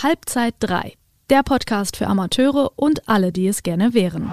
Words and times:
Halbzeit 0.00 0.54
3, 0.60 0.92
der 1.28 1.42
Podcast 1.42 1.96
für 1.96 2.06
Amateure 2.06 2.70
und 2.76 3.08
alle, 3.08 3.32
die 3.32 3.48
es 3.48 3.64
gerne 3.64 3.94
wären. 3.94 4.32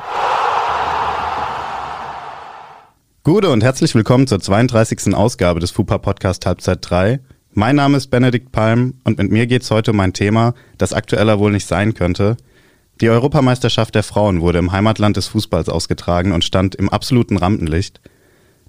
Gute 3.23 3.49
und 3.49 3.63
herzlich 3.63 3.95
willkommen 3.95 4.27
zur 4.27 4.39
32. 4.39 5.15
Ausgabe 5.15 5.59
des 5.59 5.71
FUPA 5.71 5.97
Podcast 5.97 6.45
Halbzeit 6.45 6.87
3. 6.87 7.19
Mein 7.53 7.77
Name 7.77 7.97
ist 7.97 8.11
Benedikt 8.11 8.51
Palm 8.51 8.93
und 9.05 9.17
mit 9.17 9.31
mir 9.31 9.47
geht 9.47 9.63
es 9.63 9.71
heute 9.71 9.89
um 9.89 9.99
ein 10.01 10.13
Thema, 10.13 10.53
das 10.77 10.93
aktueller 10.93 11.39
wohl 11.39 11.51
nicht 11.51 11.65
sein 11.65 11.95
könnte. 11.95 12.37
Die 13.01 13.09
Europameisterschaft 13.09 13.95
der 13.95 14.03
Frauen 14.03 14.41
wurde 14.41 14.59
im 14.59 14.71
Heimatland 14.71 15.17
des 15.17 15.25
Fußballs 15.29 15.69
ausgetragen 15.69 16.31
und 16.31 16.45
stand 16.45 16.75
im 16.75 16.89
absoluten 16.89 17.37
Rampenlicht. 17.37 18.01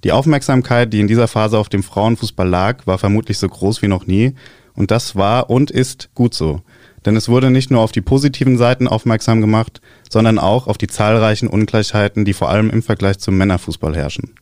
Die 0.03 0.13
Aufmerksamkeit, 0.13 0.95
die 0.95 1.01
in 1.01 1.09
dieser 1.09 1.29
Phase 1.29 1.59
auf 1.59 1.69
dem 1.69 1.83
Frauenfußball 1.83 2.49
lag, 2.49 2.87
war 2.87 2.97
vermutlich 2.97 3.37
so 3.37 3.51
groß 3.51 3.83
wie 3.83 3.89
noch 3.89 4.07
nie 4.07 4.35
und 4.73 4.91
das 4.91 5.15
war 5.15 5.51
und 5.51 5.71
ist 5.71 6.09
gut 6.15 6.33
so. 6.33 6.63
Denn 7.07 7.17
es 7.17 7.29
wurde 7.29 7.51
nicht 7.51 7.71
nur 7.71 7.81
auf 7.81 7.93
die 7.93 8.01
positiven 8.01 8.59
Seiten 8.59 8.89
aufmerksam 8.89 9.41
gemacht, 9.41 9.81
sondern 10.11 10.41
auch 10.41 10.67
auf 10.67 10.77
die 10.77 10.89
zahlreichen 10.89 11.47
Ungleichheiten, 11.47 12.25
die 12.25 12.33
vor 12.33 12.51
allem 12.51 12.69
im 12.69 12.83
Vergleich 12.83 13.19
zum 13.19 13.39
Männerfußball 13.39 13.95
herrschen. 13.97 14.35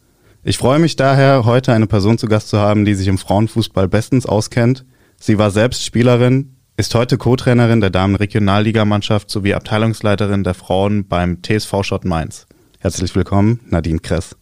Ich 0.42 0.58
freue 0.58 0.78
mich 0.78 0.96
daher, 0.96 1.44
heute 1.44 1.72
eine 1.72 1.86
Person 1.86 2.18
zu 2.18 2.26
Gast 2.26 2.48
zu 2.48 2.58
haben, 2.58 2.84
die 2.84 2.94
sich 2.94 3.06
im 3.06 3.18
Frauenfußball 3.18 3.86
bestens 3.86 4.26
auskennt. 4.26 4.84
Sie 5.20 5.38
war 5.38 5.50
selbst 5.50 5.84
Spielerin, 5.84 6.56
ist 6.76 6.94
heute 6.94 7.18
Co-Trainerin 7.18 7.80
der 7.80 7.90
Damen-Regionalligamannschaft 7.90 9.30
sowie 9.30 9.54
Abteilungsleiterin 9.54 10.42
der 10.42 10.54
Frauen 10.54 11.06
beim 11.06 11.42
TSV 11.42 11.82
Schott 11.82 12.04
Mainz. 12.04 12.46
Herzlich 12.78 13.14
willkommen, 13.14 13.60
Nadine 13.68 14.00
Kress. 14.00 14.36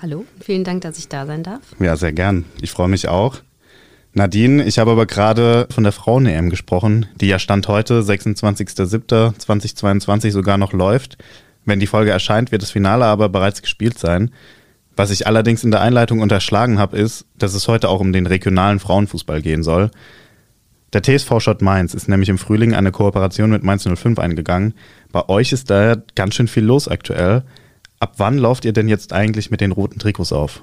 Hallo, 0.00 0.24
vielen 0.40 0.64
Dank, 0.64 0.82
dass 0.82 0.98
ich 0.98 1.08
da 1.08 1.26
sein 1.26 1.42
darf. 1.42 1.60
Ja, 1.78 1.96
sehr 1.96 2.12
gern. 2.12 2.44
Ich 2.60 2.70
freue 2.70 2.88
mich 2.88 3.08
auch. 3.08 3.40
Nadine, 4.16 4.64
ich 4.64 4.78
habe 4.78 4.92
aber 4.92 5.06
gerade 5.06 5.66
von 5.70 5.82
der 5.82 5.92
Frauen-EM 5.92 6.48
gesprochen, 6.48 7.06
die 7.20 7.26
ja 7.26 7.40
Stand 7.40 7.66
heute, 7.66 8.00
26.07.2022 8.00 10.30
sogar 10.30 10.56
noch 10.56 10.72
läuft. 10.72 11.18
Wenn 11.64 11.80
die 11.80 11.88
Folge 11.88 12.12
erscheint, 12.12 12.52
wird 12.52 12.62
das 12.62 12.70
Finale 12.70 13.06
aber 13.06 13.28
bereits 13.28 13.60
gespielt 13.60 13.98
sein. 13.98 14.30
Was 14.94 15.10
ich 15.10 15.26
allerdings 15.26 15.64
in 15.64 15.72
der 15.72 15.80
Einleitung 15.80 16.20
unterschlagen 16.20 16.78
habe, 16.78 16.96
ist, 16.96 17.26
dass 17.36 17.54
es 17.54 17.66
heute 17.66 17.88
auch 17.88 17.98
um 17.98 18.12
den 18.12 18.26
regionalen 18.26 18.78
Frauenfußball 18.78 19.42
gehen 19.42 19.64
soll. 19.64 19.90
Der 20.92 21.02
TSV 21.02 21.40
Schott 21.40 21.60
Mainz 21.60 21.92
ist 21.92 22.08
nämlich 22.08 22.28
im 22.28 22.38
Frühling 22.38 22.72
eine 22.72 22.92
Kooperation 22.92 23.50
mit 23.50 23.64
Mainz 23.64 23.82
05 23.82 24.20
eingegangen. 24.20 24.74
Bei 25.10 25.28
euch 25.28 25.50
ist 25.50 25.70
da 25.70 25.96
ganz 26.14 26.36
schön 26.36 26.46
viel 26.46 26.62
los 26.62 26.86
aktuell. 26.86 27.42
Ab 27.98 28.12
wann 28.18 28.38
lauft 28.38 28.64
ihr 28.64 28.72
denn 28.72 28.86
jetzt 28.86 29.12
eigentlich 29.12 29.50
mit 29.50 29.60
den 29.60 29.72
roten 29.72 29.98
Trikots 29.98 30.32
auf? 30.32 30.62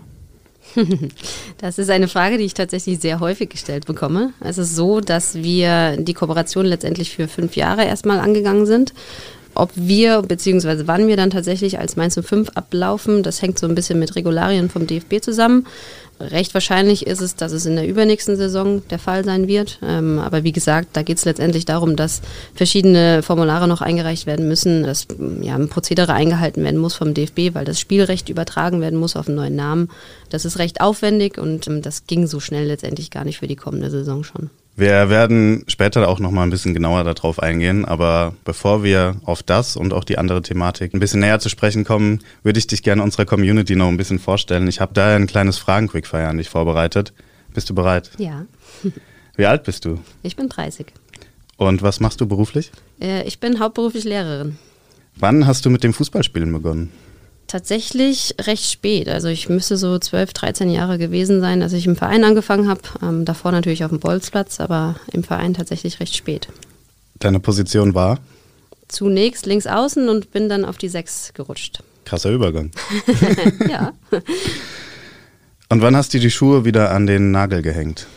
Das 1.58 1.78
ist 1.78 1.90
eine 1.90 2.08
Frage, 2.08 2.38
die 2.38 2.46
ich 2.46 2.54
tatsächlich 2.54 3.00
sehr 3.00 3.20
häufig 3.20 3.50
gestellt 3.50 3.86
bekomme. 3.86 4.34
Es 4.40 4.58
ist 4.58 4.76
so, 4.76 5.00
dass 5.00 5.36
wir 5.36 5.98
die 5.98 6.14
Kooperation 6.14 6.66
letztendlich 6.66 7.12
für 7.12 7.28
fünf 7.28 7.56
Jahre 7.56 7.86
erstmal 7.86 8.20
angegangen 8.20 8.66
sind. 8.66 8.94
Ob 9.54 9.72
wir 9.76 10.22
bzw. 10.22 10.84
wann 10.86 11.08
wir 11.08 11.18
dann 11.18 11.30
tatsächlich 11.30 11.78
als 11.78 11.98
Mainz 11.98 12.18
05 12.20 12.50
ablaufen, 12.56 13.22
das 13.22 13.42
hängt 13.42 13.60
so 13.60 13.68
ein 13.68 13.76
bisschen 13.76 14.00
mit 14.00 14.16
Regularien 14.16 14.70
vom 14.70 14.88
DFB 14.88 15.22
zusammen. 15.22 15.68
Recht 16.30 16.54
wahrscheinlich 16.54 17.08
ist 17.08 17.22
es, 17.22 17.36
dass 17.36 17.52
es 17.52 17.66
in 17.66 17.76
der 17.76 17.88
übernächsten 17.88 18.36
Saison 18.36 18.82
der 18.90 19.00
Fall 19.00 19.24
sein 19.24 19.48
wird. 19.48 19.80
Ähm, 19.82 20.20
aber 20.20 20.44
wie 20.44 20.52
gesagt, 20.52 20.90
da 20.94 21.02
geht 21.02 21.18
es 21.18 21.26
letztendlich 21.26 21.66
darum, 21.66 21.96
dass 21.96 22.22
verschiedene 22.54 23.24
Formulare 23.24 23.68
noch 23.68 23.82
eingereicht 23.82 24.26
werden 24.26 24.48
müssen, 24.48 24.84
dass 24.84 25.08
ja, 25.42 25.56
ein 25.56 25.70
Prozedere 25.70 26.14
eingehalten 26.14 26.64
werden 26.64 26.80
muss 26.80 26.96
vom 26.96 27.14
DFB, 27.14 27.54
weil 27.54 27.66
das 27.66 27.80
Spielrecht 27.80 28.30
übertragen 28.30 28.82
werden 28.82 29.00
muss 29.00 29.16
auf 29.16 29.28
einen 29.28 29.38
neuen 29.38 29.56
Namen. 29.56 29.90
Das 30.30 30.46
ist 30.46 30.60
recht 30.60 30.82
aufwendig 30.82 31.38
und 31.38 31.68
ähm, 31.68 31.82
das 31.82 32.06
ging 32.06 32.28
so 32.28 32.40
schnell 32.40 32.68
letztendlich 32.68 33.12
gar 33.12 33.26
nicht 33.26 33.40
für 33.40 33.48
die 33.48 33.56
kommende 33.56 33.90
Saison 33.90 34.24
schon. 34.24 34.50
Wir 34.82 35.12
werden 35.12 35.64
später 35.68 36.08
auch 36.08 36.18
noch 36.18 36.32
mal 36.32 36.42
ein 36.42 36.50
bisschen 36.50 36.74
genauer 36.74 37.04
darauf 37.04 37.38
eingehen, 37.38 37.86
aber 37.86 38.34
bevor 38.44 38.84
wir 38.84 39.18
auf 39.26 39.44
das 39.44 39.78
und 39.78 39.94
auch 39.94 40.04
die 40.04 40.18
andere 40.18 40.42
Thematik 40.42 40.96
ein 40.96 41.00
bisschen 41.00 41.20
näher 41.20 41.38
zu 41.38 41.50
sprechen 41.50 41.84
kommen, 41.84 42.22
würde 42.42 42.58
ich 42.58 42.66
dich 42.66 42.82
gerne 42.82 43.04
unserer 43.04 43.26
Community 43.26 43.76
noch 43.76 43.90
ein 43.90 43.98
bisschen 43.98 44.18
vorstellen. 44.18 44.68
Ich 44.68 44.82
habe 44.82 44.92
da 44.96 45.16
ein 45.16 45.28
kleines 45.28 45.60
Fragen-Quickfire 45.60 46.28
an 46.28 46.38
dich 46.40 46.50
vorbereitet. 46.50 47.14
Bist 47.54 47.70
du 47.70 47.76
bereit? 47.76 48.10
Ja. 48.18 48.48
Wie 49.36 49.46
alt 49.46 49.66
bist 49.66 49.86
du? 49.86 50.00
Ich 50.24 50.36
bin 50.36 50.50
30. 50.50 50.88
Und 51.58 51.84
was 51.84 52.00
machst 52.00 52.20
du 52.20 52.26
beruflich? 52.26 52.72
Äh, 53.00 53.22
ich 53.28 53.40
bin 53.40 53.60
hauptberuflich 53.60 54.06
Lehrerin. 54.06 54.58
Wann 55.16 55.46
hast 55.46 55.64
du 55.64 55.70
mit 55.70 55.84
dem 55.84 55.94
Fußballspielen 55.94 56.52
begonnen? 56.52 56.92
Tatsächlich 57.52 58.34
recht 58.40 58.72
spät. 58.72 59.10
Also 59.10 59.28
ich 59.28 59.50
müsste 59.50 59.76
so 59.76 60.00
12, 60.00 60.32
13 60.32 60.70
Jahre 60.70 60.98
gewesen 60.98 61.42
sein, 61.42 61.62
als 61.62 61.74
ich 61.74 61.86
im 61.86 61.98
Verein 61.98 62.24
angefangen 62.24 62.70
habe. 62.70 62.80
Ähm, 63.04 63.26
davor 63.26 63.52
natürlich 63.52 63.84
auf 63.84 63.90
dem 63.90 64.00
Bolzplatz, 64.00 64.62
aber 64.62 64.96
im 65.12 65.26
Verein 65.26 65.54
tatsächlich 65.54 66.00
recht 66.00 66.16
spät. 66.16 66.48
Deine 67.20 67.42
Position 67.42 67.94
war? 67.94 68.20
Zunächst 68.88 69.46
links 69.46 69.68
außen 69.68 70.08
und 70.08 70.32
bin 70.32 70.48
dann 70.48 70.64
auf 70.64 70.78
die 70.78 70.88
6 70.88 71.34
gerutscht. 71.34 71.84
Krasser 72.06 72.32
Übergang. 72.32 72.72
ja. 73.70 73.92
Und 75.68 75.82
wann 75.82 75.98
hast 75.98 76.14
du 76.14 76.20
die 76.20 76.32
Schuhe 76.32 76.64
wieder 76.64 76.92
an 76.92 77.06
den 77.06 77.32
Nagel 77.32 77.62
gehängt? 77.62 78.08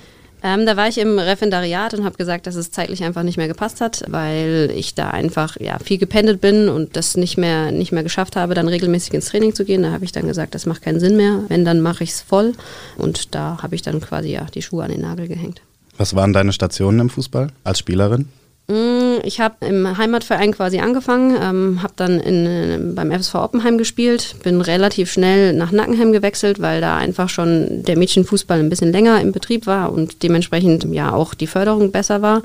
Ähm, 0.47 0.67
da 0.67 0.77
war 0.77 0.89
ich 0.89 0.99
im 0.99 1.19
Referendariat 1.19 1.95
und 1.95 2.05
habe 2.05 2.19
gesagt, 2.19 2.47
dass 2.47 2.55
es 2.55 2.71
zeitlich 2.71 3.03
einfach 3.03 3.23
nicht 3.23 3.39
mehr 3.39 3.49
gepasst 3.49 3.81
hat, 3.81 4.05
weil 4.09 4.71
ich 4.77 4.95
da 4.95 5.09
einfach 5.09 5.59
ja, 5.59 5.79
viel 5.79 5.97
gependelt 5.97 6.43
bin 6.43 6.69
und 6.69 6.97
das 6.97 7.17
nicht 7.17 7.39
mehr, 7.39 7.73
nicht 7.73 7.93
mehr 7.93 8.03
geschafft 8.03 8.37
habe, 8.37 8.53
dann 8.53 8.69
regelmäßig 8.69 9.15
ins 9.15 9.31
Training 9.31 9.55
zu 9.55 9.65
gehen. 9.65 9.83
Da 9.83 9.93
habe 9.93 10.05
ich 10.05 10.13
dann 10.13 10.27
gesagt, 10.27 10.55
das 10.55 10.67
macht 10.67 10.83
keinen 10.83 11.01
Sinn 11.01 11.17
mehr. 11.17 11.41
Wenn, 11.49 11.65
dann 11.65 11.81
mache 11.81 12.05
ich 12.05 12.11
es 12.11 12.21
voll. 12.21 12.53
Und 12.99 13.35
da 13.35 13.57
habe 13.63 13.75
ich 13.75 13.81
dann 13.81 14.03
quasi 14.03 14.33
ja, 14.33 14.45
die 14.55 14.61
Schuhe 14.61 14.85
an 14.85 14.91
den 14.91 15.01
Nagel 15.01 15.29
gehängt. 15.29 15.63
Was 15.97 16.15
waren 16.15 16.35
deine 16.35 16.53
Stationen 16.53 17.01
im 17.01 17.09
Fußball 17.09 17.49
als 17.65 17.79
Spielerin? 17.79 18.29
Mm, 18.67 19.19
ich 19.25 19.41
habe 19.41 19.67
im 19.67 19.99
Heimatverein 19.99 20.53
quasi 20.53 20.79
angefangen, 20.79 21.37
ähm, 21.41 21.83
habe 21.83 21.93
dann 21.97 22.19
in, 22.19 22.95
beim 22.95 23.11
FSV 23.13 23.35
Oppenheim 23.35 23.77
gespielt, 23.77 24.37
bin 24.43 24.63
relativ 24.63 25.13
schnell 25.13 25.53
nach 25.53 25.71
Nackenheim 25.71 26.13
gewechselt, 26.13 26.63
weil 26.63 26.81
da 26.81 26.97
einfach 26.97 27.29
schon 27.29 27.83
der 27.83 27.99
Mädchenfußball 27.99 28.59
ein 28.59 28.71
bisschen 28.71 28.91
länger 28.91 29.21
im 29.21 29.33
Betrieb 29.33 29.67
war 29.67 29.93
und 29.93 30.23
dementsprechend 30.23 30.85
ja 30.85 31.13
auch 31.13 31.35
die 31.35 31.47
Förderung 31.47 31.93
besser 31.93 32.23
war. 32.23 32.43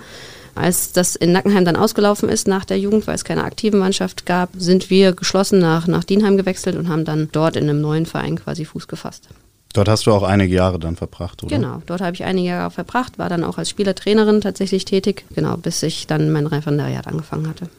Als 0.55 0.91
das 0.91 1.15
in 1.15 1.31
Nackenheim 1.31 1.63
dann 1.63 1.77
ausgelaufen 1.77 2.27
ist 2.27 2.49
nach 2.49 2.65
der 2.65 2.79
Jugend, 2.79 3.07
weil 3.07 3.15
es 3.15 3.23
keine 3.23 3.45
aktive 3.45 3.77
Mannschaft 3.77 4.25
gab, 4.25 4.49
sind 4.57 4.89
wir 4.89 5.13
geschlossen 5.13 5.59
nach, 5.59 5.87
nach 5.87 6.03
Dienheim 6.03 6.35
gewechselt 6.35 6.75
und 6.75 6.89
haben 6.89 7.05
dann 7.05 7.29
dort 7.31 7.55
in 7.55 7.69
einem 7.69 7.79
neuen 7.79 8.05
Verein 8.05 8.37
quasi 8.37 8.65
Fuß 8.65 8.89
gefasst. 8.89 9.29
Dort 9.73 9.87
hast 9.87 10.07
du 10.07 10.11
auch 10.11 10.23
einige 10.23 10.55
Jahre 10.55 10.79
dann 10.79 10.95
verbracht, 10.95 11.43
oder? 11.43 11.55
Genau, 11.55 11.81
dort 11.85 12.01
habe 12.01 12.15
ich 12.15 12.23
einige 12.23 12.49
Jahre 12.49 12.71
verbracht, 12.71 13.19
war 13.19 13.29
dann 13.29 13.43
auch 13.43 13.57
als 13.59 13.69
Spielertrainerin 13.69 14.41
tatsächlich 14.41 14.85
tätig, 14.85 15.25
genau, 15.35 15.57
bis 15.57 15.83
ich 15.83 16.07
dann 16.07 16.31
mein 16.31 16.47
Referendariat 16.47 17.07
angefangen 17.07 17.47
hatte. 17.47 17.69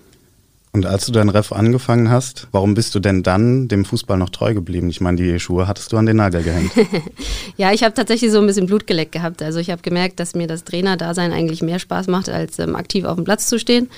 Und 0.72 0.86
als 0.86 1.06
du 1.06 1.10
dein 1.10 1.28
Ref 1.28 1.50
angefangen 1.50 2.10
hast, 2.10 2.46
warum 2.52 2.74
bist 2.74 2.94
du 2.94 3.00
denn 3.00 3.24
dann 3.24 3.66
dem 3.66 3.84
Fußball 3.84 4.16
noch 4.16 4.28
treu 4.28 4.54
geblieben? 4.54 4.88
Ich 4.88 5.00
meine, 5.00 5.16
die 5.16 5.40
Schuhe 5.40 5.66
hattest 5.66 5.92
du 5.92 5.96
an 5.96 6.06
den 6.06 6.18
Nagel 6.18 6.44
gehängt. 6.44 6.70
ja, 7.56 7.72
ich 7.72 7.82
habe 7.82 7.92
tatsächlich 7.92 8.30
so 8.30 8.38
ein 8.38 8.46
bisschen 8.46 8.66
Blut 8.66 8.86
geleckt 8.86 9.10
gehabt. 9.10 9.42
Also 9.42 9.58
ich 9.58 9.70
habe 9.70 9.82
gemerkt, 9.82 10.20
dass 10.20 10.36
mir 10.36 10.46
das 10.46 10.62
Trainerdasein 10.62 11.32
eigentlich 11.32 11.60
mehr 11.60 11.80
Spaß 11.80 12.06
macht, 12.06 12.28
als 12.28 12.60
ähm, 12.60 12.76
aktiv 12.76 13.04
auf 13.04 13.16
dem 13.16 13.24
Platz 13.24 13.48
zu 13.48 13.58
stehen. 13.58 13.90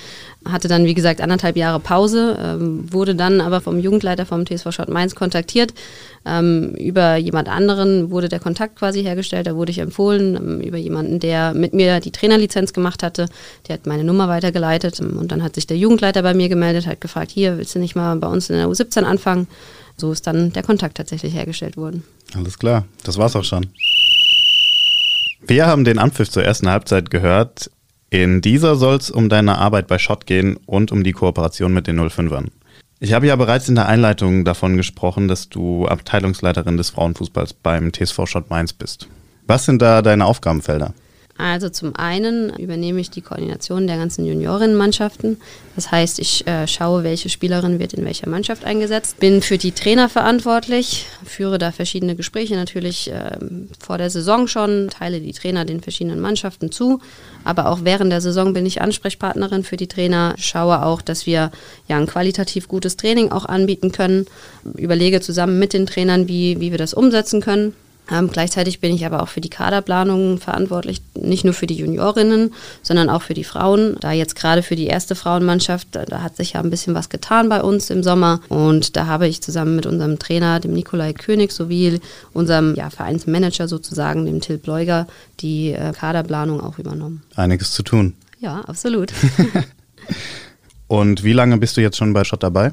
Hatte 0.45 0.69
dann, 0.69 0.85
wie 0.85 0.95
gesagt, 0.95 1.21
anderthalb 1.21 1.57
Jahre 1.57 1.79
Pause, 1.79 2.37
ähm, 2.41 2.93
wurde 2.93 3.15
dann 3.15 3.41
aber 3.41 3.61
vom 3.61 3.79
Jugendleiter 3.79 4.27
vom 4.27 4.45
TSV 4.45 4.73
Schott 4.73 4.89
Mainz 4.89 5.15
kontaktiert. 5.15 5.73
Ähm, 6.25 6.75
über 6.75 7.17
jemand 7.17 7.49
anderen 7.49 8.11
wurde 8.11 8.29
der 8.29 8.41
Kontakt 8.41 8.77
quasi 8.77 9.03
hergestellt, 9.03 9.47
da 9.47 9.57
wurde 9.57 9.71
ich 9.71 9.79
empfohlen, 9.79 10.37
ähm, 10.37 10.61
über 10.61 10.79
jemanden, 10.79 11.21
der 11.21 11.55
mit 11.55 11.75
mir 11.75 12.01
die 12.01 12.13
Trainerlizenz 12.13 12.73
gemacht 12.73 13.03
hatte. 13.03 13.27
Der 13.69 13.75
hat 13.75 13.87
meine 13.87 14.05
Nummer 14.05 14.29
weitergeleitet 14.29 15.01
ähm, 15.01 15.19
und 15.19 15.33
dann 15.33 15.43
hat 15.43 15.55
sich 15.55 15.67
der 15.67 15.77
Jugendleiter 15.77 16.23
bei 16.23 16.35
mir 16.35 16.49
gemeldet, 16.49 16.87
hat 16.87 17.01
gefragt, 17.01 17.31
hier, 17.31 17.59
willst 17.59 17.75
du 17.75 17.79
nicht 17.79 17.97
mal 17.97 18.17
bei 18.17 18.29
uns 18.29 18.51
in 18.51 18.57
der 18.57 18.67
U17 18.67 19.03
anfangen? 19.03 19.47
So 19.97 20.13
ist 20.13 20.27
dann 20.27 20.53
der 20.53 20.63
Kontakt 20.63 20.97
tatsächlich 20.97 21.35
hergestellt 21.35 21.77
worden. 21.77 22.03
Alles 22.35 22.59
klar, 22.59 22.85
das 23.05 23.19
war's 23.19 23.37
auch 23.37 23.45
schon. 23.45 23.67
Wir 25.47 25.67
haben 25.67 25.85
den 25.85 25.99
Anpfiff 25.99 26.31
zur 26.31 26.45
ersten 26.45 26.69
Halbzeit 26.69 27.11
gehört. 27.11 27.71
In 28.13 28.43
dieser 28.43 28.77
soll 28.77 28.97
es 28.97 29.11
um 29.11 29.31
deine 29.31 29.57
Arbeit 29.57 29.87
bei 29.87 29.99
Schott 29.99 30.27
gehen 30.27 30.59
und 30.67 30.93
um 30.93 31.03
die 31.03 31.13
Kooperation 31.13 31.73
mit 31.73 31.87
den 31.87 31.99
05ern. 31.99 32.49
Ich 33.01 33.15
habe 33.15 33.27
ja 33.27 33.37
bereits 33.37 33.71
in 33.71 33.75
der 33.75 33.89
Einleitung 33.89 34.45
davon 34.45 34.77
gesprochen, 34.77 35.29
dass 35.29 35.49
du 35.49 35.87
Abteilungsleiterin 35.87 36.77
des 36.77 36.91
Frauenfußballs 36.91 37.55
beim 37.55 37.91
TSV 37.91 38.27
Schott 38.27 38.51
Mainz 38.51 38.75
bist. 38.75 39.09
Was 39.47 39.65
sind 39.65 39.81
da 39.81 40.03
deine 40.03 40.27
Aufgabenfelder? 40.27 40.93
Also 41.39 41.71
zum 41.71 41.97
einen 41.97 42.51
übernehme 42.59 43.01
ich 43.01 43.11
die 43.11 43.23
Koordination 43.23 43.87
der 43.87 43.97
ganzen 43.97 44.27
Juniorinnenmannschaften. 44.27 45.41
Das 45.75 45.91
heißt, 45.91 46.19
ich 46.19 46.47
äh, 46.47 46.69
schaue, 46.69 47.05
welche 47.05 47.31
Spielerin 47.31 47.79
wird 47.79 47.95
in 47.95 48.05
welcher 48.05 48.29
Mannschaft 48.29 48.65
eingesetzt. 48.65 49.19
Bin 49.19 49.41
für 49.41 49.57
die 49.57 49.73
Trainer 49.73 50.11
verantwortlich, 50.11 51.07
führe 51.25 51.57
da 51.57 51.73
verschiedene 51.73 52.17
Gespräche 52.17 52.55
natürlich 52.55 53.11
äh, 53.11 53.39
vor 53.81 53.97
der 53.97 54.11
Saison 54.11 54.47
schon, 54.47 54.91
teile 54.91 55.21
die 55.21 55.33
Trainer 55.33 55.65
den 55.65 55.81
verschiedenen 55.81 56.21
Mannschaften 56.21 56.71
zu. 56.71 57.01
Aber 57.45 57.71
auch 57.71 57.81
während 57.83 58.13
der 58.13 58.21
Saison 58.21 58.53
bin 58.53 58.67
ich 58.67 58.83
Ansprechpartnerin 58.83 59.65
für 59.65 59.79
die 59.79 59.89
Trainer, 59.89 60.35
schaue 60.39 60.85
auch, 60.85 61.01
dass 61.01 61.25
wir 61.25 61.51
ja 61.89 61.97
ein 61.97 62.07
qualitativ 62.07 62.69
gutes 62.69 62.99
Training 62.99 63.33
auch 63.33 63.47
anbieten 63.47 63.91
können, 63.91 64.27
überlege 64.77 65.23
zusammen 65.23 65.59
mit 65.59 65.73
den 65.73 65.87
Trainern, 65.87 66.29
wie, 66.29 66.61
wie 66.61 66.71
wir 66.71 66.79
das 66.79 66.93
umsetzen 66.93 67.41
können 67.41 67.75
Ähm, 68.11 68.29
gleichzeitig 68.31 68.81
bin 68.81 68.95
ich 68.95 69.07
aber 69.07 69.23
auch 69.23 69.29
für 69.29 69.41
die 69.41 69.49
Kaderplanung 69.49 70.39
verantwortlich, 70.39 71.01
nicht 71.15 71.45
nur 71.45 71.55
für 71.55 71.67
die 71.67 71.77
Juniorinnen, 71.77 72.53
sondern 72.83 73.09
auch 73.09 73.23
für 73.23 73.35
die 73.35 73.45
Frauen. 73.45 73.97
Da 74.01 74.13
jetzt 74.13 74.35
gerade 74.35 74.63
für 74.63 74.75
die 74.75 74.87
erste 74.87 75.15
Frauenmannschaft, 75.15 75.89
da, 75.93 76.05
da, 76.05 76.21
hat 76.21 76.37
sich 76.37 76.55
ja 76.55 76.61
ein 76.61 76.71
bisschen 76.71 76.95
was 76.95 77.11
getan 77.11 77.49
bei 77.49 77.63
uns 77.63 77.91
im 77.91 78.03
Sommer. 78.03 78.41
Und 78.49 78.97
da 78.97 79.07
habe 79.07 79.29
ich 79.29 79.41
zusammen 79.41 79.77
mit 79.77 79.87
unserem 79.87 80.19
Trainer, 80.19 80.59
dem 80.59 80.73
Nikolai 80.73 81.13
König, 81.13 81.53
sowie 81.53 82.01
unserem 82.33 82.75
ja, 82.75 82.91
Vereinsmanager 82.91 83.69
sozusagen, 83.69 84.27
dem 84.27 84.41
Till 84.41 84.59
Bleuger, 84.59 85.07
die 85.41 85.73
äh, 85.73 85.93
Kaderplanung 85.93 86.61
auch 86.61 86.79
übernommen. 86.79 87.23
Einiges 87.37 87.71
zu 87.71 87.85
tun. 87.85 88.15
Ja, 88.41 88.63
absolut. 88.63 89.13
Und 90.89 91.23
wie 91.23 91.33
lange 91.33 91.57
bist 91.57 91.77
du 91.77 91.81
jetzt 91.81 91.97
schon 91.97 92.13
bei 92.13 92.25
Schott 92.25 92.43
dabei? 92.43 92.73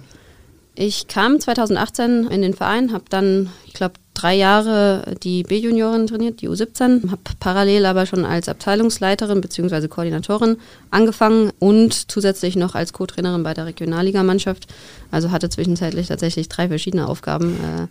Ich 0.76 1.08
kam 1.08 1.40
2018 1.40 2.28
in 2.28 2.42
den 2.42 2.54
Verein, 2.54 2.92
habe 2.92 3.06
dann, 3.10 3.50
ich 3.68 3.74
glaube, 3.74 3.94
drei 4.20 4.36
Jahre 4.36 5.16
die 5.24 5.44
B-Juniorin 5.44 6.08
trainiert, 6.08 6.42
die 6.42 6.50
U17, 6.50 7.12
habe 7.12 7.22
parallel 7.40 7.86
aber 7.86 8.06
schon 8.06 8.26
als 8.26 8.50
Abteilungsleiterin 8.50 9.42
bzw. 9.42 9.88
Koordinatorin 9.88 10.58
angefangen 10.92 11.52
und 11.60 12.12
zusätzlich 12.12 12.56
noch 12.56 12.76
als 12.76 12.92
Co-Trainerin 12.92 13.44
bei 13.44 13.54
der 13.54 13.66
Regionalligamannschaft. 13.66 14.68
Also 15.12 15.32
hatte 15.32 15.50
zwischenzeitlich 15.50 16.08
tatsächlich 16.08 16.50
drei 16.50 16.68
verschiedene 16.68 17.08
Aufgaben, 17.08 17.54
äh, 17.56 17.88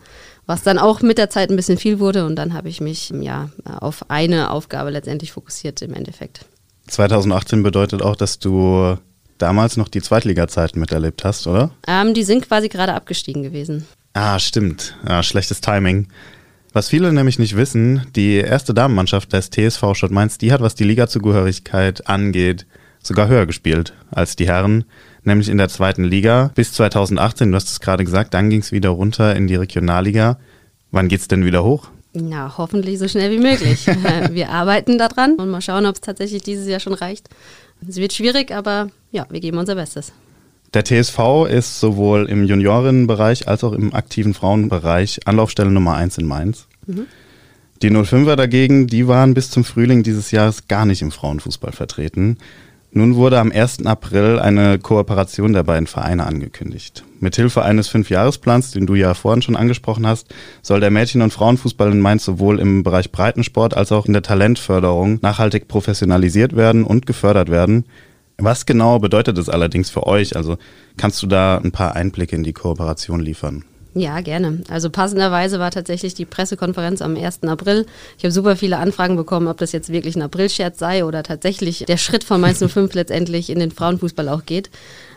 was 0.47 0.63
dann 0.63 0.79
auch 0.79 1.01
mit 1.01 1.19
der 1.19 1.31
Zeit 1.31 1.51
ein 1.51 1.57
bisschen 1.57 1.79
viel 1.79 1.99
wurde 1.99 2.27
und 2.27 2.37
dann 2.37 2.53
habe 2.53 2.69
ich 2.69 2.81
mich 2.81 3.11
ja 3.11 3.51
auf 3.81 4.11
eine 4.11 4.51
Aufgabe 4.51 4.91
letztendlich 4.91 5.33
fokussiert 5.33 5.81
im 5.83 5.95
Endeffekt. 5.95 6.45
2018 6.89 7.63
bedeutet 7.63 8.03
auch, 8.03 8.17
dass 8.17 8.39
du 8.39 8.97
damals 9.39 9.77
noch 9.77 9.89
die 9.89 10.03
Zweitliga-Zeiten 10.03 10.79
miterlebt 10.81 11.25
hast, 11.25 11.47
oder? 11.47 11.71
Ähm, 11.87 12.15
die 12.15 12.25
sind 12.25 12.47
quasi 12.47 12.69
gerade 12.69 12.95
abgestiegen 12.95 13.43
gewesen. 13.43 13.87
Ah, 14.21 14.41
stimmt. 14.41 14.97
Ja, 15.09 15.23
schlechtes 15.23 15.61
Timing. 15.61 16.09
Was 16.73 16.89
viele 16.89 17.13
nämlich 17.13 17.39
nicht 17.39 17.57
wissen, 17.57 18.05
die 18.17 18.35
erste 18.35 18.75
Damenmannschaft 18.75 19.33
des 19.33 19.49
TSV 19.51 19.95
Schott 19.95 20.11
Mainz, 20.11 20.39
die 20.39 20.51
hat, 20.51 20.61
was 20.61 20.75
die 20.75 20.83
Ligazugehörigkeit 20.83 22.09
angeht, 22.09 22.67
sogar 23.01 23.29
höher 23.29 23.47
gespielt 23.47 23.93
als 24.11 24.35
die 24.35 24.49
Herren, 24.49 24.87
nämlich 25.23 25.49
in 25.49 25.57
der 25.57 25.69
zweiten 25.69 26.03
Liga 26.03 26.51
bis 26.57 26.73
2018. 26.73 27.53
Du 27.53 27.55
hast 27.55 27.69
es 27.69 27.79
gerade 27.79 28.03
gesagt, 28.03 28.35
dann 28.35 28.51
ging 28.51 28.59
es 28.59 28.73
wieder 28.73 28.89
runter 28.89 29.37
in 29.37 29.47
die 29.47 29.55
Regionalliga. 29.55 30.41
Wann 30.91 31.07
geht 31.07 31.21
es 31.21 31.29
denn 31.29 31.45
wieder 31.45 31.63
hoch? 31.63 31.87
Na, 32.13 32.59
hoffentlich 32.59 32.99
so 32.99 33.07
schnell 33.07 33.31
wie 33.31 33.39
möglich. 33.39 33.87
wir 34.33 34.51
arbeiten 34.51 34.99
daran 34.99 35.37
und 35.37 35.49
mal 35.49 35.61
schauen, 35.61 35.87
ob 35.87 35.95
es 35.95 36.01
tatsächlich 36.01 36.43
dieses 36.43 36.67
Jahr 36.67 36.81
schon 36.81 36.95
reicht. 36.95 37.29
Es 37.89 37.99
wird 37.99 38.13
schwierig, 38.13 38.51
aber 38.51 38.89
ja, 39.13 39.29
wir 39.31 39.39
geben 39.39 39.59
unser 39.59 39.77
Bestes. 39.77 40.13
Der 40.75 40.85
TSV 40.85 41.47
ist 41.49 41.81
sowohl 41.81 42.27
im 42.29 42.45
Juniorinnenbereich 42.45 43.49
als 43.49 43.65
auch 43.65 43.73
im 43.73 43.95
aktiven 43.95 44.35
Frauenbereich 44.35 45.21
Anlaufstelle 45.25 45.71
Nummer 45.71 45.95
1 45.95 46.19
in 46.19 46.27
Mainz. 46.27 46.67
Mhm. 46.87 47.07
Die 47.81 47.91
05er 47.91 48.37
dagegen, 48.37 48.87
die 48.87 49.07
waren 49.07 49.35
bis 49.35 49.51
zum 49.51 49.65
Frühling 49.65 50.03
dieses 50.03 50.31
Jahres 50.31 50.67
gar 50.67 50.85
nicht 50.85 51.01
im 51.01 51.13
Frauenfußball 51.13 51.73
vertreten. 51.73 52.39
Nun 52.91 53.17
wurde 53.17 53.39
am 53.39 53.53
1. 53.53 53.87
April 53.87 54.39
eine 54.39 54.79
Kooperation 54.79 55.53
der 55.53 55.63
beiden 55.63 55.87
Vereine 55.87 56.27
angekündigt. 56.27 57.05
Mithilfe 57.21 57.63
eines 57.63 57.89
Fünfjahresplans, 57.89 58.71
den 58.71 58.87
du 58.87 58.95
ja 58.95 59.15
vorhin 59.15 59.43
schon 59.43 59.57
angesprochen 59.57 60.07
hast, 60.07 60.35
soll 60.63 60.81
der 60.81 60.91
Mädchen- 60.91 61.23
und 61.23 61.33
Frauenfußball 61.33 61.93
in 61.93 62.01
Mainz 62.01 62.25
sowohl 62.25 62.59
im 62.59 62.83
Bereich 62.83 63.13
Breitensport 63.13 63.77
als 63.77 63.93
auch 63.93 64.07
in 64.07 64.15
der 64.15 64.23
Talentförderung 64.23 65.19
nachhaltig 65.23 65.69
professionalisiert 65.69 66.57
werden 66.57 66.85
und 66.85 67.07
gefördert 67.07 67.51
werden. 67.51 67.85
Was 68.41 68.67
genau 68.67 69.01
bedeutet 69.01 69.37
es 69.37 69.49
allerdings 69.49 69.91
für 69.91 70.07
euch? 70.07 70.37
Also 70.37 70.59
kannst 70.97 71.21
du 71.23 71.27
da 71.27 71.59
ein 71.59 71.73
paar 71.73 71.97
Einblicke 71.97 72.37
in 72.37 72.45
die 72.45 72.53
Kooperation 72.53 73.19
liefern? 73.19 73.65
Ja, 73.95 74.21
gerne. 74.21 74.63
Also 74.69 74.91
passenderweise 74.91 75.59
war 75.59 75.71
tatsächlich 75.71 76.15
die 76.15 76.27
Pressekonferenz 76.27 77.03
am 77.03 77.17
1. 77.17 77.43
April. 77.45 77.87
Ich 78.19 78.25
habe 78.25 78.33
super 78.33 78.55
viele 78.55 78.77
Anfragen 78.77 79.17
bekommen, 79.17 79.49
ob 79.49 79.57
das 79.59 79.73
jetzt 79.73 79.91
wirklich 79.91 80.15
ein 80.15 80.23
Aprilscherz 80.23 80.79
sei 80.79 81.05
oder 81.05 81.23
tatsächlich 81.23 81.85
der 81.89 81.97
Schritt 81.97 82.23
von 82.23 82.41
Mainz 82.41 82.59
05 82.67 82.95
letztendlich 82.95 83.51
in 83.51 83.59
den 83.59 83.71
Frauenfußball 83.71 84.29
auch 84.29 84.45
geht. 84.45 84.71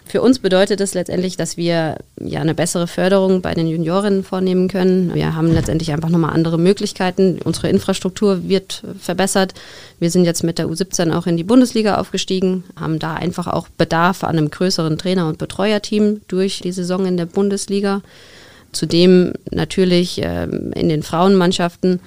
Für 0.05 0.21
uns 0.21 0.39
bedeutet 0.39 0.81
es 0.81 0.93
letztendlich, 0.93 1.37
dass 1.37 1.57
wir 1.57 1.97
ja 2.19 2.41
eine 2.41 2.55
bessere 2.55 2.87
Förderung 2.87 3.41
bei 3.41 3.53
den 3.53 3.67
Juniorinnen 3.67 4.23
vornehmen 4.23 4.67
können. 4.67 5.13
Wir 5.13 5.35
haben 5.35 5.53
letztendlich 5.53 5.91
einfach 5.91 6.09
nochmal 6.09 6.33
andere 6.33 6.57
Möglichkeiten. 6.57 7.39
Unsere 7.43 7.69
Infrastruktur 7.69 8.49
wird 8.49 8.83
verbessert. 8.99 9.53
Wir 9.99 10.09
sind 10.09 10.25
jetzt 10.25 10.43
mit 10.43 10.57
der 10.57 10.67
U17 10.67 11.13
auch 11.15 11.27
in 11.27 11.37
die 11.37 11.43
Bundesliga 11.43 11.95
aufgestiegen, 11.97 12.63
haben 12.75 12.99
da 12.99 13.13
einfach 13.13 13.47
auch 13.47 13.67
Bedarf 13.69 14.23
an 14.23 14.37
einem 14.37 14.49
größeren 14.49 14.97
Trainer- 14.97 15.27
und 15.27 15.37
Betreuerteam 15.37 16.21
durch 16.27 16.59
die 16.59 16.71
Saison 16.71 17.05
in 17.05 17.15
der 17.15 17.27
Bundesliga. 17.27 18.01
Zudem 18.71 19.33
natürlich 19.51 20.21
ähm, 20.23 20.71
in 20.73 20.89
den 20.89 21.03
Frauenmannschaften 21.03 21.99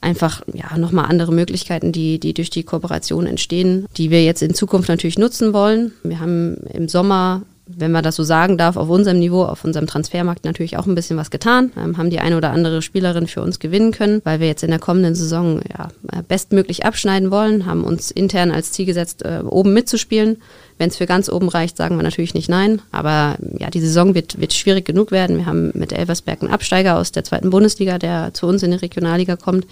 einfach 0.00 0.42
ja, 0.52 0.78
nochmal 0.78 1.06
andere 1.06 1.32
Möglichkeiten, 1.32 1.92
die, 1.92 2.18
die 2.18 2.32
durch 2.32 2.50
die 2.50 2.62
Kooperation 2.62 3.26
entstehen, 3.26 3.86
die 3.96 4.10
wir 4.10 4.24
jetzt 4.24 4.42
in 4.42 4.54
Zukunft 4.54 4.88
natürlich 4.88 5.18
nutzen 5.18 5.52
wollen. 5.52 5.92
Wir 6.02 6.20
haben 6.20 6.56
im 6.72 6.88
Sommer 6.88 7.42
wenn 7.76 7.92
man 7.92 8.02
das 8.02 8.16
so 8.16 8.22
sagen 8.22 8.58
darf, 8.58 8.76
auf 8.76 8.88
unserem 8.88 9.18
Niveau, 9.18 9.44
auf 9.44 9.64
unserem 9.64 9.86
Transfermarkt 9.86 10.44
natürlich 10.44 10.76
auch 10.76 10.86
ein 10.86 10.94
bisschen 10.94 11.16
was 11.16 11.30
getan, 11.30 11.72
ähm, 11.76 11.96
haben 11.96 12.10
die 12.10 12.20
eine 12.20 12.36
oder 12.36 12.50
andere 12.50 12.82
Spielerin 12.82 13.26
für 13.26 13.42
uns 13.42 13.58
gewinnen 13.58 13.92
können, 13.92 14.20
weil 14.24 14.40
wir 14.40 14.46
jetzt 14.46 14.62
in 14.62 14.70
der 14.70 14.78
kommenden 14.78 15.14
Saison 15.14 15.60
ja, 15.76 15.88
bestmöglich 16.26 16.84
abschneiden 16.84 17.30
wollen, 17.30 17.66
haben 17.66 17.84
uns 17.84 18.10
intern 18.10 18.50
als 18.50 18.72
Ziel 18.72 18.86
gesetzt, 18.86 19.24
äh, 19.24 19.42
oben 19.44 19.72
mitzuspielen. 19.72 20.38
Wenn 20.80 20.88
es 20.88 20.96
für 20.96 21.04
ganz 21.04 21.28
oben 21.28 21.50
reicht, 21.50 21.76
sagen 21.76 21.96
wir 21.96 22.02
natürlich 22.02 22.32
nicht 22.32 22.48
nein. 22.48 22.80
Aber 22.90 23.36
ja, 23.58 23.68
die 23.68 23.82
Saison 23.82 24.14
wird, 24.14 24.40
wird 24.40 24.54
schwierig 24.54 24.86
genug 24.86 25.10
werden. 25.10 25.36
Wir 25.36 25.44
haben 25.44 25.72
mit 25.74 25.92
Elversberg 25.92 26.40
einen 26.40 26.50
Absteiger 26.50 26.96
aus 26.96 27.12
der 27.12 27.22
zweiten 27.22 27.50
Bundesliga, 27.50 27.98
der 27.98 28.32
zu 28.32 28.46
uns 28.46 28.62
in 28.62 28.70
die 28.70 28.78
Regionalliga 28.78 29.36
kommt 29.36 29.66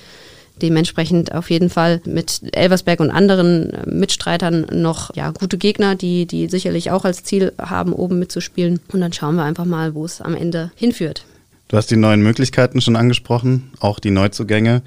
dementsprechend 0.61 1.33
auf 1.33 1.51
jeden 1.51 1.71
Fall 1.71 2.01
mit 2.05 2.41
Elversberg 2.53 2.99
und 2.99 3.13
anderen 3.13 3.71
äh, 3.71 3.89
Mitstreitern 3.89 4.67
noch 4.73 5.15
ja, 5.15 5.31
gute 5.31 5.57
Gegner, 5.57 5.95
die, 5.95 6.27
die 6.27 6.49
sicherlich 6.49 6.91
auch 6.91 7.05
als 7.05 7.23
Ziel 7.23 7.53
haben, 7.59 7.93
oben 7.93 8.19
mitzuspielen. 8.19 8.81
Und 8.93 9.01
dann 9.01 9.13
schauen 9.13 9.37
wir 9.37 9.45
einfach 9.45 9.67
mal, 9.67 9.95
wo 9.95 10.05
es 10.05 10.21
am 10.21 10.35
Ende 10.35 10.73
hinführt. 10.75 11.25
Du 11.69 11.77
hast 11.77 11.93
die 11.93 11.97
neuen 11.97 12.23
Möglichkeiten 12.23 12.81
schon 12.81 12.97
angesprochen, 12.97 13.71
auch 13.79 14.01
die 14.01 14.11
Neuzugänge. 14.11 14.83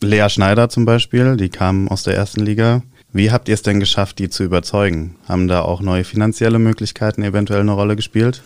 Lea 0.00 0.30
Schneider 0.30 0.70
zum 0.70 0.86
Beispiel, 0.86 1.36
die 1.36 1.50
kam 1.50 1.88
aus 1.88 2.04
der 2.04 2.14
ersten 2.14 2.40
Liga. 2.40 2.82
Wie 3.12 3.30
habt 3.30 3.48
ihr 3.48 3.54
es 3.54 3.62
denn 3.62 3.80
geschafft, 3.80 4.18
die 4.18 4.28
zu 4.28 4.44
überzeugen? 4.44 5.16
Haben 5.26 5.48
da 5.48 5.62
auch 5.62 5.80
neue 5.80 6.04
finanzielle 6.04 6.58
Möglichkeiten 6.58 7.22
eventuell 7.22 7.60
eine 7.60 7.72
Rolle 7.72 7.96
gespielt? 7.96 8.42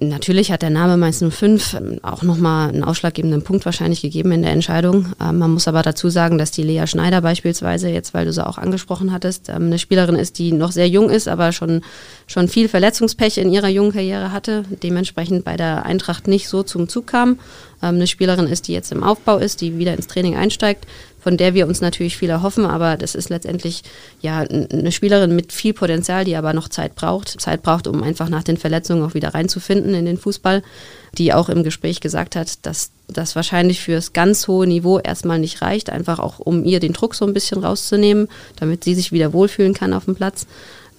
Natürlich 0.00 0.50
hat 0.50 0.62
der 0.62 0.70
Name 0.70 0.96
Mainz 0.96 1.22
05 1.22 1.74
ähm, 1.74 2.00
auch 2.02 2.22
nochmal 2.22 2.70
einen 2.70 2.82
ausschlaggebenden 2.82 3.42
Punkt 3.42 3.64
wahrscheinlich 3.64 4.02
gegeben 4.02 4.32
in 4.32 4.42
der 4.42 4.50
Entscheidung. 4.50 5.12
Ähm, 5.20 5.38
man 5.38 5.52
muss 5.52 5.68
aber 5.68 5.82
dazu 5.82 6.08
sagen, 6.08 6.38
dass 6.38 6.50
die 6.50 6.64
Lea 6.64 6.86
Schneider 6.88 7.20
beispielsweise, 7.20 7.88
jetzt 7.88 8.12
weil 8.12 8.24
du 8.24 8.32
sie 8.32 8.44
auch 8.44 8.58
angesprochen 8.58 9.12
hattest, 9.12 9.48
ähm, 9.48 9.66
eine 9.66 9.78
Spielerin 9.78 10.16
ist, 10.16 10.40
die 10.40 10.50
noch 10.50 10.72
sehr 10.72 10.88
jung 10.88 11.08
ist, 11.08 11.28
aber 11.28 11.52
schon, 11.52 11.82
schon 12.26 12.48
viel 12.48 12.68
Verletzungspech 12.68 13.38
in 13.38 13.52
ihrer 13.52 13.68
jungen 13.68 13.92
Karriere 13.92 14.32
hatte, 14.32 14.64
dementsprechend 14.82 15.44
bei 15.44 15.56
der 15.56 15.86
Eintracht 15.86 16.26
nicht 16.26 16.48
so 16.48 16.64
zum 16.64 16.88
Zug 16.88 17.06
kam. 17.06 17.38
Eine 17.80 18.06
Spielerin 18.06 18.46
ist, 18.46 18.68
die 18.68 18.72
jetzt 18.72 18.92
im 18.92 19.02
Aufbau 19.02 19.38
ist, 19.38 19.60
die 19.60 19.78
wieder 19.78 19.94
ins 19.94 20.06
Training 20.06 20.36
einsteigt, 20.36 20.86
von 21.26 21.36
der 21.36 21.54
wir 21.54 21.66
uns 21.66 21.80
natürlich 21.80 22.16
viel 22.16 22.30
erhoffen, 22.30 22.66
aber 22.66 22.96
das 22.96 23.16
ist 23.16 23.30
letztendlich 23.30 23.82
ja 24.20 24.38
eine 24.38 24.92
Spielerin 24.92 25.34
mit 25.34 25.52
viel 25.52 25.74
Potenzial, 25.74 26.24
die 26.24 26.36
aber 26.36 26.52
noch 26.52 26.68
Zeit 26.68 26.94
braucht. 26.94 27.40
Zeit 27.40 27.64
braucht, 27.64 27.88
um 27.88 28.04
einfach 28.04 28.28
nach 28.28 28.44
den 28.44 28.56
Verletzungen 28.56 29.02
auch 29.02 29.14
wieder 29.14 29.34
reinzufinden 29.34 29.92
in 29.94 30.04
den 30.04 30.18
Fußball, 30.18 30.62
die 31.18 31.32
auch 31.32 31.48
im 31.48 31.64
Gespräch 31.64 32.00
gesagt 32.00 32.36
hat, 32.36 32.64
dass 32.64 32.92
das 33.08 33.34
wahrscheinlich 33.34 33.80
fürs 33.80 34.12
ganz 34.12 34.46
hohe 34.46 34.68
Niveau 34.68 35.00
erstmal 35.00 35.40
nicht 35.40 35.62
reicht, 35.62 35.90
einfach 35.90 36.20
auch 36.20 36.38
um 36.38 36.64
ihr 36.64 36.78
den 36.78 36.92
Druck 36.92 37.16
so 37.16 37.26
ein 37.26 37.34
bisschen 37.34 37.60
rauszunehmen, 37.60 38.28
damit 38.54 38.84
sie 38.84 38.94
sich 38.94 39.10
wieder 39.10 39.32
wohlfühlen 39.32 39.74
kann 39.74 39.94
auf 39.94 40.04
dem 40.04 40.14
Platz. 40.14 40.46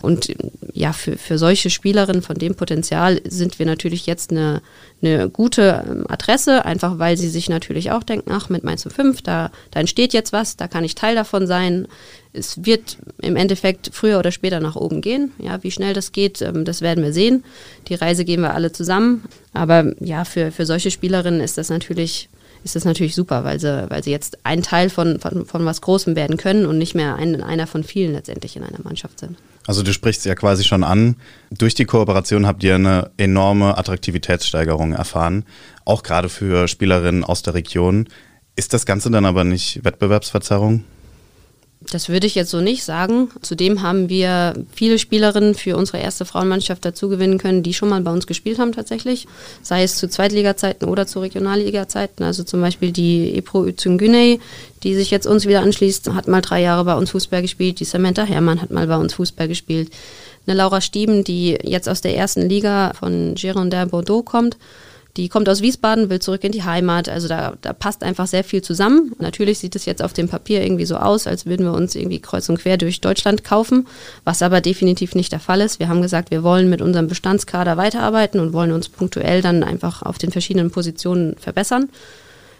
Und 0.02 0.34
ja, 0.74 0.94
für, 0.94 1.18
für 1.18 1.38
solche 1.38 1.70
Spielerinnen 1.70 2.22
von 2.22 2.38
dem 2.38 2.56
Potenzial 2.56 3.20
sind 3.26 3.58
wir 3.58 3.66
natürlich 3.66 4.06
jetzt 4.06 4.32
eine, 4.32 4.62
eine 5.02 5.30
gute 5.30 5.84
ähm, 5.90 6.06
Adresse, 6.08 6.66
einfach 6.66 7.00
weil 7.00 7.18
sie 7.18 7.30
sich 7.30 7.50
natürlich 7.50 7.92
auch 7.92 8.04
denken, 8.04 8.32
ach, 8.32 8.50
mit 8.50 8.64
Mainz 8.64 8.88
05, 8.88 9.22
da, 9.24 9.52
da 9.72 9.80
entsteht 9.80 10.14
jetzt 10.14 10.34
was, 10.34 10.56
da 10.56 10.68
kann 10.68 10.84
ich 10.84 10.94
Teil 10.94 11.16
davon 11.16 11.48
sein. 11.48 11.88
Es 12.32 12.64
wird 12.66 12.98
im 13.22 13.36
Endeffekt 13.36 13.90
früher 13.92 14.20
oder 14.20 14.32
später 14.32 14.60
nach 14.60 14.76
oben 14.76 15.02
gehen. 15.02 15.32
Ja, 15.40 15.64
wie 15.64 15.72
schnell 15.72 15.94
das 15.94 16.12
geht, 16.12 16.42
ähm, 16.44 16.64
das 16.64 16.82
werden 16.82 17.04
wir 17.04 17.14
sehen. 17.14 17.44
Die 17.88 17.96
Reise 17.96 18.24
gehen 18.24 18.42
wir 18.42 18.54
alle 18.54 18.72
zusammen. 18.72 19.24
Aber 19.54 19.94
ja, 20.00 20.26
für, 20.26 20.52
für 20.52 20.68
solche 20.68 20.92
Spielerinnen 20.92 21.42
ist 21.42 21.58
das 21.58 21.70
natürlich 21.70 22.30
ist 22.64 22.76
das 22.76 22.86
natürlich 22.86 23.16
super, 23.16 23.44
weil 23.44 23.60
sie, 23.60 23.90
weil 23.90 24.04
sie 24.04 24.12
jetzt 24.12 24.40
ein 24.44 24.62
Teil 24.62 24.90
von, 24.90 25.20
von, 25.20 25.46
von 25.46 25.66
was 25.66 25.80
Großem 25.80 26.16
werden 26.16 26.38
können 26.38 26.66
und 26.66 26.78
nicht 26.78 26.96
mehr 26.96 27.16
ein, 27.16 27.42
einer 27.42 27.68
von 27.68 27.84
vielen 27.84 28.14
letztendlich 28.14 28.58
in 28.58 28.64
einer 28.64 28.82
Mannschaft 28.84 29.20
sind. 29.20 29.38
Also 29.68 29.84
du 29.84 29.94
sprichst 29.94 30.26
ja 30.26 30.34
quasi 30.34 30.64
schon 30.64 30.84
an. 30.84 31.18
Durch 31.52 31.76
die 31.76 31.86
Kooperation 31.86 32.48
habt 32.48 32.64
ihr 32.64 32.76
eine 32.76 33.12
enorme 33.18 33.78
Attraktivitätssteigerung 33.78 34.94
erfahren, 34.94 35.44
auch 35.86 36.02
gerade 36.04 36.30
für 36.30 36.68
Spielerinnen 36.68 37.24
aus 37.24 37.44
der 37.44 37.54
Region. 37.54 38.08
Ist 38.56 38.74
das 38.74 38.86
Ganze 38.86 39.12
dann 39.12 39.26
aber 39.26 39.44
nicht 39.44 39.84
Wettbewerbsverzerrung? 39.84 40.86
Das 41.90 42.10
würde 42.10 42.28
ich 42.28 42.36
jetzt 42.36 42.52
so 42.52 42.60
nicht 42.60 42.84
sagen. 42.84 43.30
Zudem 43.42 43.82
haben 43.82 44.10
wir 44.10 44.54
viele 44.74 45.00
Spielerinnen 45.00 45.56
für 45.56 45.78
unsere 45.78 46.00
erste 46.00 46.26
Frauenmannschaft 46.26 46.84
dazu 46.84 47.08
gewinnen 47.08 47.38
können, 47.38 47.64
die 47.64 47.74
schon 47.74 47.88
mal 47.88 48.02
bei 48.02 48.12
uns 48.12 48.28
gespielt 48.28 48.60
haben 48.60 48.74
tatsächlich. 48.74 49.26
Sei 49.62 49.84
es 49.84 49.96
zu 49.96 50.10
Zweitliga-Zeiten 50.10 50.86
oder 50.86 51.08
zu 51.08 51.22
Regionalliga-Zeiten. 51.22 52.24
Also 52.24 52.44
zum 52.44 52.60
Beispiel 52.60 52.92
die 52.92 53.38
Epro 53.38 53.66
Üzüngüney, 53.66 54.42
die 54.84 54.96
sich 54.96 55.12
jetzt 55.12 55.28
uns 55.28 55.46
wieder 55.48 55.62
anschließt, 55.62 56.10
hat 56.14 56.28
mal 56.28 56.42
drei 56.42 56.62
Jahre 56.62 56.84
bei 56.84 56.96
uns 56.96 57.12
Fußball 57.12 57.42
gespielt. 57.42 57.80
Die 57.80 57.86
Samantha 57.86 58.24
Herrmann 58.24 58.62
hat 58.62 58.70
mal 58.72 58.88
bei 58.88 58.98
uns 58.98 59.14
Fußball 59.14 59.48
gespielt. 59.48 59.90
Eine 60.46 60.58
Laura 60.58 60.82
Stieben, 60.82 61.24
die 61.24 61.58
jetzt 61.64 61.88
aus 61.88 62.02
der 62.02 62.16
ersten 62.18 62.50
Liga 62.50 62.94
von 63.00 63.36
Girondin 63.36 63.90
Bordeaux 63.90 64.24
kommt 64.24 64.58
die 65.18 65.30
kommt 65.30 65.50
aus 65.50 65.62
Wiesbaden, 65.62 66.10
will 66.10 66.20
zurück 66.20 66.44
in 66.44 66.52
die 66.52 66.64
Heimat. 66.64 67.10
Also 67.10 67.28
da, 67.28 67.56
da 67.62 67.74
passt 67.74 68.04
einfach 68.04 68.28
sehr 68.28 68.44
viel 68.44 68.62
zusammen. 68.62 69.14
Natürlich 69.18 69.60
sieht 69.60 69.76
es 69.76 69.86
jetzt 69.86 70.04
auf 70.04 70.14
dem 70.14 70.30
Papier 70.30 70.62
irgendwie 70.62 70.86
so 70.86 70.96
aus, 70.98 71.26
als 71.28 71.46
würden 71.46 71.66
wir 71.66 71.74
uns 71.74 71.96
irgendwie 71.96 72.20
kreuz 72.20 72.48
und 72.50 72.60
quer 72.60 72.78
durch 72.78 73.02
Deutschland 73.02 73.44
kaufen, 73.44 73.88
was 74.24 74.42
aber 74.42 74.62
definitiv 74.62 75.16
nicht 75.16 75.32
der 75.32 75.40
Fall 75.40 75.62
ist. 75.62 75.80
Wir 75.80 75.90
haben 75.90 76.02
gesagt, 76.02 76.30
wir 76.32 76.44
wollen 76.44 76.70
mit 76.70 76.82
unserem 76.82 77.08
Bestandskader 77.08 77.76
weiterarbeiten 77.78 78.40
und 78.40 78.54
wollen 78.54 78.72
uns 78.72 78.90
punktuell 78.90 79.42
dann 79.42 79.64
einfach 79.64 80.04
auf 80.04 80.18
den 80.18 80.32
verschiedenen 80.32 80.72
Positionen 80.72 81.36
verbessern 81.38 81.90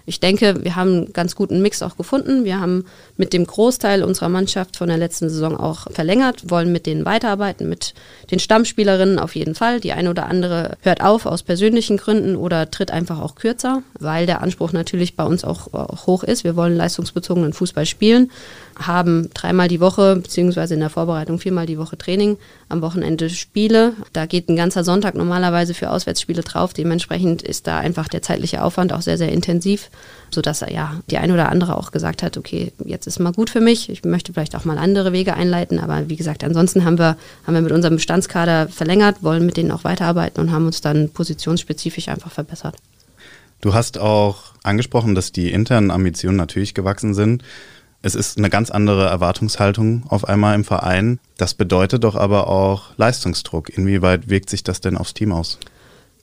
ich 0.08 0.22
denke, 0.22 0.64
wir 0.64 0.78
haben 0.78 0.90
einen 0.90 1.14
ganz 1.14 1.36
guten 1.36 1.62
Mix 1.62 1.84
auch 1.84 1.98
gefunden. 1.98 2.46
Wir 2.46 2.62
haben 2.62 2.86
mit 3.18 3.34
dem 3.34 3.46
Großteil 3.46 4.06
unserer 4.06 4.30
Mannschaft 4.30 4.78
von 4.78 4.88
der 4.88 4.98
letzten 4.98 5.30
Saison 5.30 5.58
auch 5.58 5.92
verlängert, 5.92 6.50
wollen 6.50 6.72
mit 6.72 6.86
denen 6.86 7.04
weiterarbeiten, 7.04 7.68
mit 7.68 7.94
den 8.32 8.40
Stammspielerinnen 8.40 9.20
auf 9.20 9.36
jeden 9.36 9.54
Fall. 9.54 9.82
Die 9.82 9.92
eine 9.92 10.10
oder 10.10 10.28
andere 10.28 10.78
hört 10.80 11.02
auf 11.02 11.26
aus 11.26 11.44
persönlichen 11.44 11.98
Gründen 11.98 12.38
oder 12.38 12.72
tritt 12.72 12.90
einfach 12.90 13.20
auch 13.20 13.36
kürzer, 13.36 13.84
weil 14.00 14.26
der 14.26 14.42
Anspruch 14.42 14.72
natürlich 14.72 15.18
bei 15.18 15.26
uns 15.26 15.44
auch, 15.44 15.74
auch 15.74 16.08
hoch 16.08 16.24
ist. 16.24 16.46
Wir 16.46 16.56
wollen 16.56 16.78
leistungsbezogenen 16.78 17.52
Fußball 17.52 17.86
spielen 17.86 18.32
haben 18.80 19.30
dreimal 19.34 19.68
die 19.68 19.80
Woche, 19.80 20.18
beziehungsweise 20.18 20.74
in 20.74 20.80
der 20.80 20.90
Vorbereitung 20.90 21.40
viermal 21.40 21.66
die 21.66 21.78
Woche 21.78 21.98
Training, 21.98 22.38
am 22.70 22.82
Wochenende 22.82 23.30
Spiele. 23.30 23.94
Da 24.14 24.26
geht 24.26 24.50
ein 24.50 24.56
ganzer 24.56 24.84
Sonntag 24.84 25.16
normalerweise 25.16 25.74
für 25.74 25.90
Auswärtsspiele 25.90 26.44
drauf. 26.44 26.74
Dementsprechend 26.74 27.42
ist 27.42 27.68
da 27.68 27.78
einfach 27.78 28.08
der 28.08 28.22
zeitliche 28.22 28.64
Aufwand 28.64 28.94
auch 28.94 29.02
sehr, 29.02 29.18
sehr 29.18 29.32
intensiv, 29.32 29.90
sodass 30.32 30.62
ja 30.62 31.00
die 31.10 31.18
ein 31.18 31.32
oder 31.32 31.50
andere 31.50 31.78
auch 31.78 31.92
gesagt 31.92 32.24
hat, 32.24 32.38
okay, 32.38 32.74
jetzt 32.86 33.08
ist 33.08 33.20
mal 33.20 33.32
gut 33.32 33.50
für 33.50 33.62
mich. 33.62 33.90
Ich 33.90 34.04
möchte 34.04 34.34
vielleicht 34.34 34.56
auch 34.56 34.66
mal 34.66 34.78
andere 34.78 35.14
Wege 35.14 35.34
einleiten. 35.34 35.80
Aber 35.80 36.10
wie 36.10 36.16
gesagt, 36.16 36.44
ansonsten 36.44 36.84
haben 36.86 37.00
wir, 37.00 37.18
haben 37.46 37.54
wir 37.54 37.62
mit 37.62 37.72
unserem 37.72 37.96
Bestandskader 37.96 38.68
verlängert, 38.68 39.24
wollen 39.24 39.46
mit 39.46 39.58
denen 39.58 39.72
auch 39.72 39.84
weiterarbeiten 39.84 40.42
und 40.42 40.52
haben 40.52 40.66
uns 40.66 40.82
dann 40.82 41.10
positionsspezifisch 41.10 42.10
einfach 42.10 42.32
verbessert. 42.32 42.76
Du 43.62 43.74
hast 43.74 43.98
auch 43.98 44.54
angesprochen, 44.64 45.16
dass 45.16 45.32
die 45.32 45.52
internen 45.52 45.92
Ambitionen 45.92 46.38
natürlich 46.38 46.74
gewachsen 46.74 47.14
sind. 47.14 47.44
Es 48.04 48.14
ist 48.14 48.38
eine 48.38 48.50
ganz 48.50 48.70
andere 48.70 49.08
Erwartungshaltung 49.08 50.04
auf 50.08 50.26
einmal 50.26 50.54
im 50.56 50.64
Verein. 50.64 51.20
Das 51.38 51.56
bedeutet 51.56 52.04
doch 52.04 52.16
aber 52.16 52.48
auch 52.48 52.96
Leistungsdruck. 52.98 53.70
Inwieweit 53.70 54.30
wirkt 54.30 54.50
sich 54.50 54.64
das 54.64 54.82
denn 54.82 54.98
aufs 54.98 55.16
Team 55.16 55.32
aus? 55.32 55.58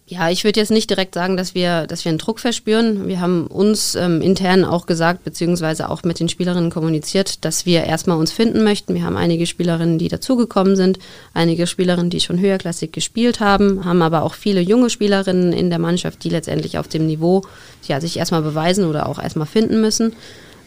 Ja, 0.07 0.29
ich 0.29 0.45
würde 0.45 0.61
jetzt 0.61 0.71
nicht 0.71 0.91
direkt 0.91 1.15
sagen, 1.15 1.39
dass 1.39 1.55
wir, 1.55 1.87
dass 1.87 2.05
wir 2.05 2.11
einen 2.11 2.19
Druck 2.19 2.39
verspüren. 2.39 3.09
Wir 3.09 3.21
haben 3.21 3.47
uns 3.47 3.95
ähm, 3.95 4.21
intern 4.21 4.67
auch 4.67 4.85
gesagt, 4.85 5.25
beziehungsweise 5.25 5.89
auch 5.89 6.03
mit 6.03 6.21
den 6.21 6.29
Spielerinnen 6.29 6.69
kommuniziert, 6.69 7.43
dass 7.47 7.65
wir 7.65 7.85
erstmal 7.85 8.19
uns 8.19 8.31
finden 8.31 8.65
möchten. 8.65 8.95
Wir 8.95 9.03
haben 9.03 9.17
einige 9.17 9.47
Spielerinnen, 9.47 9.97
die 9.99 10.09
dazugekommen 10.09 10.77
sind, 10.77 10.99
einige 11.33 11.67
Spielerinnen, 11.67 12.11
die 12.11 12.21
schon 12.21 12.39
höherklassig 12.39 12.93
gespielt 12.93 13.41
haben, 13.41 13.87
haben 13.87 14.03
aber 14.03 14.25
auch 14.25 14.35
viele 14.35 14.61
junge 14.61 14.91
Spielerinnen 14.91 15.55
in 15.55 15.71
der 15.71 15.79
Mannschaft, 15.79 16.23
die 16.23 16.29
letztendlich 16.29 16.77
auf 16.77 16.87
dem 16.87 17.07
Niveau 17.07 17.41
ja, 17.89 17.99
sich 17.99 18.19
erstmal 18.19 18.43
beweisen 18.43 18.85
oder 18.85 19.09
auch 19.09 19.19
erstmal 19.19 19.47
finden 19.47 19.81
müssen. 19.81 20.13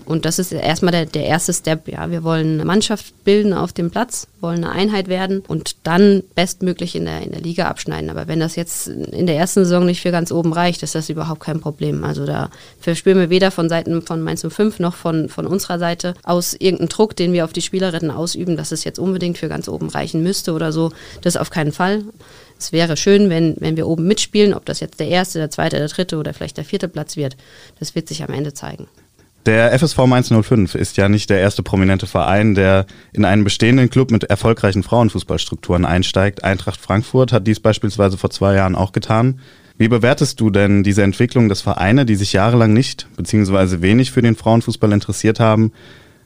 Und 0.07 0.23
das 0.23 0.39
ist 0.39 0.53
erstmal 0.53 0.93
der, 0.93 1.05
der 1.05 1.25
erste 1.25 1.53
Step. 1.53 1.89
Ja, 1.89 2.09
wir 2.09 2.23
wollen 2.23 2.53
eine 2.53 2.65
Mannschaft 2.65 3.25
bilden 3.25 3.53
auf 3.53 3.73
dem 3.73 3.91
Platz, 3.91 4.27
wollen 4.39 4.63
eine 4.63 4.71
Einheit 4.71 5.09
werden 5.09 5.43
und 5.45 5.75
dann 5.83 6.23
bestmöglich 6.33 6.95
in 6.95 7.03
der, 7.03 7.23
in 7.23 7.31
der 7.31 7.41
Liga 7.41 7.67
abschneiden. 7.67 8.09
Aber 8.09 8.29
wenn 8.29 8.39
das 8.39 8.55
jetzt 8.55 8.87
in 8.87 9.27
der 9.27 9.35
ersten 9.35 9.65
Saison 9.65 9.85
nicht 9.85 10.01
für 10.01 10.11
ganz 10.11 10.31
oben 10.31 10.53
reicht, 10.53 10.81
ist 10.81 10.95
das 10.95 11.09
überhaupt 11.09 11.41
kein 11.41 11.59
Problem. 11.59 12.05
Also 12.05 12.25
da 12.25 12.49
verspüren 12.79 13.19
wir 13.19 13.29
weder 13.29 13.51
von 13.51 13.67
Seiten 13.67 14.01
von 14.01 14.21
Mainz 14.21 14.47
05 14.47 14.79
noch 14.79 14.95
von, 14.95 15.27
von 15.27 15.45
unserer 15.45 15.77
Seite 15.77 16.13
aus 16.23 16.53
irgendeinen 16.53 16.87
Druck, 16.87 17.13
den 17.17 17.33
wir 17.33 17.43
auf 17.43 17.51
die 17.51 17.61
Spielerinnen 17.61 18.09
ausüben, 18.09 18.55
dass 18.55 18.71
es 18.71 18.85
jetzt 18.85 18.99
unbedingt 18.99 19.37
für 19.37 19.49
ganz 19.49 19.67
oben 19.67 19.89
reichen 19.89 20.23
müsste 20.23 20.53
oder 20.53 20.71
so. 20.71 20.93
Das 21.21 21.35
auf 21.35 21.49
keinen 21.49 21.73
Fall. 21.73 22.05
Es 22.57 22.71
wäre 22.71 22.95
schön, 22.95 23.29
wenn, 23.29 23.55
wenn 23.59 23.75
wir 23.75 23.87
oben 23.87 24.07
mitspielen, 24.07 24.53
ob 24.53 24.65
das 24.65 24.79
jetzt 24.79 25.01
der 25.01 25.09
erste, 25.09 25.39
der 25.39 25.51
zweite, 25.51 25.77
der 25.77 25.89
dritte 25.89 26.17
oder 26.17 26.33
vielleicht 26.33 26.55
der 26.55 26.65
vierte 26.65 26.87
Platz 26.87 27.17
wird. 27.17 27.35
Das 27.77 27.93
wird 27.93 28.07
sich 28.07 28.23
am 28.23 28.33
Ende 28.33 28.53
zeigen. 28.53 28.87
Der 29.47 29.71
FSV 29.79 29.99
Mainz 30.07 30.27
05 30.29 30.75
ist 30.75 30.97
ja 30.97 31.07
nicht 31.07 31.29
der 31.29 31.39
erste 31.39 31.63
prominente 31.63 32.05
Verein, 32.05 32.53
der 32.53 32.85
in 33.13 33.23
einen 33.23 33.45
bestehenden 33.45 33.89
Club 33.89 34.11
mit 34.11 34.25
erfolgreichen 34.25 34.83
Frauenfußballstrukturen 34.83 35.85
einsteigt. 35.85 36.43
Eintracht 36.43 36.81
Frankfurt 36.81 37.31
hat 37.31 37.47
dies 37.47 37.61
beispielsweise 37.61 38.17
vor 38.17 38.29
zwei 38.29 38.55
Jahren 38.55 38.75
auch 38.75 38.91
getan. 38.91 39.39
Wie 39.77 39.87
bewertest 39.87 40.41
du 40.41 40.49
denn 40.49 40.83
diese 40.83 41.03
Entwicklung, 41.03 41.47
dass 41.47 41.61
Vereine, 41.61 42.05
die 42.05 42.15
sich 42.15 42.33
jahrelang 42.33 42.73
nicht 42.73 43.07
bzw. 43.15 43.79
wenig 43.81 44.11
für 44.11 44.21
den 44.21 44.35
Frauenfußball 44.35 44.91
interessiert 44.91 45.39
haben, 45.39 45.71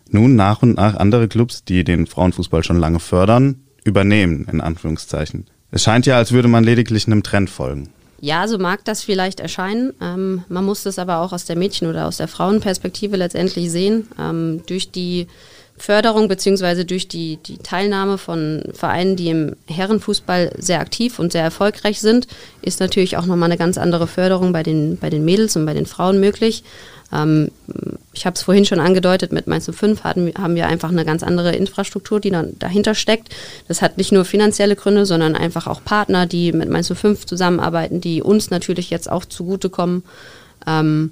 nun 0.09 0.35
nach 0.35 0.63
und 0.63 0.77
nach 0.77 0.95
andere 0.95 1.27
Clubs, 1.27 1.63
die 1.63 1.83
den 1.83 2.07
Frauenfußball 2.07 2.63
schon 2.63 2.79
lange 2.79 2.99
fördern, 2.99 3.61
übernehmen, 3.83 4.47
in 4.51 4.61
Anführungszeichen? 4.61 5.45
Es 5.69 5.83
scheint 5.83 6.07
ja, 6.07 6.17
als 6.17 6.31
würde 6.31 6.47
man 6.47 6.63
lediglich 6.63 7.05
einem 7.05 7.21
Trend 7.21 7.51
folgen. 7.51 7.89
Ja, 8.23 8.47
so 8.47 8.59
mag 8.59 8.85
das 8.85 9.03
vielleicht 9.03 9.39
erscheinen. 9.39 9.93
Ähm, 9.99 10.43
man 10.47 10.63
muss 10.63 10.83
das 10.83 10.99
aber 10.99 11.21
auch 11.21 11.33
aus 11.33 11.45
der 11.45 11.55
Mädchen- 11.57 11.89
oder 11.89 12.07
aus 12.07 12.17
der 12.17 12.27
Frauenperspektive 12.27 13.17
letztendlich 13.17 13.71
sehen. 13.71 14.07
Ähm, 14.19 14.61
durch 14.67 14.91
die 14.91 15.25
Förderung 15.75 16.27
beziehungsweise 16.27 16.85
durch 16.85 17.07
die, 17.07 17.37
die 17.37 17.57
Teilnahme 17.57 18.19
von 18.19 18.61
Vereinen, 18.73 19.15
die 19.15 19.29
im 19.29 19.55
Herrenfußball 19.67 20.53
sehr 20.59 20.79
aktiv 20.79 21.17
und 21.17 21.31
sehr 21.31 21.41
erfolgreich 21.41 21.99
sind, 21.99 22.27
ist 22.61 22.79
natürlich 22.79 23.17
auch 23.17 23.25
nochmal 23.25 23.49
eine 23.49 23.57
ganz 23.57 23.79
andere 23.79 24.05
Förderung 24.05 24.53
bei 24.53 24.61
den, 24.61 24.97
bei 24.97 25.09
den 25.09 25.25
Mädels 25.25 25.55
und 25.55 25.65
bei 25.65 25.73
den 25.73 25.87
Frauen 25.87 26.19
möglich. 26.19 26.63
Ähm, 27.11 27.49
ich 28.13 28.25
habe 28.25 28.35
es 28.35 28.43
vorhin 28.43 28.65
schon 28.65 28.79
angedeutet, 28.79 29.31
mit 29.31 29.47
Mainz 29.47 29.69
05 29.71 30.03
hatten, 30.03 30.33
haben 30.37 30.55
wir 30.55 30.67
einfach 30.67 30.89
eine 30.89 31.05
ganz 31.05 31.23
andere 31.23 31.55
Infrastruktur, 31.55 32.19
die 32.19 32.29
dann 32.29 32.57
dahinter 32.59 32.93
steckt. 32.93 33.29
Das 33.67 33.81
hat 33.81 33.97
nicht 33.97 34.11
nur 34.11 34.25
finanzielle 34.25 34.75
Gründe, 34.75 35.05
sondern 35.05 35.35
einfach 35.35 35.67
auch 35.67 35.83
Partner, 35.83 36.25
die 36.25 36.51
mit 36.51 36.69
Mainz 36.69 36.91
05 36.93 37.25
zusammenarbeiten, 37.25 38.01
die 38.01 38.21
uns 38.21 38.49
natürlich 38.49 38.89
jetzt 38.89 39.09
auch 39.09 39.23
zugutekommen. 39.23 40.03
Ähm, 40.67 41.11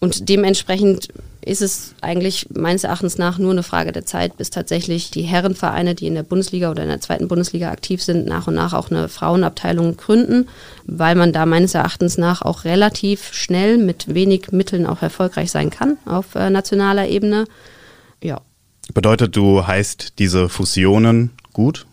und 0.00 0.28
dementsprechend 0.28 1.08
ist 1.46 1.62
es 1.62 1.94
eigentlich 2.00 2.48
meines 2.54 2.82
Erachtens 2.82 3.18
nach 3.18 3.38
nur 3.38 3.52
eine 3.52 3.62
Frage 3.62 3.92
der 3.92 4.04
Zeit, 4.04 4.36
bis 4.36 4.50
tatsächlich 4.50 5.12
die 5.12 5.22
Herrenvereine, 5.22 5.94
die 5.94 6.08
in 6.08 6.14
der 6.14 6.24
Bundesliga 6.24 6.70
oder 6.70 6.82
in 6.82 6.88
der 6.88 7.00
zweiten 7.00 7.28
Bundesliga 7.28 7.70
aktiv 7.70 8.02
sind, 8.02 8.26
nach 8.26 8.48
und 8.48 8.54
nach 8.54 8.72
auch 8.72 8.90
eine 8.90 9.08
Frauenabteilung 9.08 9.96
gründen, 9.96 10.48
weil 10.86 11.14
man 11.14 11.32
da 11.32 11.46
meines 11.46 11.74
Erachtens 11.74 12.18
nach 12.18 12.42
auch 12.42 12.64
relativ 12.64 13.32
schnell 13.32 13.78
mit 13.78 14.12
wenig 14.12 14.50
Mitteln 14.50 14.86
auch 14.86 15.02
erfolgreich 15.02 15.52
sein 15.52 15.70
kann 15.70 15.98
auf 16.04 16.34
äh, 16.34 16.50
nationaler 16.50 17.06
Ebene. 17.06 17.44
Ja. 18.20 18.40
Bedeutet, 18.92 19.36
du 19.36 19.66
heißt 19.66 20.18
diese 20.18 20.48
Fusionen 20.48 21.30
gut? 21.52 21.86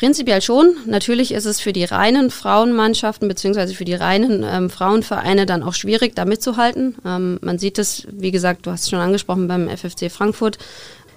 Prinzipiell 0.00 0.40
schon. 0.40 0.76
Natürlich 0.86 1.30
ist 1.30 1.44
es 1.44 1.60
für 1.60 1.74
die 1.74 1.84
reinen 1.84 2.30
Frauenmannschaften 2.30 3.28
bzw. 3.28 3.74
für 3.74 3.84
die 3.84 3.92
reinen 3.92 4.42
ähm, 4.42 4.70
Frauenvereine 4.70 5.44
dann 5.44 5.62
auch 5.62 5.74
schwierig, 5.74 6.16
da 6.16 6.24
mitzuhalten. 6.24 6.94
Ähm, 7.04 7.38
man 7.42 7.58
sieht 7.58 7.78
es, 7.78 8.06
wie 8.10 8.30
gesagt, 8.30 8.64
du 8.64 8.70
hast 8.70 8.84
es 8.84 8.88
schon 8.88 8.98
angesprochen 8.98 9.46
beim 9.46 9.68
FFC 9.68 10.10
Frankfurt, 10.10 10.56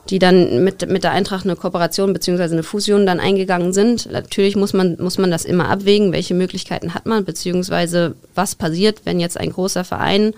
die 0.10 0.20
dann 0.20 0.66
mit, 0.66 0.86
mit 0.90 1.06
der 1.06 1.14
Eintracht 1.14 1.46
eine 1.46 1.56
Kooperation 1.56 2.12
bzw. 2.12 2.44
eine 2.44 2.64
Fusion 2.64 3.06
dann 3.06 3.22
eingegangen 3.22 3.72
sind. 3.72 4.12
Natürlich 4.12 4.58
muss 4.58 4.74
man, 4.74 4.98
muss 5.00 5.18
man 5.18 5.32
das 5.32 5.46
immer 5.46 5.70
abwägen, 5.70 6.12
welche 6.12 6.34
Möglichkeiten 6.34 6.94
hat 6.94 7.06
man, 7.06 7.24
beziehungsweise 7.24 8.16
was 8.36 8.56
passiert, 8.56 9.06
wenn 9.06 9.22
jetzt 9.22 9.40
ein 9.40 9.54
großer 9.54 9.86
Verein 9.86 10.34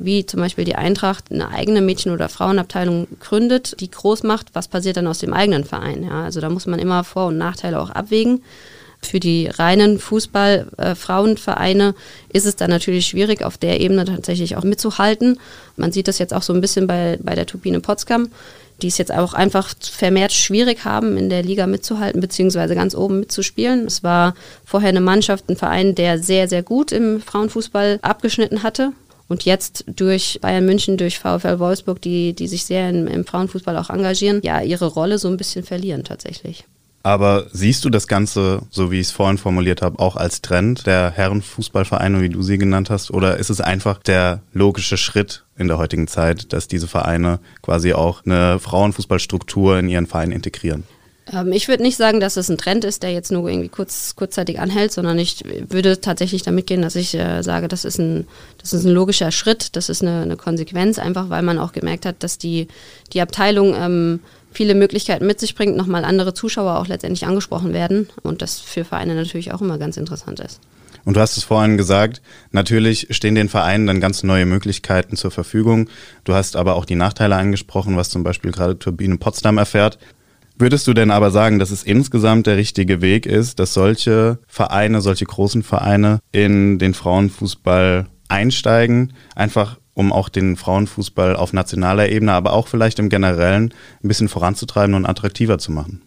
wie 0.00 0.24
zum 0.26 0.40
Beispiel 0.40 0.64
die 0.64 0.74
Eintracht 0.74 1.26
eine 1.30 1.50
eigene 1.50 1.82
Mädchen- 1.82 2.12
oder 2.12 2.28
Frauenabteilung 2.28 3.06
gründet, 3.20 3.80
die 3.80 3.90
groß 3.90 4.22
macht, 4.22 4.48
was 4.54 4.66
passiert 4.66 4.96
dann 4.96 5.06
aus 5.06 5.18
dem 5.18 5.34
eigenen 5.34 5.64
Verein? 5.64 6.02
Ja, 6.02 6.24
also 6.24 6.40
da 6.40 6.48
muss 6.48 6.66
man 6.66 6.80
immer 6.80 7.04
Vor- 7.04 7.26
und 7.26 7.38
Nachteile 7.38 7.78
auch 7.80 7.90
abwägen. 7.90 8.42
Für 9.02 9.20
die 9.20 9.46
reinen 9.46 9.98
Fußball-Frauenvereine 9.98 11.88
äh, 11.88 12.36
ist 12.36 12.46
es 12.46 12.56
dann 12.56 12.70
natürlich 12.70 13.06
schwierig, 13.06 13.42
auf 13.42 13.56
der 13.56 13.80
Ebene 13.80 14.04
tatsächlich 14.04 14.56
auch 14.56 14.64
mitzuhalten. 14.64 15.38
Man 15.76 15.92
sieht 15.92 16.08
das 16.08 16.18
jetzt 16.18 16.34
auch 16.34 16.42
so 16.42 16.52
ein 16.52 16.60
bisschen 16.60 16.86
bei, 16.86 17.18
bei 17.22 17.34
der 17.34 17.46
Turbine 17.46 17.80
Potsdam, 17.80 18.30
die 18.82 18.88
es 18.88 18.98
jetzt 18.98 19.12
auch 19.12 19.32
einfach 19.32 19.70
vermehrt 19.80 20.32
schwierig 20.32 20.84
haben, 20.84 21.16
in 21.16 21.30
der 21.30 21.42
Liga 21.42 21.66
mitzuhalten, 21.66 22.20
beziehungsweise 22.20 22.74
ganz 22.74 22.94
oben 22.94 23.20
mitzuspielen. 23.20 23.86
Es 23.86 24.02
war 24.02 24.34
vorher 24.64 24.90
eine 24.90 25.00
Mannschaft, 25.00 25.48
ein 25.48 25.56
Verein, 25.56 25.94
der 25.94 26.18
sehr, 26.18 26.48
sehr 26.48 26.62
gut 26.62 26.92
im 26.92 27.22
Frauenfußball 27.22 28.00
abgeschnitten 28.02 28.62
hatte 28.62 28.92
und 29.30 29.44
jetzt 29.44 29.84
durch 29.86 30.40
Bayern 30.42 30.66
München, 30.66 30.96
durch 30.96 31.20
VfL 31.20 31.60
Wolfsburg, 31.60 32.02
die, 32.02 32.34
die 32.34 32.48
sich 32.48 32.64
sehr 32.64 32.90
im, 32.90 33.06
im 33.06 33.24
Frauenfußball 33.24 33.76
auch 33.78 33.88
engagieren, 33.88 34.40
ja, 34.42 34.60
ihre 34.60 34.86
Rolle 34.86 35.18
so 35.18 35.28
ein 35.28 35.36
bisschen 35.36 35.64
verlieren 35.64 36.02
tatsächlich. 36.02 36.64
Aber 37.04 37.46
siehst 37.52 37.84
du 37.84 37.90
das 37.90 38.08
Ganze, 38.08 38.62
so 38.70 38.90
wie 38.90 38.98
ich 38.98 39.06
es 39.06 39.12
vorhin 39.12 39.38
formuliert 39.38 39.82
habe, 39.82 40.00
auch 40.00 40.16
als 40.16 40.42
Trend 40.42 40.84
der 40.86 41.12
Herrenfußballvereine, 41.12 42.20
wie 42.20 42.28
du 42.28 42.42
sie 42.42 42.58
genannt 42.58 42.90
hast? 42.90 43.12
Oder 43.12 43.36
ist 43.36 43.50
es 43.50 43.60
einfach 43.60 44.02
der 44.02 44.42
logische 44.52 44.96
Schritt 44.96 45.44
in 45.56 45.68
der 45.68 45.78
heutigen 45.78 46.08
Zeit, 46.08 46.52
dass 46.52 46.66
diese 46.66 46.88
Vereine 46.88 47.38
quasi 47.62 47.92
auch 47.92 48.26
eine 48.26 48.58
Frauenfußballstruktur 48.58 49.78
in 49.78 49.88
ihren 49.88 50.08
Verein 50.08 50.32
integrieren? 50.32 50.82
Ähm, 51.32 51.52
ich 51.52 51.68
würde 51.68 51.82
nicht 51.82 51.96
sagen, 51.96 52.20
dass 52.20 52.36
es 52.36 52.48
ein 52.48 52.58
Trend 52.58 52.84
ist, 52.84 53.02
der 53.02 53.12
jetzt 53.12 53.32
nur 53.32 53.48
irgendwie 53.48 53.68
kurz, 53.68 54.14
kurzzeitig 54.16 54.60
anhält, 54.60 54.92
sondern 54.92 55.18
ich 55.18 55.44
würde 55.68 56.00
tatsächlich 56.00 56.42
damit 56.42 56.66
gehen, 56.66 56.82
dass 56.82 56.96
ich 56.96 57.14
äh, 57.14 57.42
sage, 57.42 57.68
das 57.68 57.84
ist, 57.84 57.98
ein, 57.98 58.26
das 58.58 58.72
ist 58.72 58.84
ein 58.84 58.92
logischer 58.92 59.30
Schritt, 59.30 59.76
das 59.76 59.88
ist 59.88 60.02
eine, 60.02 60.22
eine 60.22 60.36
Konsequenz, 60.36 60.98
einfach 60.98 61.30
weil 61.30 61.42
man 61.42 61.58
auch 61.58 61.72
gemerkt 61.72 62.06
hat, 62.06 62.22
dass 62.22 62.38
die, 62.38 62.68
die 63.12 63.20
Abteilung 63.20 63.74
ähm, 63.74 64.20
viele 64.52 64.74
Möglichkeiten 64.74 65.26
mit 65.26 65.38
sich 65.40 65.54
bringt, 65.54 65.76
nochmal 65.76 66.04
andere 66.04 66.34
Zuschauer 66.34 66.78
auch 66.78 66.88
letztendlich 66.88 67.26
angesprochen 67.26 67.72
werden 67.72 68.08
und 68.22 68.42
das 68.42 68.58
für 68.58 68.84
Vereine 68.84 69.14
natürlich 69.14 69.52
auch 69.52 69.60
immer 69.60 69.78
ganz 69.78 69.96
interessant 69.96 70.40
ist. 70.40 70.60
Und 71.04 71.16
du 71.16 71.20
hast 71.20 71.38
es 71.38 71.44
vorhin 71.44 71.78
gesagt, 71.78 72.20
natürlich 72.50 73.06
stehen 73.10 73.34
den 73.34 73.48
Vereinen 73.48 73.86
dann 73.86 74.00
ganz 74.00 74.22
neue 74.22 74.44
Möglichkeiten 74.44 75.16
zur 75.16 75.30
Verfügung. 75.30 75.88
Du 76.24 76.34
hast 76.34 76.56
aber 76.56 76.74
auch 76.74 76.84
die 76.84 76.94
Nachteile 76.94 77.36
angesprochen, 77.36 77.96
was 77.96 78.10
zum 78.10 78.22
Beispiel 78.22 78.52
gerade 78.52 78.78
Turbine 78.78 79.16
Potsdam 79.16 79.56
erfährt. 79.56 79.98
Würdest 80.60 80.86
du 80.86 80.92
denn 80.92 81.10
aber 81.10 81.30
sagen, 81.30 81.58
dass 81.58 81.70
es 81.70 81.82
insgesamt 81.82 82.46
der 82.46 82.58
richtige 82.58 83.00
Weg 83.00 83.24
ist, 83.24 83.58
dass 83.58 83.72
solche 83.72 84.38
Vereine, 84.46 85.00
solche 85.00 85.24
großen 85.24 85.62
Vereine 85.62 86.20
in 86.32 86.78
den 86.78 86.92
Frauenfußball 86.92 88.06
einsteigen, 88.28 89.14
einfach 89.34 89.78
um 89.94 90.12
auch 90.12 90.28
den 90.28 90.56
Frauenfußball 90.56 91.34
auf 91.34 91.54
nationaler 91.54 92.10
Ebene, 92.10 92.34
aber 92.34 92.52
auch 92.52 92.68
vielleicht 92.68 92.98
im 92.98 93.08
Generellen 93.08 93.72
ein 94.04 94.08
bisschen 94.08 94.28
voranzutreiben 94.28 94.94
und 94.94 95.06
attraktiver 95.06 95.58
zu 95.58 95.72
machen. 95.72 96.02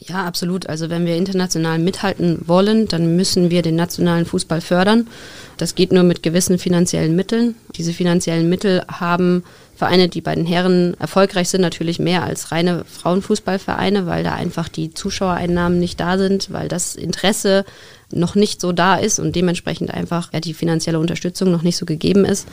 Ja, 0.00 0.24
absolut. 0.24 0.66
Also 0.66 0.88
wenn 0.88 1.04
wir 1.04 1.16
international 1.16 1.78
mithalten 1.78 2.40
wollen, 2.46 2.88
dann 2.88 3.16
müssen 3.16 3.50
wir 3.50 3.60
den 3.60 3.76
nationalen 3.76 4.24
Fußball 4.24 4.62
fördern. 4.62 5.08
Das 5.58 5.74
geht 5.74 5.92
nur 5.92 6.04
mit 6.04 6.22
gewissen 6.22 6.58
finanziellen 6.58 7.14
Mitteln. 7.14 7.54
Diese 7.76 7.92
finanziellen 7.92 8.48
Mittel 8.48 8.82
haben 8.88 9.44
Vereine, 9.80 10.10
die 10.10 10.20
bei 10.20 10.34
den 10.34 10.44
Herren 10.44 10.94
erfolgreich 11.00 11.48
sind, 11.48 11.62
natürlich 11.62 11.98
mehr 11.98 12.22
als 12.22 12.52
reine 12.52 12.84
Frauenfußballvereine, 12.84 14.04
weil 14.04 14.22
da 14.22 14.34
einfach 14.34 14.68
die 14.68 14.92
Zuschauereinnahmen 14.92 15.80
nicht 15.80 15.98
da 15.98 16.18
sind, 16.18 16.52
weil 16.52 16.68
das 16.68 16.96
Interesse 16.96 17.64
noch 18.12 18.34
nicht 18.34 18.60
so 18.60 18.72
da 18.72 18.96
ist 18.96 19.18
und 19.18 19.34
dementsprechend 19.34 19.90
einfach 19.90 20.34
ja, 20.34 20.40
die 20.40 20.52
finanzielle 20.52 20.98
Unterstützung 20.98 21.50
noch 21.50 21.62
nicht 21.62 21.78
so 21.78 21.86
gegeben 21.86 22.26
ist. 22.26 22.46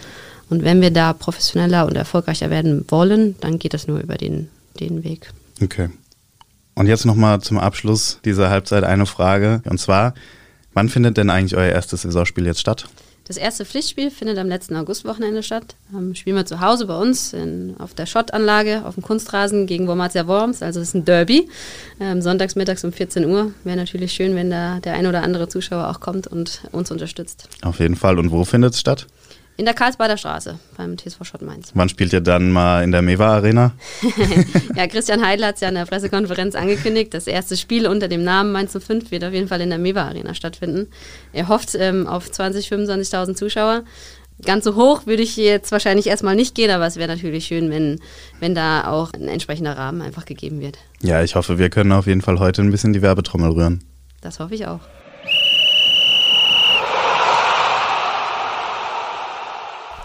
Und 0.49 0.63
wenn 0.63 0.79
wir 0.79 0.89
da 0.89 1.11
professioneller 1.11 1.85
und 1.85 1.97
erfolgreicher 1.97 2.49
werden 2.49 2.85
wollen, 2.87 3.35
dann 3.41 3.59
geht 3.59 3.73
das 3.73 3.87
nur 3.87 3.99
über 3.99 4.15
den, 4.15 4.47
den 4.79 5.03
Weg. 5.03 5.33
Okay. 5.61 5.89
Und 6.75 6.87
jetzt 6.87 7.05
nochmal 7.05 7.41
zum 7.41 7.57
Abschluss 7.57 8.19
dieser 8.23 8.49
Halbzeit 8.49 8.85
eine 8.85 9.05
Frage. 9.05 9.61
Und 9.65 9.81
zwar, 9.81 10.13
wann 10.73 10.87
findet 10.87 11.17
denn 11.17 11.29
eigentlich 11.29 11.57
euer 11.57 11.73
erstes 11.73 12.03
Saisonspiel 12.03 12.45
jetzt 12.45 12.61
statt? 12.61 12.87
Das 13.27 13.35
erste 13.35 13.65
Pflichtspiel 13.65 14.09
findet 14.09 14.37
am 14.37 14.47
letzten 14.47 14.77
Augustwochenende 14.77 15.43
statt. 15.43 15.75
Ähm, 15.93 16.15
spielen 16.15 16.37
wir 16.37 16.45
zu 16.45 16.61
Hause 16.61 16.85
bei 16.85 16.97
uns 16.97 17.33
in, 17.33 17.75
auf 17.77 17.93
der 17.93 18.05
Schottanlage 18.05 18.85
auf 18.85 18.93
dem 18.93 19.03
Kunstrasen 19.03 19.67
gegen 19.67 19.85
Wormatia 19.85 20.27
Worms. 20.27 20.63
Also 20.63 20.79
es 20.79 20.89
ist 20.89 20.93
ein 20.93 21.03
Derby. 21.03 21.49
Ähm, 21.99 22.21
sonntags 22.21 22.55
um 22.85 22.93
14 22.93 23.25
Uhr. 23.25 23.51
Wäre 23.65 23.75
natürlich 23.75 24.13
schön, 24.13 24.33
wenn 24.35 24.49
da 24.49 24.79
der 24.79 24.93
ein 24.93 25.07
oder 25.07 25.23
andere 25.23 25.49
Zuschauer 25.49 25.89
auch 25.89 25.99
kommt 25.99 26.27
und 26.27 26.61
uns 26.71 26.89
unterstützt. 26.89 27.49
Auf 27.63 27.79
jeden 27.79 27.97
Fall. 27.97 28.17
Und 28.17 28.31
wo 28.31 28.45
findet 28.45 28.75
es 28.75 28.79
statt? 28.79 29.07
In 29.59 29.65
der 29.65 29.73
Karlsbader 29.73 30.17
Straße 30.17 30.59
beim 30.77 30.99
TSV 30.99 31.23
Schott 31.23 31.41
Mainz. 31.41 31.71
Wann 31.73 31.89
spielt 31.89 32.13
ihr 32.13 32.21
dann 32.21 32.51
mal 32.51 32.83
in 32.83 32.91
der 32.91 33.01
Mewa 33.01 33.37
Arena? 33.37 33.71
ja, 34.75 34.85
Christian 34.85 35.25
Heidel 35.25 35.47
hat 35.47 35.55
es 35.55 35.61
ja 35.61 35.69
in 35.69 35.75
der 35.75 35.87
Pressekonferenz 35.87 36.53
angekündigt. 36.53 37.11
Das 37.15 37.25
erste 37.25 37.57
Spiel 37.57 37.87
unter 37.87 38.07
dem 38.07 38.23
Namen 38.23 38.51
Mainz 38.51 38.77
05 38.79 39.09
wird 39.09 39.23
auf 39.23 39.33
jeden 39.33 39.47
Fall 39.47 39.61
in 39.61 39.69
der 39.69 39.79
Mewa 39.79 40.03
Arena 40.03 40.35
stattfinden. 40.35 40.87
Er 41.33 41.47
hofft 41.47 41.73
ähm, 41.73 42.05
auf 42.05 42.27
20.000, 42.27 42.87
25.000 42.87 43.33
Zuschauer. 43.33 43.83
Ganz 44.45 44.63
so 44.63 44.75
hoch 44.75 45.07
würde 45.07 45.23
ich 45.23 45.35
jetzt 45.35 45.71
wahrscheinlich 45.71 46.05
erstmal 46.05 46.35
nicht 46.35 46.53
gehen, 46.53 46.69
aber 46.69 46.85
es 46.85 46.97
wäre 46.97 47.07
natürlich 47.07 47.47
schön, 47.47 47.71
wenn, 47.71 47.99
wenn 48.39 48.53
da 48.53 48.87
auch 48.87 49.11
ein 49.13 49.27
entsprechender 49.27 49.75
Rahmen 49.75 50.03
einfach 50.03 50.25
gegeben 50.25 50.61
wird. 50.61 50.77
Ja, 51.01 51.23
ich 51.23 51.33
hoffe, 51.33 51.57
wir 51.57 51.71
können 51.71 51.91
auf 51.93 52.05
jeden 52.05 52.21
Fall 52.21 52.37
heute 52.37 52.61
ein 52.61 52.69
bisschen 52.69 52.93
die 52.93 53.01
Werbetrommel 53.01 53.49
rühren. 53.49 53.83
Das 54.21 54.39
hoffe 54.39 54.53
ich 54.53 54.67
auch. 54.67 54.81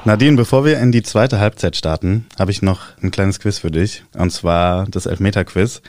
Nadine, 0.05 0.37
bevor 0.37 0.65
wir 0.65 0.81
in 0.81 0.91
die 0.91 1.05
zweite 1.05 1.39
Halbzeit 1.39 1.77
starten, 1.77 2.27
habe 2.37 2.51
ich 2.51 2.61
noch 2.61 2.81
ein 3.01 3.13
kleines 3.13 3.39
Quiz 3.39 3.59
für 3.59 3.71
dich. 3.71 4.03
Und 4.15 4.31
zwar 4.31 4.87
das 4.87 5.07
Elfmeter-Quiz. 5.07 5.81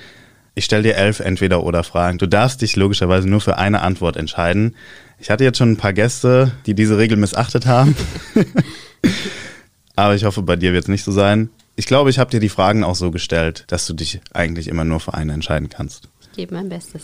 Ich 0.54 0.66
stelle 0.66 0.84
dir 0.84 0.96
elf 0.98 1.20
Entweder-Oder-Fragen. 1.20 2.20
Du 2.20 2.28
darfst 2.28 2.62
dich 2.62 2.76
logischerweise 2.76 3.28
nur 3.28 3.42
für 3.42 3.58
eine 3.58 3.82
Antwort 3.82 4.16
entscheiden. 4.16 4.76
Ich 5.18 5.32
hatte 5.32 5.44
jetzt 5.44 5.58
schon 5.58 5.72
ein 5.72 5.78
paar 5.78 5.94
Gäste, 5.94 6.52
die 6.68 6.76
diese 6.76 7.00
Regel 7.00 7.18
missachtet 7.18 7.66
haben. 7.66 7.96
Aber 9.96 10.14
ich 10.14 10.26
hoffe, 10.26 10.44
bei 10.44 10.58
dir 10.58 10.74
wird 10.74 10.84
es 10.84 10.90
nicht 10.90 11.04
so 11.04 11.12
sein. 11.12 11.50
Ich 11.76 11.88
glaube, 11.88 12.12
ich 12.12 12.20
habe 12.20 12.30
dir 12.30 12.40
die 12.40 12.50
Fragen 12.50 12.84
auch 12.84 12.96
so 12.96 13.10
gestellt, 13.10 13.64
dass 13.68 13.88
du 13.88 13.94
dich 13.94 14.22
eigentlich 14.32 14.68
immer 14.68 14.84
nur 14.84 15.00
für 15.00 15.16
eine 15.16 15.34
entscheiden 15.34 15.70
kannst. 15.70 16.08
Ich 16.22 16.38
gebe 16.38 16.54
mein 16.54 16.70
Bestes. 16.70 17.02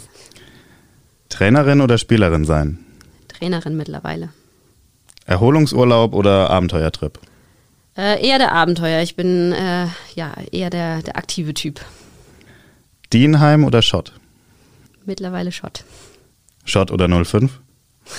Trainerin 1.29 1.81
oder 1.81 1.97
Spielerin 1.97 2.45
sein? 2.45 2.77
Trainerin 3.29 3.75
mittlerweile. 3.77 4.29
Erholungsurlaub 5.29 6.15
oder 6.15 6.49
Abenteuertrip? 6.49 7.19
Äh, 7.95 8.25
eher 8.25 8.39
der 8.39 8.51
Abenteuer. 8.51 9.03
Ich 9.03 9.15
bin 9.15 9.51
äh, 9.51 9.85
ja 10.15 10.33
eher 10.51 10.71
der, 10.71 11.03
der 11.03 11.17
aktive 11.17 11.53
Typ. 11.53 11.81
Dienheim 13.13 13.63
oder 13.63 13.83
Schott? 13.83 14.13
Mittlerweile 15.05 15.51
Schott. 15.51 15.83
Schott 16.65 16.89
oder 16.91 17.07
05? 17.07 17.59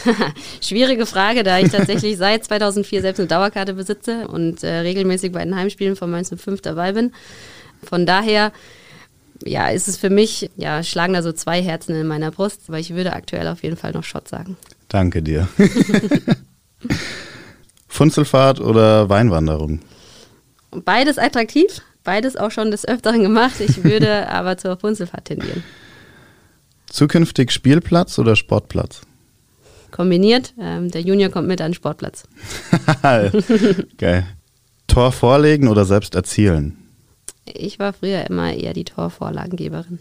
Schwierige 0.61 1.05
Frage, 1.05 1.42
da 1.42 1.59
ich 1.59 1.73
tatsächlich 1.73 2.16
seit 2.18 2.44
2004 2.44 3.01
selbst 3.01 3.18
eine 3.18 3.29
Dauerkarte 3.29 3.75
besitze 3.75 4.29
und 4.29 4.62
äh, 4.62 4.79
regelmäßig 4.79 5.33
bei 5.33 5.44
den 5.44 5.57
Heimspielen 5.57 5.96
von 5.96 6.12
Mainz 6.12 6.33
05 6.35 6.61
dabei 6.61 6.92
bin. 6.92 7.12
Von 7.83 8.07
daher 8.07 8.53
ja, 9.44 9.68
ist 9.68 9.88
es 9.88 9.96
für 9.96 10.11
mich, 10.11 10.51
ja, 10.57 10.85
schlagen 10.85 11.14
da 11.14 11.23
so 11.23 11.33
zwei 11.33 11.61
Herzen 11.61 11.96
in 11.96 12.07
meiner 12.07 12.31
Brust, 12.31 12.62
aber 12.68 12.79
ich 12.79 12.94
würde 12.94 13.14
aktuell 13.14 13.49
auf 13.49 13.64
jeden 13.64 13.77
Fall 13.77 13.92
noch 13.92 14.05
Schott 14.05 14.29
sagen. 14.29 14.57
Danke 14.88 15.23
dir. 15.23 15.49
Funzelfahrt 17.88 18.61
oder 18.61 19.09
Weinwanderung? 19.09 19.81
Beides 20.71 21.19
attraktiv, 21.19 21.83
beides 22.05 22.37
auch 22.37 22.51
schon 22.51 22.71
des 22.71 22.87
Öfteren 22.87 23.23
gemacht. 23.23 23.61
Ich 23.61 23.83
würde 23.85 24.29
aber 24.31 24.57
zur 24.57 24.77
Funzelfahrt 24.77 25.27
tendieren. 25.27 25.64
Zukünftig 26.87 27.53
Spielplatz 27.53 28.19
oder 28.19 28.37
Sportplatz? 28.37 29.03
Kombiniert. 29.90 30.55
Ähm, 30.59 30.90
der 30.90 31.01
Junior 31.01 31.31
kommt 31.31 31.49
mit 31.49 31.61
an 31.61 31.71
den 31.71 31.75
Sportplatz. 31.75 32.25
Geil. 33.99 34.27
Tor 34.87 35.12
vorlegen 35.12 35.69
oder 35.69 35.85
selbst 35.85 36.14
erzielen? 36.14 36.77
Ich 37.45 37.79
war 37.79 37.93
früher 37.93 38.29
immer 38.29 38.53
eher 38.53 38.73
die 38.73 38.85
Torvorlagengeberin. 38.85 40.01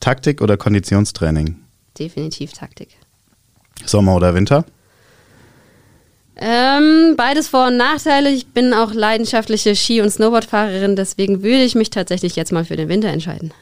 Taktik 0.00 0.40
oder 0.40 0.56
Konditionstraining? 0.56 1.56
Definitiv 1.98 2.52
Taktik. 2.52 2.96
Sommer 3.84 4.16
oder 4.16 4.34
Winter? 4.34 4.64
Ähm, 6.42 7.16
beides 7.18 7.48
Vor- 7.48 7.66
und 7.66 7.76
Nachteile. 7.76 8.30
Ich 8.30 8.46
bin 8.46 8.72
auch 8.72 8.94
leidenschaftliche 8.94 9.76
Ski- 9.76 10.00
und 10.00 10.08
Snowboardfahrerin, 10.08 10.96
deswegen 10.96 11.42
würde 11.42 11.62
ich 11.62 11.74
mich 11.74 11.90
tatsächlich 11.90 12.34
jetzt 12.34 12.50
mal 12.50 12.64
für 12.64 12.76
den 12.76 12.88
Winter 12.88 13.08
entscheiden. 13.08 13.52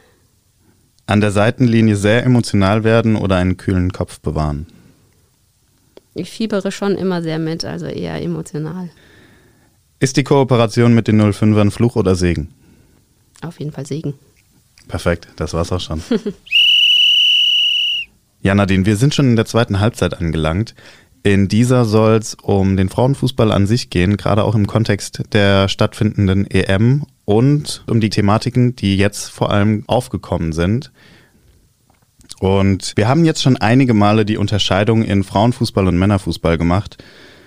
An 1.06 1.20
der 1.20 1.32
Seitenlinie 1.32 1.96
sehr 1.96 2.22
emotional 2.22 2.84
werden 2.84 3.16
oder 3.16 3.36
einen 3.36 3.56
kühlen 3.56 3.92
Kopf 3.92 4.20
bewahren? 4.20 4.66
Ich 6.14 6.30
fiebere 6.30 6.70
schon 6.70 6.94
immer 6.94 7.20
sehr 7.22 7.40
mit, 7.40 7.64
also 7.64 7.86
eher 7.86 8.22
emotional. 8.22 8.90
Ist 9.98 10.16
die 10.16 10.24
Kooperation 10.24 10.94
mit 10.94 11.08
den 11.08 11.20
05ern 11.20 11.72
Fluch 11.72 11.96
oder 11.96 12.14
Segen? 12.14 12.54
Auf 13.42 13.58
jeden 13.58 13.72
Fall 13.72 13.86
Segen. 13.86 14.14
Perfekt, 14.86 15.28
das 15.36 15.52
war's 15.52 15.72
auch 15.72 15.80
schon. 15.80 16.00
ja, 18.42 18.54
Nadine, 18.54 18.86
wir 18.86 18.96
sind 18.96 19.14
schon 19.14 19.30
in 19.30 19.36
der 19.36 19.46
zweiten 19.46 19.80
Halbzeit 19.80 20.14
angelangt. 20.14 20.74
In 21.28 21.46
dieser 21.46 21.84
soll 21.84 22.14
es 22.14 22.36
um 22.40 22.78
den 22.78 22.88
Frauenfußball 22.88 23.52
an 23.52 23.66
sich 23.66 23.90
gehen, 23.90 24.16
gerade 24.16 24.44
auch 24.44 24.54
im 24.54 24.66
Kontext 24.66 25.24
der 25.34 25.68
stattfindenden 25.68 26.50
EM 26.50 27.04
und 27.26 27.84
um 27.86 28.00
die 28.00 28.08
Thematiken, 28.08 28.74
die 28.76 28.96
jetzt 28.96 29.30
vor 29.30 29.50
allem 29.50 29.84
aufgekommen 29.88 30.54
sind. 30.54 30.90
Und 32.40 32.94
wir 32.96 33.08
haben 33.08 33.26
jetzt 33.26 33.42
schon 33.42 33.58
einige 33.58 33.92
Male 33.92 34.24
die 34.24 34.38
Unterscheidung 34.38 35.04
in 35.04 35.22
Frauenfußball 35.22 35.86
und 35.86 35.98
Männerfußball 35.98 36.56
gemacht. 36.56 36.96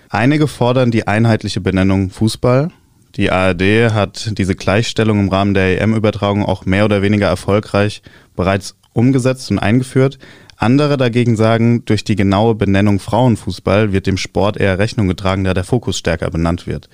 Einige 0.10 0.48
fordern 0.48 0.92
die 0.92 1.08
einheitliche 1.08 1.60
Benennung 1.60 2.12
Fußball. 2.12 2.70
Die 3.16 3.32
ARD 3.32 3.92
hat 3.92 4.38
diese 4.38 4.54
Gleichstellung 4.54 5.20
im 5.20 5.30
Rahmen 5.30 5.56
der 5.56 5.82
EM-Übertragung 5.82 6.46
auch 6.46 6.68
mehr 6.68 6.86
oder 6.86 7.02
weniger 7.02 7.30
erfolgreich 7.30 8.04
bereits 8.36 8.76
umgesetzt 8.94 9.52
und 9.52 9.60
eingeführt. 9.60 10.20
Andere 10.58 10.98
dagegen 10.98 11.36
sagen, 11.36 11.86
durch 11.86 12.04
die 12.04 12.16
genaue 12.16 12.56
Benennung 12.56 13.00
Frauenfußball 13.00 13.92
wird 13.94 14.08
dem 14.08 14.18
Sport 14.18 14.58
eher 14.58 14.78
Rechnung 14.78 15.08
getragen, 15.08 15.44
da 15.44 15.54
der 15.54 15.64
Fokus 15.64 15.98
stärker 15.98 16.30
benannt 16.30 16.68
wird. 16.68 16.88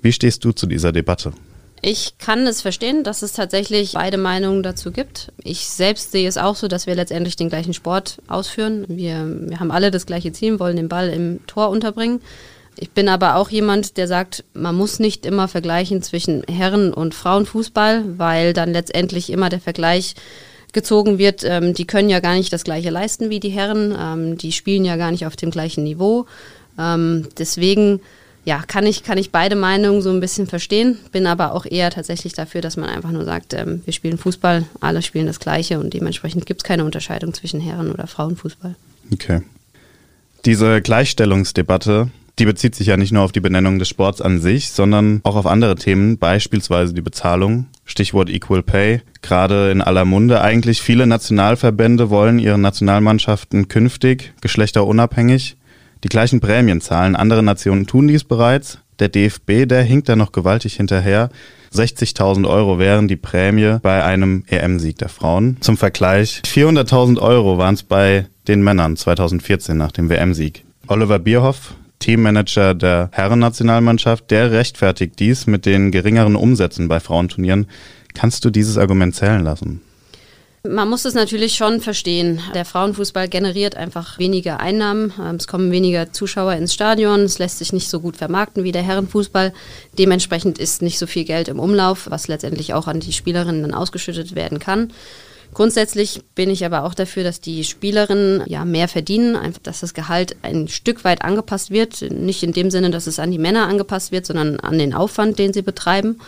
Wie 0.00 0.12
stehst 0.12 0.44
du 0.44 0.52
zu 0.52 0.66
dieser 0.66 0.92
Debatte? 0.92 1.32
Ich 1.80 2.18
kann 2.18 2.46
es 2.46 2.60
verstehen, 2.60 3.04
dass 3.04 3.22
es 3.22 3.32
tatsächlich 3.32 3.92
beide 3.92 4.18
Meinungen 4.18 4.62
dazu 4.62 4.90
gibt. 4.90 5.32
Ich 5.44 5.68
selbst 5.68 6.10
sehe 6.10 6.28
es 6.28 6.36
auch 6.36 6.56
so, 6.56 6.66
dass 6.66 6.86
wir 6.86 6.94
letztendlich 6.94 7.36
den 7.36 7.48
gleichen 7.48 7.74
Sport 7.74 8.18
ausführen. 8.26 8.84
Wir, 8.88 9.24
wir 9.48 9.60
haben 9.60 9.70
alle 9.70 9.90
das 9.90 10.06
gleiche 10.06 10.32
Ziel, 10.32 10.58
wollen 10.58 10.76
den 10.76 10.88
Ball 10.88 11.08
im 11.10 11.46
Tor 11.46 11.70
unterbringen. 11.70 12.20
Ich 12.76 12.90
bin 12.90 13.08
aber 13.08 13.36
auch 13.36 13.50
jemand, 13.50 13.96
der 13.96 14.06
sagt, 14.06 14.44
man 14.54 14.74
muss 14.74 14.98
nicht 14.98 15.26
immer 15.26 15.48
vergleichen 15.48 16.02
zwischen 16.02 16.42
Herren- 16.44 16.92
und 16.92 17.14
Frauenfußball, 17.14 18.18
weil 18.18 18.52
dann 18.52 18.72
letztendlich 18.72 19.30
immer 19.30 19.48
der 19.48 19.60
Vergleich 19.60 20.14
gezogen 20.72 21.18
wird, 21.18 21.44
ähm, 21.44 21.74
die 21.74 21.86
können 21.86 22.10
ja 22.10 22.20
gar 22.20 22.34
nicht 22.34 22.52
das 22.52 22.64
gleiche 22.64 22.90
leisten 22.90 23.30
wie 23.30 23.40
die 23.40 23.48
Herren, 23.48 23.96
ähm, 23.98 24.38
die 24.38 24.52
spielen 24.52 24.84
ja 24.84 24.96
gar 24.96 25.10
nicht 25.10 25.26
auf 25.26 25.36
dem 25.36 25.50
gleichen 25.50 25.84
Niveau. 25.84 26.26
Ähm, 26.78 27.28
deswegen 27.38 28.00
ja, 28.44 28.62
kann 28.66 28.86
ich, 28.86 29.02
kann 29.02 29.18
ich 29.18 29.30
beide 29.30 29.56
Meinungen 29.56 30.00
so 30.00 30.10
ein 30.10 30.20
bisschen 30.20 30.46
verstehen, 30.46 30.98
bin 31.12 31.26
aber 31.26 31.52
auch 31.52 31.66
eher 31.66 31.90
tatsächlich 31.90 32.32
dafür, 32.32 32.62
dass 32.62 32.78
man 32.78 32.88
einfach 32.88 33.10
nur 33.10 33.24
sagt, 33.24 33.52
ähm, 33.52 33.82
wir 33.84 33.92
spielen 33.92 34.16
Fußball, 34.16 34.64
alle 34.80 35.02
spielen 35.02 35.26
das 35.26 35.38
Gleiche 35.40 35.78
und 35.78 35.92
dementsprechend 35.92 36.46
gibt 36.46 36.62
es 36.62 36.64
keine 36.64 36.84
Unterscheidung 36.84 37.34
zwischen 37.34 37.60
Herren- 37.60 37.92
oder 37.92 38.06
Frauenfußball. 38.06 38.74
Okay. 39.12 39.42
Diese 40.46 40.80
Gleichstellungsdebatte 40.80 42.10
die 42.38 42.44
bezieht 42.44 42.74
sich 42.74 42.86
ja 42.86 42.96
nicht 42.96 43.12
nur 43.12 43.22
auf 43.22 43.32
die 43.32 43.40
Benennung 43.40 43.78
des 43.78 43.88
Sports 43.88 44.20
an 44.20 44.40
sich, 44.40 44.70
sondern 44.70 45.20
auch 45.24 45.36
auf 45.36 45.46
andere 45.46 45.74
Themen, 45.74 46.18
beispielsweise 46.18 46.94
die 46.94 47.00
Bezahlung. 47.00 47.66
Stichwort 47.84 48.30
Equal 48.30 48.62
Pay. 48.62 49.00
Gerade 49.22 49.70
in 49.70 49.82
aller 49.82 50.04
Munde 50.04 50.40
eigentlich. 50.40 50.80
Viele 50.80 51.06
Nationalverbände 51.06 52.10
wollen 52.10 52.38
ihren 52.38 52.60
Nationalmannschaften 52.60 53.68
künftig, 53.68 54.34
geschlechterunabhängig, 54.40 55.56
die 56.04 56.08
gleichen 56.08 56.40
Prämien 56.40 56.80
zahlen. 56.80 57.16
Andere 57.16 57.42
Nationen 57.42 57.86
tun 57.86 58.08
dies 58.08 58.24
bereits. 58.24 58.78
Der 58.98 59.08
DFB, 59.08 59.66
der 59.66 59.82
hinkt 59.82 60.08
da 60.08 60.16
noch 60.16 60.32
gewaltig 60.32 60.74
hinterher. 60.74 61.30
60.000 61.72 62.48
Euro 62.48 62.78
wären 62.78 63.08
die 63.08 63.16
Prämie 63.16 63.78
bei 63.82 64.02
einem 64.04 64.44
EM-Sieg 64.48 64.98
der 64.98 65.08
Frauen. 65.08 65.56
Zum 65.60 65.76
Vergleich, 65.76 66.42
400.000 66.46 67.18
Euro 67.20 67.58
waren 67.58 67.74
es 67.74 67.82
bei 67.82 68.26
den 68.46 68.62
Männern 68.62 68.96
2014 68.96 69.76
nach 69.76 69.92
dem 69.92 70.08
WM-Sieg. 70.08 70.64
Oliver 70.86 71.18
Bierhoff, 71.18 71.74
Teammanager 71.98 72.74
der 72.74 73.10
Herrennationalmannschaft, 73.12 74.30
der 74.30 74.52
rechtfertigt 74.52 75.18
dies 75.18 75.46
mit 75.46 75.66
den 75.66 75.90
geringeren 75.90 76.36
Umsätzen 76.36 76.88
bei 76.88 77.00
Frauenturnieren. 77.00 77.66
Kannst 78.14 78.44
du 78.44 78.50
dieses 78.50 78.78
Argument 78.78 79.14
zählen 79.14 79.42
lassen? 79.42 79.80
Man 80.68 80.88
muss 80.88 81.04
es 81.04 81.14
natürlich 81.14 81.54
schon 81.54 81.80
verstehen. 81.80 82.40
Der 82.52 82.64
Frauenfußball 82.64 83.28
generiert 83.28 83.76
einfach 83.76 84.18
weniger 84.18 84.58
Einnahmen. 84.58 85.12
Ähm, 85.18 85.36
es 85.36 85.46
kommen 85.46 85.70
weniger 85.70 86.12
Zuschauer 86.12 86.54
ins 86.54 86.74
Stadion. 86.74 87.20
Es 87.20 87.38
lässt 87.38 87.58
sich 87.58 87.72
nicht 87.72 87.88
so 87.88 88.00
gut 88.00 88.16
vermarkten 88.16 88.64
wie 88.64 88.72
der 88.72 88.82
Herrenfußball. 88.82 89.52
Dementsprechend 89.98 90.58
ist 90.58 90.82
nicht 90.82 90.98
so 90.98 91.06
viel 91.06 91.24
Geld 91.24 91.48
im 91.48 91.60
Umlauf, 91.60 92.10
was 92.10 92.26
letztendlich 92.26 92.74
auch 92.74 92.88
an 92.88 92.98
die 93.00 93.12
Spielerinnen 93.12 93.62
dann 93.62 93.74
ausgeschüttet 93.74 94.34
werden 94.34 94.58
kann. 94.58 94.92
Grundsätzlich 95.54 96.22
bin 96.34 96.50
ich 96.50 96.64
aber 96.64 96.84
auch 96.84 96.94
dafür, 96.94 97.24
dass 97.24 97.40
die 97.40 97.64
Spielerinnen 97.64 98.42
ja 98.46 98.64
mehr 98.64 98.86
verdienen, 98.86 99.34
einfach, 99.34 99.62
dass 99.62 99.80
das 99.80 99.94
Gehalt 99.94 100.36
ein 100.42 100.68
Stück 100.68 101.04
weit 101.04 101.22
angepasst 101.22 101.70
wird. 101.70 102.02
Nicht 102.10 102.42
in 102.42 102.52
dem 102.52 102.70
Sinne, 102.70 102.90
dass 102.90 103.06
es 103.06 103.18
an 103.18 103.30
die 103.30 103.38
Männer 103.38 103.66
angepasst 103.66 104.12
wird, 104.12 104.26
sondern 104.26 104.60
an 104.60 104.78
den 104.78 104.94
Aufwand, 104.94 105.38
den 105.38 105.52
sie 105.52 105.62
betreiben. 105.62 106.20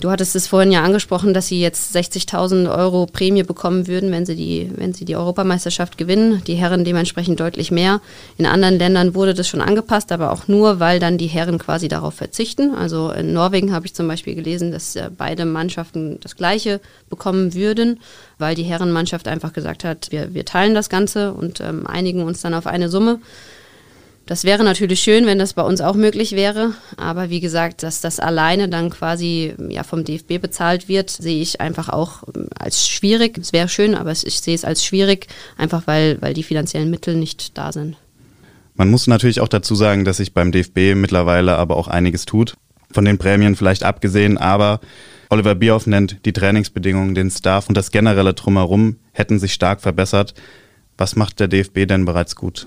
Du 0.00 0.10
hattest 0.10 0.34
es 0.34 0.48
vorhin 0.48 0.72
ja 0.72 0.82
angesprochen, 0.82 1.34
dass 1.34 1.46
sie 1.46 1.60
jetzt 1.60 1.94
60.000 1.94 2.76
Euro 2.76 3.06
Prämie 3.06 3.44
bekommen 3.44 3.86
würden, 3.86 4.10
wenn 4.10 4.26
sie, 4.26 4.34
die, 4.34 4.70
wenn 4.74 4.92
sie 4.92 5.04
die 5.04 5.14
Europameisterschaft 5.14 5.96
gewinnen. 5.96 6.42
Die 6.46 6.56
Herren 6.56 6.84
dementsprechend 6.84 7.38
deutlich 7.38 7.70
mehr. 7.70 8.00
In 8.36 8.44
anderen 8.44 8.76
Ländern 8.76 9.14
wurde 9.14 9.34
das 9.34 9.48
schon 9.48 9.60
angepasst, 9.60 10.10
aber 10.10 10.32
auch 10.32 10.48
nur, 10.48 10.80
weil 10.80 10.98
dann 10.98 11.16
die 11.16 11.28
Herren 11.28 11.58
quasi 11.58 11.86
darauf 11.86 12.14
verzichten. 12.14 12.74
Also 12.74 13.10
in 13.12 13.32
Norwegen 13.32 13.72
habe 13.72 13.86
ich 13.86 13.94
zum 13.94 14.08
Beispiel 14.08 14.34
gelesen, 14.34 14.72
dass 14.72 14.96
äh, 14.96 15.10
beide 15.16 15.44
Mannschaften 15.44 16.18
das 16.20 16.34
Gleiche 16.34 16.80
bekommen 17.08 17.54
würden, 17.54 18.00
weil 18.38 18.56
die 18.56 18.64
Herrenmannschaft 18.64 19.28
einfach 19.28 19.52
gesagt 19.52 19.84
hat, 19.84 20.10
wir, 20.10 20.34
wir 20.34 20.44
teilen 20.44 20.74
das 20.74 20.88
Ganze 20.88 21.32
und 21.32 21.60
ähm, 21.60 21.86
einigen 21.86 22.24
uns 22.24 22.40
dann 22.40 22.54
auf 22.54 22.66
eine 22.66 22.88
Summe. 22.88 23.20
Das 24.26 24.44
wäre 24.44 24.64
natürlich 24.64 25.00
schön, 25.00 25.26
wenn 25.26 25.38
das 25.38 25.52
bei 25.52 25.62
uns 25.62 25.82
auch 25.82 25.94
möglich 25.94 26.32
wäre. 26.32 26.72
Aber 26.96 27.28
wie 27.28 27.40
gesagt, 27.40 27.82
dass 27.82 28.00
das 28.00 28.20
alleine 28.20 28.70
dann 28.70 28.88
quasi 28.88 29.54
ja, 29.68 29.82
vom 29.82 30.04
DFB 30.04 30.40
bezahlt 30.40 30.88
wird, 30.88 31.10
sehe 31.10 31.42
ich 31.42 31.60
einfach 31.60 31.90
auch 31.90 32.22
ähm, 32.34 32.48
als 32.58 32.88
schwierig. 32.88 33.36
Es 33.36 33.52
wäre 33.52 33.68
schön, 33.68 33.94
aber 33.94 34.12
ich 34.12 34.40
sehe 34.40 34.54
es 34.54 34.64
als 34.64 34.84
schwierig, 34.84 35.26
einfach 35.58 35.86
weil, 35.86 36.22
weil 36.22 36.32
die 36.32 36.42
finanziellen 36.42 36.88
Mittel 36.88 37.16
nicht 37.16 37.58
da 37.58 37.70
sind. 37.70 37.96
Man 38.74 38.90
muss 38.90 39.06
natürlich 39.06 39.40
auch 39.40 39.48
dazu 39.48 39.74
sagen, 39.74 40.04
dass 40.04 40.16
sich 40.16 40.32
beim 40.32 40.52
DFB 40.52 40.94
mittlerweile 40.96 41.56
aber 41.56 41.76
auch 41.76 41.88
einiges 41.88 42.24
tut. 42.24 42.54
Von 42.90 43.04
den 43.04 43.18
Prämien 43.18 43.56
vielleicht 43.56 43.84
abgesehen, 43.84 44.38
aber 44.38 44.80
Oliver 45.28 45.54
Bierhoff 45.54 45.86
nennt 45.86 46.24
die 46.24 46.32
Trainingsbedingungen, 46.32 47.14
den 47.14 47.30
Staff 47.30 47.68
und 47.68 47.76
das 47.76 47.90
generelle 47.90 48.34
Drumherum 48.34 48.96
hätten 49.12 49.38
sich 49.38 49.52
stark 49.52 49.80
verbessert. 49.80 50.34
Was 50.96 51.14
macht 51.14 51.40
der 51.40 51.48
DFB 51.48 51.86
denn 51.86 52.04
bereits 52.04 52.36
gut? 52.36 52.66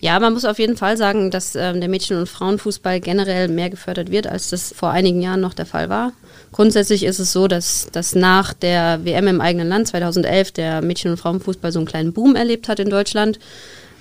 Ja, 0.00 0.20
man 0.20 0.32
muss 0.32 0.44
auf 0.44 0.60
jeden 0.60 0.76
Fall 0.76 0.96
sagen, 0.96 1.30
dass 1.32 1.56
ähm, 1.56 1.80
der 1.80 1.88
Mädchen- 1.88 2.18
und 2.18 2.28
Frauenfußball 2.28 3.00
generell 3.00 3.48
mehr 3.48 3.68
gefördert 3.68 4.12
wird, 4.12 4.28
als 4.28 4.50
das 4.50 4.72
vor 4.76 4.90
einigen 4.90 5.20
Jahren 5.20 5.40
noch 5.40 5.54
der 5.54 5.66
Fall 5.66 5.88
war. 5.88 6.12
Grundsätzlich 6.52 7.04
ist 7.04 7.18
es 7.18 7.32
so, 7.32 7.48
dass, 7.48 7.88
dass 7.90 8.14
nach 8.14 8.52
der 8.54 9.04
WM 9.04 9.26
im 9.26 9.40
eigenen 9.40 9.68
Land 9.68 9.88
2011 9.88 10.52
der 10.52 10.82
Mädchen- 10.82 11.10
und 11.10 11.16
Frauenfußball 11.16 11.72
so 11.72 11.80
einen 11.80 11.86
kleinen 11.86 12.12
Boom 12.12 12.36
erlebt 12.36 12.68
hat 12.68 12.78
in 12.78 12.90
Deutschland. 12.90 13.40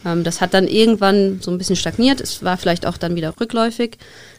Ähm, 0.05 0.23
das 0.23 0.39
hat 0.39 0.53
dann 0.53 0.67
irgendwann 0.67 1.39
so 1.41 1.49
ein 1.49 1.57
bisschen 1.57 1.75
stagniert. 1.75 2.21
Es 2.21 2.43
war 2.43 2.57
vielleicht 2.57 2.85
auch 2.85 2.97
dann 2.97 3.15
wieder 3.15 3.33
rückläufig. 3.39 3.97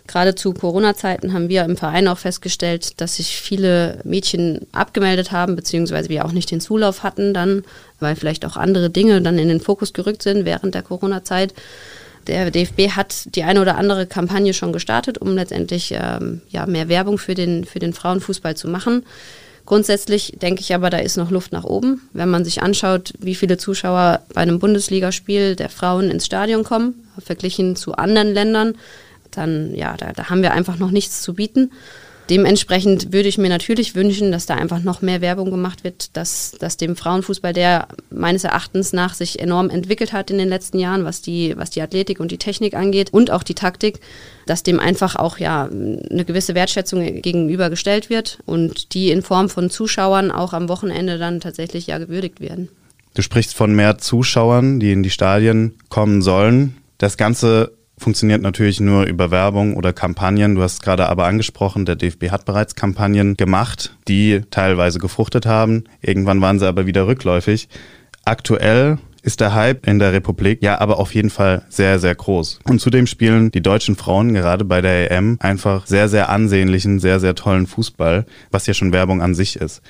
Gerade 0.09 0.35
zu 0.35 0.55
Corona-Zeiten 0.55 1.35
haben 1.35 1.51
wir 1.51 1.64
im 1.64 1.77
Verein 1.77 2.09
auch 2.09 2.16
festgestellt, 2.16 3.01
dass 3.01 3.16
sich 3.16 3.37
viele 3.37 4.01
Mädchen 4.05 4.66
abgemeldet 4.73 5.33
haben, 5.33 5.55
beziehungsweise 5.55 6.09
wir 6.09 6.25
auch 6.25 6.33
nicht 6.33 6.51
den 6.51 6.62
Zulauf 6.62 7.03
hatten 7.03 7.35
dann, 7.35 7.62
weil 8.01 8.16
vielleicht 8.16 8.47
auch 8.47 8.57
andere 8.57 8.88
Dinge 8.88 9.21
dann 9.21 9.38
in 9.38 9.49
den 9.49 9.61
Fokus 9.61 9.92
gerückt 9.92 10.23
sind 10.23 10.47
während 10.47 10.75
der 10.75 10.83
Corona-Zeit. 10.83 11.53
Der 12.27 12.51
DFB 12.51 12.90
hat 12.97 13.35
die 13.35 13.42
eine 13.42 13.61
oder 13.61 13.77
andere 13.77 14.07
Kampagne 14.07 14.55
schon 14.55 14.73
gestartet, 14.73 15.18
um 15.18 15.35
letztendlich 15.35 15.92
ähm, 15.92 16.40
ja, 16.49 16.64
mehr 16.64 16.88
Werbung 16.88 17.18
für 17.18 17.35
den, 17.35 17.64
für 17.64 17.79
den 17.79 17.92
Frauenfußball 17.92 18.57
zu 18.57 18.66
machen. 18.66 19.05
Grundsätzlich 19.66 20.33
denke 20.40 20.62
ich 20.62 20.75
aber, 20.75 20.88
da 20.88 20.97
ist 20.97 21.18
noch 21.18 21.31
Luft 21.31 21.53
nach 21.53 21.64
oben. 21.64 22.09
Wenn 22.14 22.31
man 22.31 22.47
sich 22.47 22.62
anschaut, 22.62 23.12
wie 23.18 23.35
viele 23.35 23.59
Zuschauer 23.59 24.21
bei 24.33 24.40
einem 24.40 24.59
Bundesligaspiel 24.59 25.55
der 25.55 25.68
Frauen 25.68 26.11
ins 26.11 26.25
Stadion 26.25 26.64
kommen, 26.64 27.07
verglichen 27.18 27.77
zu 27.77 27.92
anderen 27.92 28.33
Ländern, 28.33 28.75
dann 29.31 29.75
ja, 29.75 29.97
da, 29.97 30.12
da 30.12 30.31
haben 30.31 30.43
wir 30.43 30.53
einfach 30.53 30.79
noch 30.79 30.91
nichts 30.91 31.23
zu 31.23 31.35
bieten. 31.35 31.71
Dementsprechend 32.31 33.12
würde 33.14 33.29
ich 33.29 33.38
mir 33.38 33.49
natürlich 33.49 33.95
wünschen, 33.95 34.33
dass 34.33 34.45
da 34.45 34.55
einfach 34.55 34.83
noch 34.83 35.01
mehr 35.01 35.23
Werbung 35.23 35.51
gemacht 35.51 35.83
wird, 35.83 36.14
dass, 36.14 36.53
dass 36.59 36.77
dem 36.77 36.95
Frauenfußball, 36.95 37.55
der 37.55 37.88
meines 38.11 38.45
Erachtens 38.45 38.93
nach 38.93 39.14
sich 39.14 39.38
enorm 39.38 39.71
entwickelt 39.71 40.12
hat 40.12 40.31
in 40.31 40.37
den 40.37 40.49
letzten 40.49 40.79
Jahren, 40.79 41.05
was 41.05 41.23
die, 41.23 41.55
was 41.57 41.71
die 41.71 41.81
Athletik 41.81 42.21
und 42.21 42.31
die 42.31 42.37
Technik 42.37 42.75
angeht 42.75 43.14
und 43.14 43.31
auch 43.31 43.43
die 43.43 43.55
Taktik, 43.55 44.01
dass 44.45 44.62
dem 44.62 44.79
einfach 44.79 45.17
auch 45.17 45.38
ja 45.38 45.71
eine 45.71 46.25
gewisse 46.27 46.55
Wertschätzung 46.55 47.23
gegenübergestellt 47.23 48.11
wird 48.11 48.41
und 48.45 48.93
die 48.93 49.11
in 49.11 49.23
Form 49.23 49.49
von 49.49 49.71
Zuschauern 49.71 50.31
auch 50.31 50.53
am 50.53 50.69
Wochenende 50.69 51.17
dann 51.17 51.41
tatsächlich 51.41 51.87
ja 51.87 51.97
gewürdigt 51.97 52.41
werden. 52.43 52.69
Du 53.14 53.23
sprichst 53.23 53.55
von 53.55 53.75
mehr 53.75 53.97
Zuschauern, 53.97 54.81
die 54.81 54.93
in 54.93 55.03
die 55.03 55.11
Stadien 55.11 55.79
kommen 55.88 56.21
sollen. 56.21 56.77
Das 56.99 57.17
Ganze 57.17 57.73
funktioniert 57.99 58.43
natürlich 58.43 58.81
nur 58.81 59.05
über 59.05 59.31
Werbung 59.31 59.77
oder 59.77 59.93
Kampagnen. 59.93 60.55
Du 60.55 60.63
hast 60.63 60.83
gerade 60.83 61.09
aber 61.09 61.27
angesprochen, 61.27 61.85
der 61.85 61.97
DFB 61.97 62.31
hat 62.31 62.45
bereits 62.45 62.75
Kampagnen 62.75 63.37
gemacht, 63.37 63.97
die 64.09 64.43
teilweise 64.51 64.99
gefruchtet 64.99 65.47
haben. 65.47 65.85
Irgendwann 66.01 66.41
waren 66.41 66.59
sie 66.59 66.67
aber 66.67 66.87
wieder 66.87 67.07
rückläufig. 67.07 67.69
Aktuell 68.25 68.99
ist 69.23 69.41
der 69.41 69.55
Hype 69.55 69.87
in 69.87 69.99
der 69.99 70.13
Republik 70.13 70.63
ja 70.63 70.81
aber 70.81 70.99
auf 70.99 71.15
jeden 71.15 71.31
Fall 71.31 71.63
sehr, 71.69 71.99
sehr 71.99 72.15
groß. 72.15 72.61
Und 72.65 72.81
zudem 72.81 73.07
spielen 73.07 73.51
die 73.51 73.61
deutschen 73.61 73.97
Frauen 73.97 74.33
gerade 74.33 74.65
bei 74.65 74.81
der 74.81 75.11
EM 75.11 75.37
einfach 75.41 75.87
sehr, 75.87 76.09
sehr 76.09 76.29
ansehnlichen, 76.31 76.99
sehr, 76.99 77.21
sehr 77.21 77.35
tollen 77.35 77.67
Fußball, 77.67 78.27
was 78.51 78.67
ja 78.67 78.75
schon 78.75 78.93
Werbung 78.93 79.21
an 79.21 79.35
sich 79.35 79.57
ist. 79.57 79.83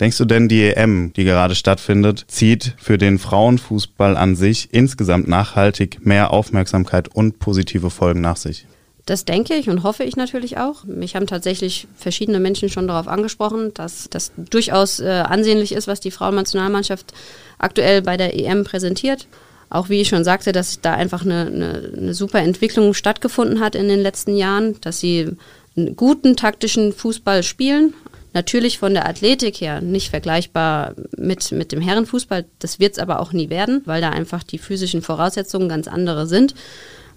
Denkst 0.00 0.18
du 0.18 0.26
denn, 0.26 0.48
die 0.48 0.62
EM, 0.62 1.12
die 1.14 1.24
gerade 1.24 1.54
stattfindet, 1.54 2.26
zieht 2.28 2.74
für 2.76 2.98
den 2.98 3.18
Frauenfußball 3.18 4.16
an 4.16 4.36
sich 4.36 4.68
insgesamt 4.72 5.26
nachhaltig 5.26 6.04
mehr 6.04 6.32
Aufmerksamkeit 6.32 7.08
und 7.08 7.38
positive 7.38 7.88
Folgen 7.88 8.20
nach 8.20 8.36
sich? 8.36 8.66
Das 9.06 9.24
denke 9.24 9.54
ich 9.54 9.70
und 9.70 9.84
hoffe 9.84 10.02
ich 10.02 10.16
natürlich 10.16 10.58
auch. 10.58 10.84
Mich 10.84 11.14
haben 11.14 11.28
tatsächlich 11.28 11.86
verschiedene 11.96 12.40
Menschen 12.40 12.68
schon 12.68 12.88
darauf 12.88 13.06
angesprochen, 13.06 13.72
dass 13.72 14.08
das 14.10 14.32
durchaus 14.36 14.98
äh, 14.98 15.06
ansehnlich 15.06 15.72
ist, 15.72 15.86
was 15.86 16.00
die 16.00 16.10
Frauennationalmannschaft 16.10 17.14
aktuell 17.58 18.02
bei 18.02 18.16
der 18.16 18.34
EM 18.34 18.64
präsentiert. 18.64 19.28
Auch 19.70 19.88
wie 19.88 20.00
ich 20.00 20.08
schon 20.08 20.24
sagte, 20.24 20.52
dass 20.52 20.80
da 20.80 20.94
einfach 20.94 21.24
eine, 21.24 21.46
eine, 21.46 21.92
eine 21.96 22.14
super 22.14 22.40
Entwicklung 22.40 22.94
stattgefunden 22.94 23.60
hat 23.60 23.76
in 23.76 23.88
den 23.88 24.00
letzten 24.00 24.36
Jahren, 24.36 24.80
dass 24.80 25.00
sie 25.00 25.36
einen 25.76 25.94
guten 25.94 26.36
taktischen 26.36 26.92
Fußball 26.92 27.42
spielen, 27.42 27.94
Natürlich 28.36 28.78
von 28.78 28.92
der 28.92 29.08
Athletik 29.08 29.62
her 29.62 29.80
nicht 29.80 30.10
vergleichbar 30.10 30.92
mit, 31.16 31.52
mit 31.52 31.72
dem 31.72 31.80
Herrenfußball. 31.80 32.44
Das 32.58 32.78
wird 32.78 32.92
es 32.92 32.98
aber 32.98 33.20
auch 33.20 33.32
nie 33.32 33.48
werden, 33.48 33.80
weil 33.86 34.02
da 34.02 34.10
einfach 34.10 34.42
die 34.42 34.58
physischen 34.58 35.00
Voraussetzungen 35.00 35.70
ganz 35.70 35.88
andere 35.88 36.26
sind. 36.26 36.54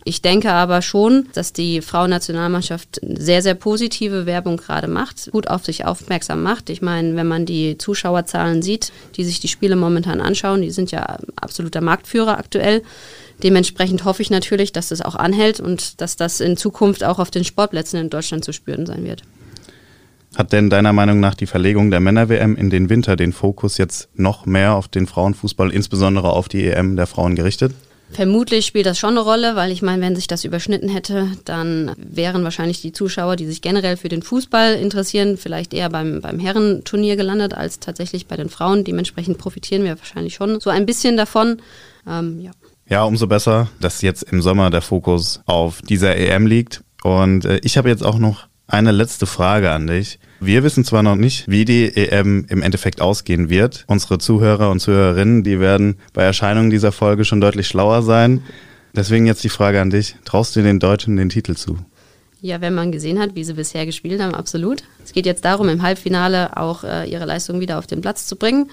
Ich 0.06 0.22
denke 0.22 0.50
aber 0.54 0.82
schon, 0.82 1.28
dass 1.34 1.52
die 1.52 1.82
Frauennationalmannschaft 1.82 3.02
sehr, 3.04 3.42
sehr 3.42 3.56
positive 3.56 4.28
Werbung 4.28 4.56
gerade 4.56 4.88
macht, 4.88 5.30
gut 5.34 5.50
auf 5.50 5.66
sich 5.66 5.84
aufmerksam 5.84 6.42
macht. 6.42 6.70
Ich 6.70 6.82
meine, 6.82 7.18
wenn 7.18 7.28
man 7.28 7.46
die 7.46 7.78
Zuschauerzahlen 7.78 8.62
sieht, 8.62 8.94
die 9.18 9.26
sich 9.26 9.42
die 9.42 9.50
Spiele 9.50 9.76
momentan 9.76 10.22
anschauen, 10.22 10.62
die 10.62 10.72
sind 10.72 10.92
ja 10.92 11.18
absoluter 11.36 11.82
Marktführer 11.82 12.38
aktuell. 12.38 12.82
Dementsprechend 13.44 14.06
hoffe 14.06 14.22
ich 14.22 14.30
natürlich, 14.30 14.72
dass 14.72 14.88
das 14.88 15.02
auch 15.02 15.16
anhält 15.16 15.60
und 15.60 16.00
dass 16.00 16.16
das 16.16 16.40
in 16.40 16.56
Zukunft 16.56 17.04
auch 17.04 17.20
auf 17.20 17.30
den 17.30 17.44
Sportplätzen 17.44 18.00
in 18.00 18.10
Deutschland 18.10 18.46
zu 18.46 18.54
spüren 18.54 18.86
sein 18.86 19.04
wird. 19.04 19.24
Hat 20.36 20.54
denn 20.54 20.70
deiner 20.70 20.94
Meinung 20.94 21.20
nach 21.20 21.36
die 21.36 21.48
Verlegung 21.48 21.90
der 21.92 22.00
Männer-WM 22.00 22.56
in 22.56 22.70
den 22.70 22.90
Winter 22.90 23.16
den 23.16 23.34
Fokus 23.34 23.78
jetzt 23.78 24.10
noch 24.14 24.46
mehr 24.46 24.76
auf 24.76 24.88
den 24.88 25.08
Frauenfußball, 25.08 25.72
insbesondere 25.72 26.32
auf 26.32 26.48
die 26.48 26.66
EM 26.68 26.96
der 26.96 27.08
Frauen 27.08 27.36
gerichtet? 27.36 27.74
Vermutlich 28.12 28.66
spielt 28.66 28.88
das 28.88 28.98
schon 28.98 29.12
eine 29.12 29.20
Rolle, 29.20 29.56
weil 29.56 29.72
ich 29.72 29.84
meine, 29.84 30.02
wenn 30.02 30.16
sich 30.16 30.26
das 30.26 30.44
überschnitten 30.44 30.90
hätte, 30.90 31.28
dann 31.46 31.92
wären 31.98 32.44
wahrscheinlich 32.44 32.82
die 32.82 32.92
Zuschauer, 32.92 33.36
die 33.36 33.46
sich 33.46 33.62
generell 33.62 33.98
für 33.98 34.10
den 34.10 34.24
Fußball 34.24 34.74
interessieren, 34.76 35.38
vielleicht 35.38 35.76
eher 35.76 35.90
beim, 35.90 36.20
beim 36.22 36.40
Herrenturnier 36.40 37.18
gelandet 37.18 37.54
als 37.54 37.80
tatsächlich 37.80 38.26
bei 38.26 38.36
den 38.36 38.50
Frauen. 38.50 38.84
Dementsprechend 38.84 39.38
profitieren 39.38 39.84
wir 39.84 39.98
wahrscheinlich 40.00 40.34
schon 40.34 40.60
so 40.60 40.72
ein 40.72 40.88
bisschen 40.88 41.18
davon. 41.18 41.62
Ähm, 42.08 42.40
ja. 42.40 42.52
ja, 42.88 43.04
umso 43.04 43.28
besser, 43.28 43.70
dass 43.80 44.02
jetzt 44.02 44.24
im 44.24 44.42
Sommer 44.42 44.72
der 44.72 44.82
Fokus 44.82 45.42
auf 45.46 45.82
dieser 45.84 46.16
EM 46.16 46.48
liegt. 46.48 46.84
Und 47.04 47.46
äh, 47.46 47.60
ich 47.64 47.78
habe 47.78 47.90
jetzt 47.90 48.04
auch 48.04 48.18
noch 48.18 48.49
eine 48.70 48.92
letzte 48.92 49.26
Frage 49.26 49.72
an 49.72 49.88
dich. 49.88 50.20
Wir 50.40 50.64
wissen 50.64 50.86
zwar 50.86 51.04
noch 51.04 51.16
nicht, 51.16 51.50
wie 51.50 51.66
die 51.66 51.96
EM 51.96 52.46
im 52.48 52.62
Endeffekt 52.62 53.02
ausgehen 53.02 53.50
wird. 53.50 53.84
Unsere 53.88 54.20
Zuhörer 54.20 54.70
und 54.70 54.80
Zuhörerinnen, 54.80 55.44
die 55.44 55.60
werden 55.60 55.98
bei 56.14 56.24
Erscheinung 56.24 56.70
dieser 56.70 56.92
Folge 56.92 57.26
schon 57.26 57.42
deutlich 57.42 57.68
schlauer 57.68 58.04
sein. 58.04 58.44
Deswegen 58.96 59.26
jetzt 59.26 59.44
die 59.44 59.50
Frage 59.50 59.82
an 59.82 59.90
dich. 59.90 60.16
Traust 60.24 60.56
du 60.56 60.62
den 60.62 60.80
Deutschen 60.80 61.18
den 61.18 61.30
Titel 61.30 61.56
zu? 61.56 61.78
Ja, 62.42 62.62
wenn 62.62 62.74
man 62.74 62.94
gesehen 62.94 63.20
hat, 63.20 63.36
wie 63.36 63.44
sie 63.44 63.54
bisher 63.54 63.86
gespielt 63.86 64.22
haben, 64.22 64.34
absolut. 64.34 64.84
Es 65.04 65.12
geht 65.12 65.26
jetzt 65.26 65.44
darum, 65.44 65.68
im 65.68 65.82
Halbfinale 65.82 66.56
auch 66.56 66.86
äh, 66.86 67.10
ihre 67.10 67.26
Leistung 67.26 67.60
wieder 67.60 67.78
auf 67.78 67.86
den 67.86 68.00
Platz 68.00 68.28
zu 68.28 68.38
bringen. 68.38 68.70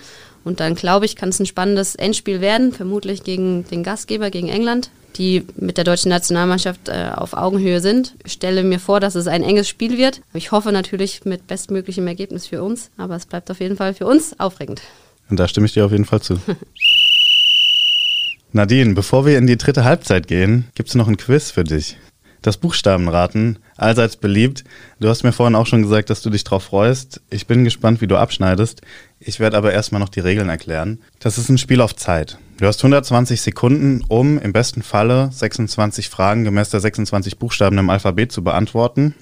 Und 0.47 0.61
dann 0.61 0.77
glaube 0.77 1.05
ich, 1.05 1.17
kann 1.17 1.31
es 1.31 1.41
ein 1.41 1.47
spannendes 1.47 1.97
Endspiel 1.97 2.41
werden, 2.41 2.73
vermutlich 2.73 3.25
gegen 3.25 3.69
den 3.69 3.83
Gastgeber, 3.83 4.31
gegen 4.31 4.49
England 4.49 4.91
die 5.19 5.47
mit 5.57 5.77
der 5.77 5.85
deutschen 5.85 6.11
Nationalmannschaft 6.11 6.89
äh, 6.89 7.11
auf 7.15 7.33
Augenhöhe 7.33 7.81
sind. 7.81 8.15
Ich 8.25 8.33
stelle 8.33 8.63
mir 8.63 8.79
vor, 8.79 9.01
dass 9.01 9.15
es 9.15 9.27
ein 9.27 9.43
enges 9.43 9.69
Spiel 9.69 9.97
wird. 9.97 10.21
Ich 10.35 10.53
hoffe 10.53 10.73
natürlich 10.73 11.25
mit 11.25 11.47
bestmöglichem 11.47 12.07
Ergebnis 12.07 12.47
für 12.47 12.63
uns, 12.63 12.91
aber 12.97 13.17
es 13.17 13.27
bleibt 13.27 13.51
auf 13.51 13.61
jeden 13.61 13.77
Fall 13.77 13.95
für 13.95 14.07
uns 14.07 14.39
aufregend. 14.39 14.83
Und 15.29 15.41
da 15.41 15.49
stimme 15.49 15.67
ich 15.67 15.73
dir 15.73 15.87
auf 15.87 15.93
jeden 15.93 16.05
Fall 16.05 16.21
zu. 16.21 16.39
Nadine, 18.53 18.95
bevor 18.95 19.27
wir 19.27 19.39
in 19.39 19.47
die 19.47 19.57
dritte 19.57 19.85
Halbzeit 19.85 20.29
gehen, 20.29 20.67
gibt 20.75 20.89
es 20.89 20.95
noch 20.95 21.09
ein 21.09 21.17
Quiz 21.17 21.51
für 21.51 21.65
dich. 21.65 21.97
Das 22.43 22.59
Buchstabenraten, 22.59 23.59
allseits 23.77 24.17
beliebt. 24.17 24.65
Du 25.01 25.09
hast 25.09 25.25
mir 25.25 25.33
vorhin 25.33 25.57
auch 25.57 25.67
schon 25.67 25.83
gesagt, 25.83 26.11
dass 26.11 26.23
du 26.23 26.31
dich 26.31 26.45
drauf 26.45 26.65
freust. 26.65 27.21
Ich 27.29 27.47
bin 27.47 27.65
gespannt, 27.65 28.01
wie 28.01 28.07
du 28.07 28.17
abschneidest. 28.17 28.83
Ich 29.19 29.41
werde 29.41 29.57
aber 29.57 29.73
erstmal 29.73 30.01
noch 30.01 30.11
die 30.11 30.21
Regeln 30.21 30.49
erklären. 30.49 31.01
Das 31.21 31.39
ist 31.39 31.49
ein 31.49 31.59
Spiel 31.59 31.81
auf 31.81 31.97
Zeit. 31.97 32.39
Du 32.59 32.67
hast 32.67 32.81
120 32.81 33.41
Sekunden, 33.41 34.03
um 34.09 34.39
im 34.39 34.53
besten 34.53 34.83
Falle 34.83 35.31
26 35.33 36.09
Fragen 36.09 36.45
gemäß 36.45 36.71
der 36.71 36.81
26 36.81 37.39
Buchstaben 37.39 37.79
im 37.79 37.91
Alphabet 37.91 38.31
zu 38.31 38.45
beantworten. 38.45 39.15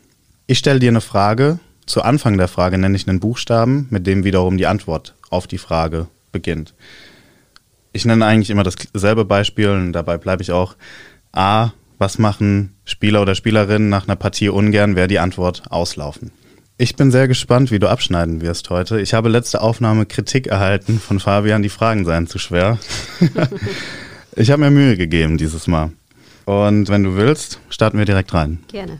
Ich 0.47 0.59
stelle 0.59 0.81
dir 0.81 0.91
eine 0.91 1.01
Frage. 1.01 1.59
Zu 1.87 2.03
Anfang 2.03 2.39
der 2.39 2.49
Frage 2.49 2.79
nenne 2.79 2.97
ich 2.97 3.09
einen 3.09 3.21
Buchstaben, 3.21 3.87
mit 3.91 4.07
dem 4.07 4.25
wiederum 4.25 4.57
die 4.57 4.67
Antwort 4.67 5.15
auf 5.31 5.47
die 5.47 5.59
Frage 5.59 6.09
beginnt. 6.33 6.75
Ich 7.93 8.05
nenne 8.05 8.27
eigentlich 8.27 8.51
immer 8.51 8.65
dasselbe 8.65 9.25
Beispiel 9.25 9.69
und 9.69 9.93
dabei 9.93 10.19
bleibe 10.19 10.43
ich 10.43 10.51
auch. 10.51 10.77
A, 11.33 11.71
was 11.99 12.19
machen 12.19 12.75
Spieler 12.85 13.23
oder 13.23 13.35
Spielerinnen 13.35 13.89
nach 13.89 14.09
einer 14.09 14.17
Partie 14.17 14.49
ungern, 14.49 14.97
wäre 14.97 15.09
die 15.09 15.21
Antwort 15.21 15.63
auslaufen. 15.71 16.33
Ich 16.77 16.97
bin 16.97 17.13
sehr 17.13 17.29
gespannt, 17.29 17.71
wie 17.71 17.79
du 17.79 17.89
abschneiden 17.89 18.41
wirst 18.41 18.69
heute. 18.69 19.01
Ich 19.01 19.15
habe 19.15 19.29
letzte 19.29 19.61
Aufnahme 19.61 20.07
Kritik 20.07 20.49
erhalten 20.49 20.99
von 20.99 21.21
Fabian, 21.21 21.63
die 21.63 21.69
Fragen 21.69 22.05
seien 22.05 22.27
zu 22.27 22.39
schwer. 22.39 22.79
ich 24.35 24.51
habe 24.51 24.63
mir 24.63 24.71
Mühe 24.73 24.97
gegeben 24.97 25.39
dieses 25.39 25.69
Mal. 25.69 25.93
Und 26.47 26.89
wenn 26.89 27.05
du 27.05 27.15
willst, 27.15 27.61
starten 27.69 27.97
wir 27.97 28.07
direkt 28.07 28.35
rein. 28.35 28.59
Gerne. 28.67 28.99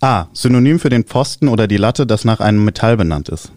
A. 0.00 0.28
Synonym 0.32 0.80
für 0.80 0.88
den 0.88 1.04
Pfosten 1.04 1.48
oder 1.48 1.66
die 1.66 1.76
Latte, 1.76 2.06
das 2.06 2.24
nach 2.24 2.40
einem 2.40 2.64
Metall 2.64 2.96
benannt 2.96 3.28
ist. 3.28 3.52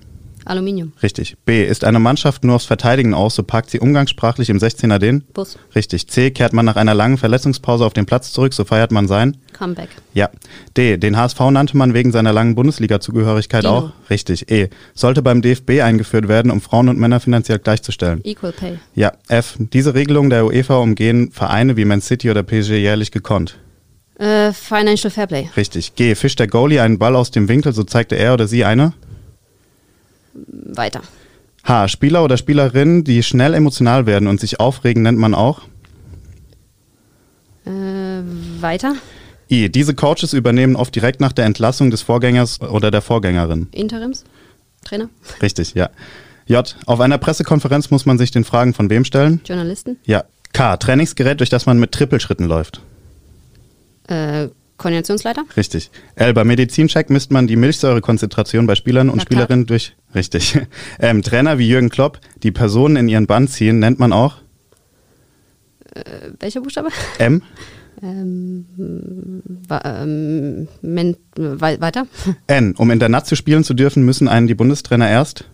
Aluminium. 0.46 0.94
Richtig. 1.02 1.36
B. 1.46 1.66
Ist 1.66 1.84
eine 1.84 2.00
Mannschaft 2.00 2.44
nur 2.44 2.56
aufs 2.56 2.66
Verteidigen 2.66 3.14
aus, 3.14 3.36
so 3.36 3.44
parkt 3.44 3.70
sie 3.70 3.80
umgangssprachlich 3.80 4.50
im 4.50 4.58
16er 4.58 5.00
den? 5.00 5.22
Bus. 5.34 5.58
Richtig. 5.76 6.08
C. 6.08 6.32
Kehrt 6.32 6.54
man 6.54 6.66
nach 6.66 6.76
einer 6.76 6.94
langen 6.94 7.18
Verletzungspause 7.18 7.86
auf 7.86 7.94
den 7.94 8.06
Platz 8.06 8.32
zurück, 8.32 8.54
so 8.54 8.66
feiert 8.66 8.92
man 8.92 9.08
sein? 9.08 9.38
Comeback. 9.54 9.90
Ja. 10.14 10.30
D. 10.76 10.98
Den 10.98 11.18
HSV 11.18 11.40
nannte 11.52 11.78
man 11.78 11.94
wegen 11.94 12.12
seiner 12.12 12.34
langen 12.34 12.56
Bundesliga-Zugehörigkeit 12.56 13.66
auch? 13.66 13.92
Richtig. 14.10 14.52
E. 14.52 14.70
Sollte 14.94 15.22
beim 15.22 15.42
DFB 15.42 15.82
eingeführt 15.82 16.28
werden, 16.28 16.52
um 16.52 16.62
Frauen 16.62 16.90
und 16.90 17.00
Männer 17.00 17.20
finanziell 17.20 17.60
gleichzustellen? 17.60 18.22
Equal 18.24 18.52
Pay. 18.52 18.80
Ja. 18.96 19.14
F. 19.28 19.56
Diese 19.60 19.94
Regelung 19.94 20.30
der 20.30 20.46
UEFA 20.46 20.78
umgehen 20.78 21.32
Vereine 21.32 21.78
wie 21.78 21.86
Man 21.86 22.02
City 22.02 22.30
oder 22.30 22.44
PSG 22.44 22.72
jährlich 22.72 23.12
gekonnt? 23.12 23.58
Äh, 24.18 24.54
Financial 24.54 25.10
Fairplay. 25.12 25.50
Richtig. 25.58 25.96
G. 25.96 26.16
Fischt 26.16 26.40
der 26.40 26.48
Goalie 26.48 26.80
einen 26.80 27.00
Ball 27.00 27.16
aus 27.16 27.32
dem 27.32 27.48
Winkel, 27.48 27.74
so 27.74 27.84
zeigte 27.84 28.16
er 28.16 28.34
oder 28.34 28.48
sie 28.48 28.64
eine? 28.64 28.94
Weiter. 30.34 31.02
H. 31.64 31.88
Spieler 31.88 32.24
oder 32.24 32.38
Spielerin, 32.38 33.04
die 33.04 33.24
schnell 33.24 33.54
emotional 33.54 34.06
werden 34.06 34.28
und 34.28 34.40
sich 34.40 34.60
aufregen, 34.60 35.04
nennt 35.04 35.18
man 35.18 35.34
auch? 35.34 35.62
Äh, 37.66 38.22
weiter. 38.60 38.96
I. 39.50 39.70
Diese 39.70 39.94
Coaches 39.94 40.34
übernehmen 40.34 40.76
oft 40.76 40.94
direkt 40.94 41.22
nach 41.22 41.32
der 41.32 41.46
Entlassung 41.46 41.92
des 41.92 42.02
Vorgängers 42.02 42.62
oder 42.62 42.92
der 42.92 43.02
Vorgängerin. 43.02 43.68
Interims. 43.72 44.26
Trainer. 44.84 45.10
Richtig, 45.42 45.74
ja. 45.74 45.90
J. 46.46 46.76
Auf 46.86 47.00
einer 47.00 47.18
Pressekonferenz 47.18 47.90
muss 47.90 48.06
man 48.06 48.18
sich 48.18 48.32
den 48.32 48.44
Fragen 48.44 48.74
von 48.74 48.90
wem 48.90 49.06
stellen? 49.06 49.40
Journalisten. 49.46 49.98
Ja. 50.06 50.26
K. 50.52 50.78
Trainingsgerät, 50.78 51.40
durch 51.40 51.50
das 51.50 51.66
man 51.66 51.80
mit 51.80 51.94
Trippelschritten 51.94 52.48
läuft. 52.48 52.82
Äh, 54.08 54.50
Koordinationsleiter. 54.78 55.44
Richtig. 55.56 55.92
L. 56.16 56.34
Beim 56.34 56.48
Medizincheck 56.48 57.10
misst 57.10 57.32
man 57.32 57.48
die 57.48 57.56
Milchsäurekonzentration 57.56 58.66
bei 58.68 58.76
Spielern 58.76 59.10
und. 59.10 59.22
Spielerinnen 59.22 59.66
durch. 59.66 59.96
Richtig. 60.16 60.60
Ähm, 61.00 61.22
Trainer 61.22 61.58
wie 61.60 61.68
Jürgen 61.68 61.90
Klopp, 61.90 62.20
die 62.44 62.52
Personen 62.52 62.96
in 62.96 63.08
ihren 63.08 63.26
Bann 63.28 63.48
ziehen, 63.48 63.80
nennt 63.80 64.00
man 64.00 64.14
auch 64.14 64.38
Äh, 65.96 66.02
welcher 66.40 66.62
Buchstabe? 66.62 66.90
M. 67.20 67.42
Ähm, 68.02 68.66
ähm, 69.70 70.68
wei 71.36 71.80
weiter. 71.80 72.08
N. 72.48 72.76
Um 72.76 72.92
in 72.92 73.00
der 73.00 73.10
Nazi 73.10 73.36
spielen 73.36 73.64
zu 73.64 73.74
dürfen, 73.74 74.04
müssen 74.04 74.28
einen 74.28 74.48
die 74.48 74.56
Bundestrainer 74.56 75.10
erst. 75.10 75.46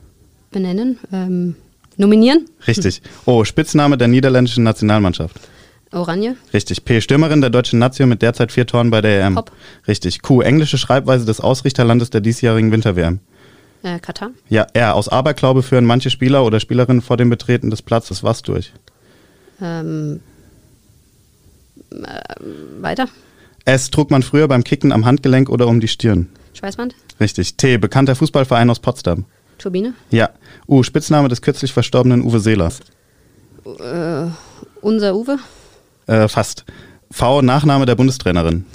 Benennen. 0.52 1.00
Ähm, 1.12 1.56
nominieren. 1.98 2.46
Richtig. 2.68 3.02
O. 3.26 3.44
Spitzname 3.44 3.98
der 3.98 4.08
niederländischen 4.08 4.64
Nationalmannschaft. 4.64 5.40
Oranje. 5.92 6.36
Richtig. 6.54 6.86
P. 6.86 7.02
Stürmerin 7.02 7.42
der 7.42 7.50
deutschen 7.50 7.80
Nation 7.80 8.10
mit 8.10 8.22
derzeit 8.22 8.52
vier 8.52 8.68
Toren 8.68 8.92
bei 8.92 9.02
der 9.02 9.26
EM. 9.26 9.38
Hopp. 9.38 9.52
Richtig. 9.88 10.22
Q. 10.22 10.42
Englische 10.42 10.78
Schreibweise 10.78 11.26
des 11.26 11.40
Ausrichterlandes 11.40 12.10
der 12.10 12.22
diesjährigen 12.22 12.72
Winter-WM. 12.72 13.20
Äh, 13.82 14.00
Katar. 14.00 14.32
Ja, 14.50 14.68
R. 14.74 14.96
Aus 14.96 15.10
Aberglaube 15.10 15.64
führen 15.64 15.86
manche 15.86 16.10
Spieler 16.10 16.44
oder 16.46 16.60
Spielerinnen 16.60 17.02
vor 17.02 17.18
dem 17.18 17.30
Betreten 17.30 17.70
des 17.70 17.82
Platzes 17.82 18.24
was 18.24 18.42
durch. 18.42 18.74
Ähm, 19.62 20.20
äh, 21.92 22.20
weiter. 22.82 23.08
S. 23.66 23.90
Trug 23.90 24.12
man 24.12 24.22
früher 24.22 24.48
beim 24.48 24.64
Kicken 24.64 24.92
am 24.92 25.06
Handgelenk 25.06 25.50
oder 25.50 25.68
um 25.68 25.80
die 25.80 25.88
Stirn. 25.88 26.30
Schweißband. 26.54 26.96
Richtig. 27.20 27.56
T. 27.56 27.78
Bekannter 27.78 28.16
Fußballverein 28.16 28.70
aus 28.70 28.80
Potsdam. 28.80 29.26
Turbine. 29.58 29.94
Ja. 30.12 30.30
U. 30.68 30.84
Spitzname 30.84 31.30
des 31.30 31.42
kürzlich 31.42 31.74
verstorbenen 31.74 32.22
Uwe 32.22 32.40
Seelers. 32.40 32.80
Äh, 33.66 34.28
unser 34.82 35.16
Uwe. 35.16 35.38
Äh, 36.10 36.28
fast. 36.28 36.66
V. 37.12 37.42
Nachname 37.44 37.86
der 37.86 37.94
Bundestrainerin. 37.96 38.66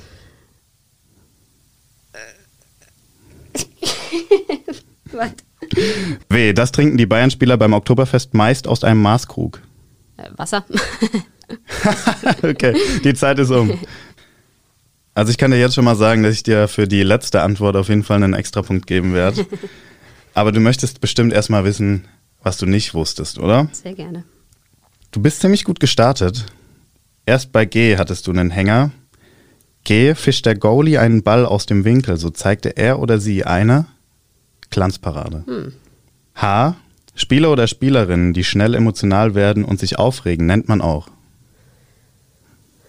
W. 6.28 6.52
Das 6.52 6.70
trinken 6.70 6.96
die 6.96 7.06
Bayern-Spieler 7.06 7.56
beim 7.56 7.72
Oktoberfest 7.72 8.34
meist 8.34 8.68
aus 8.68 8.84
einem 8.84 9.02
Maßkrug. 9.02 9.60
Äh, 10.16 10.30
Wasser. 10.36 10.64
okay, 12.42 12.76
die 13.02 13.14
Zeit 13.14 13.40
ist 13.40 13.50
um. 13.50 13.78
Also 15.14 15.30
ich 15.30 15.38
kann 15.38 15.50
dir 15.50 15.58
jetzt 15.58 15.74
schon 15.74 15.84
mal 15.84 15.96
sagen, 15.96 16.22
dass 16.22 16.34
ich 16.34 16.44
dir 16.44 16.68
für 16.68 16.86
die 16.86 17.02
letzte 17.02 17.42
Antwort 17.42 17.74
auf 17.74 17.88
jeden 17.88 18.04
Fall 18.04 18.22
einen 18.22 18.34
Extrapunkt 18.34 18.86
geben 18.86 19.12
werde. 19.12 19.44
Aber 20.34 20.52
du 20.52 20.60
möchtest 20.60 21.00
bestimmt 21.00 21.32
erstmal 21.32 21.64
wissen, 21.64 22.04
was 22.42 22.58
du 22.58 22.66
nicht 22.66 22.94
wusstest, 22.94 23.38
oder? 23.38 23.68
Sehr 23.72 23.94
gerne. 23.94 24.22
Du 25.10 25.20
bist 25.20 25.40
ziemlich 25.40 25.64
gut 25.64 25.80
gestartet. 25.80 26.46
Erst 27.26 27.52
bei 27.52 27.64
G 27.64 27.96
hattest 27.96 28.26
du 28.26 28.30
einen 28.30 28.50
Hänger. 28.50 28.90
G 29.84 30.14
fischt 30.14 30.46
der 30.46 30.56
Goalie 30.56 30.98
einen 30.98 31.22
Ball 31.22 31.46
aus 31.46 31.66
dem 31.66 31.84
Winkel, 31.84 32.16
so 32.16 32.30
zeigte 32.30 32.76
er 32.76 32.98
oder 32.98 33.18
sie 33.18 33.44
eine 33.44 33.86
Glanzparade. 34.70 35.72
H. 36.34 36.76
Spieler 37.14 37.52
oder 37.52 37.66
Spielerinnen, 37.66 38.32
die 38.32 38.44
schnell 38.44 38.74
emotional 38.74 39.34
werden 39.34 39.64
und 39.64 39.78
sich 39.78 39.98
aufregen, 39.98 40.46
nennt 40.46 40.68
man 40.68 40.80
auch. 40.80 41.08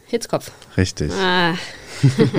Hitzkopf. 0.07 0.51
Richtig. 0.77 1.11
Ah, 1.13 1.55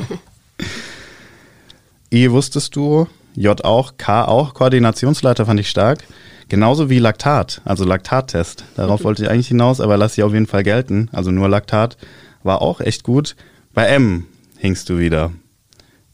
I 2.13 2.31
wusstest 2.31 2.77
du, 2.77 3.07
J 3.35 3.65
auch, 3.65 3.95
K 3.99 4.25
auch, 4.25 4.55
Koordinationsleiter 4.55 5.47
fand 5.47 5.61
ich 5.61 5.69
stark. 5.69 6.05
Genauso 6.49 6.89
wie 6.91 6.99
Laktat, 7.01 7.61
also 7.65 7.85
Laktattest. 7.85 8.65
Darauf 8.77 9.03
wollte 9.03 9.25
ich 9.25 9.31
eigentlich 9.31 9.49
hinaus, 9.49 9.81
aber 9.81 9.97
lass 9.97 10.15
sie 10.15 10.23
auf 10.23 10.33
jeden 10.33 10.47
Fall 10.47 10.63
gelten. 10.63 11.09
Also 11.13 11.33
nur 11.33 11.49
Laktat 11.49 11.97
war 12.45 12.63
auch 12.63 12.81
echt 12.81 13.03
gut. 13.03 13.35
Bei 13.75 13.87
M 13.87 14.27
hingst 14.59 14.89
du 14.89 14.99
wieder. 14.99 15.33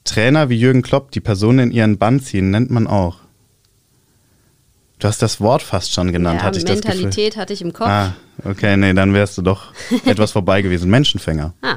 Trainer 0.04 0.48
wie 0.48 0.58
Jürgen 0.58 0.82
Klopp, 0.82 1.10
die 1.10 1.20
Personen 1.20 1.58
in 1.58 1.70
ihren 1.70 1.98
Bann 1.98 2.20
ziehen, 2.20 2.50
nennt 2.50 2.70
man 2.70 2.86
auch. 2.86 3.18
Du 4.98 5.08
hast 5.08 5.20
das 5.20 5.40
Wort 5.40 5.62
fast 5.62 5.92
schon 5.92 6.12
genannt, 6.12 6.40
ja, 6.40 6.46
hatte 6.46 6.58
ich 6.58 6.64
das 6.64 6.80
Gefühl. 6.80 6.94
Mentalität 7.02 7.36
hatte 7.36 7.52
ich 7.52 7.60
im 7.60 7.72
Kopf. 7.72 7.88
Ah, 7.88 8.14
okay, 8.44 8.76
nee, 8.76 8.94
dann 8.94 9.12
wärst 9.14 9.36
du 9.36 9.42
doch 9.42 9.72
etwas 10.06 10.32
vorbei 10.32 10.62
gewesen. 10.62 10.90
Menschenfänger. 10.90 11.54
Ah, 11.60 11.76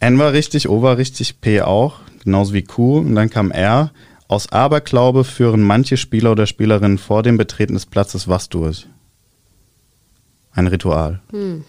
N 0.00 0.18
war 0.18 0.32
richtig, 0.32 0.68
O 0.68 0.82
war 0.82 0.98
richtig, 0.98 1.40
P 1.40 1.62
auch, 1.62 2.00
genauso 2.22 2.52
wie 2.52 2.62
Q. 2.62 2.98
Und 2.98 3.14
dann 3.14 3.30
kam 3.30 3.50
R. 3.50 3.90
Aus 4.26 4.50
Aberglaube 4.50 5.24
führen 5.24 5.62
manche 5.62 5.96
Spieler 5.96 6.32
oder 6.32 6.46
Spielerinnen 6.46 6.98
vor 6.98 7.22
dem 7.22 7.36
Betreten 7.36 7.74
des 7.74 7.86
Platzes 7.86 8.26
was 8.26 8.48
durch? 8.48 8.86
Ein 10.52 10.66
Ritual. 10.66 11.20
Hm. 11.30 11.64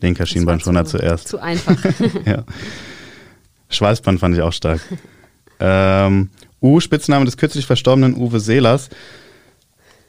Linker 0.00 0.26
Schienbeinschoner 0.26 0.84
zu, 0.84 0.98
zuerst. 0.98 1.28
Zu 1.28 1.38
einfach. 1.38 1.76
ja. 2.24 2.44
Schweißband 3.68 4.20
fand 4.20 4.34
ich 4.36 4.42
auch 4.42 4.52
stark. 4.52 4.80
ähm, 5.60 6.30
U, 6.62 6.80
Spitzname 6.80 7.24
des 7.24 7.36
kürzlich 7.36 7.66
verstorbenen 7.66 8.14
Uwe 8.14 8.40
Seelers. 8.40 8.88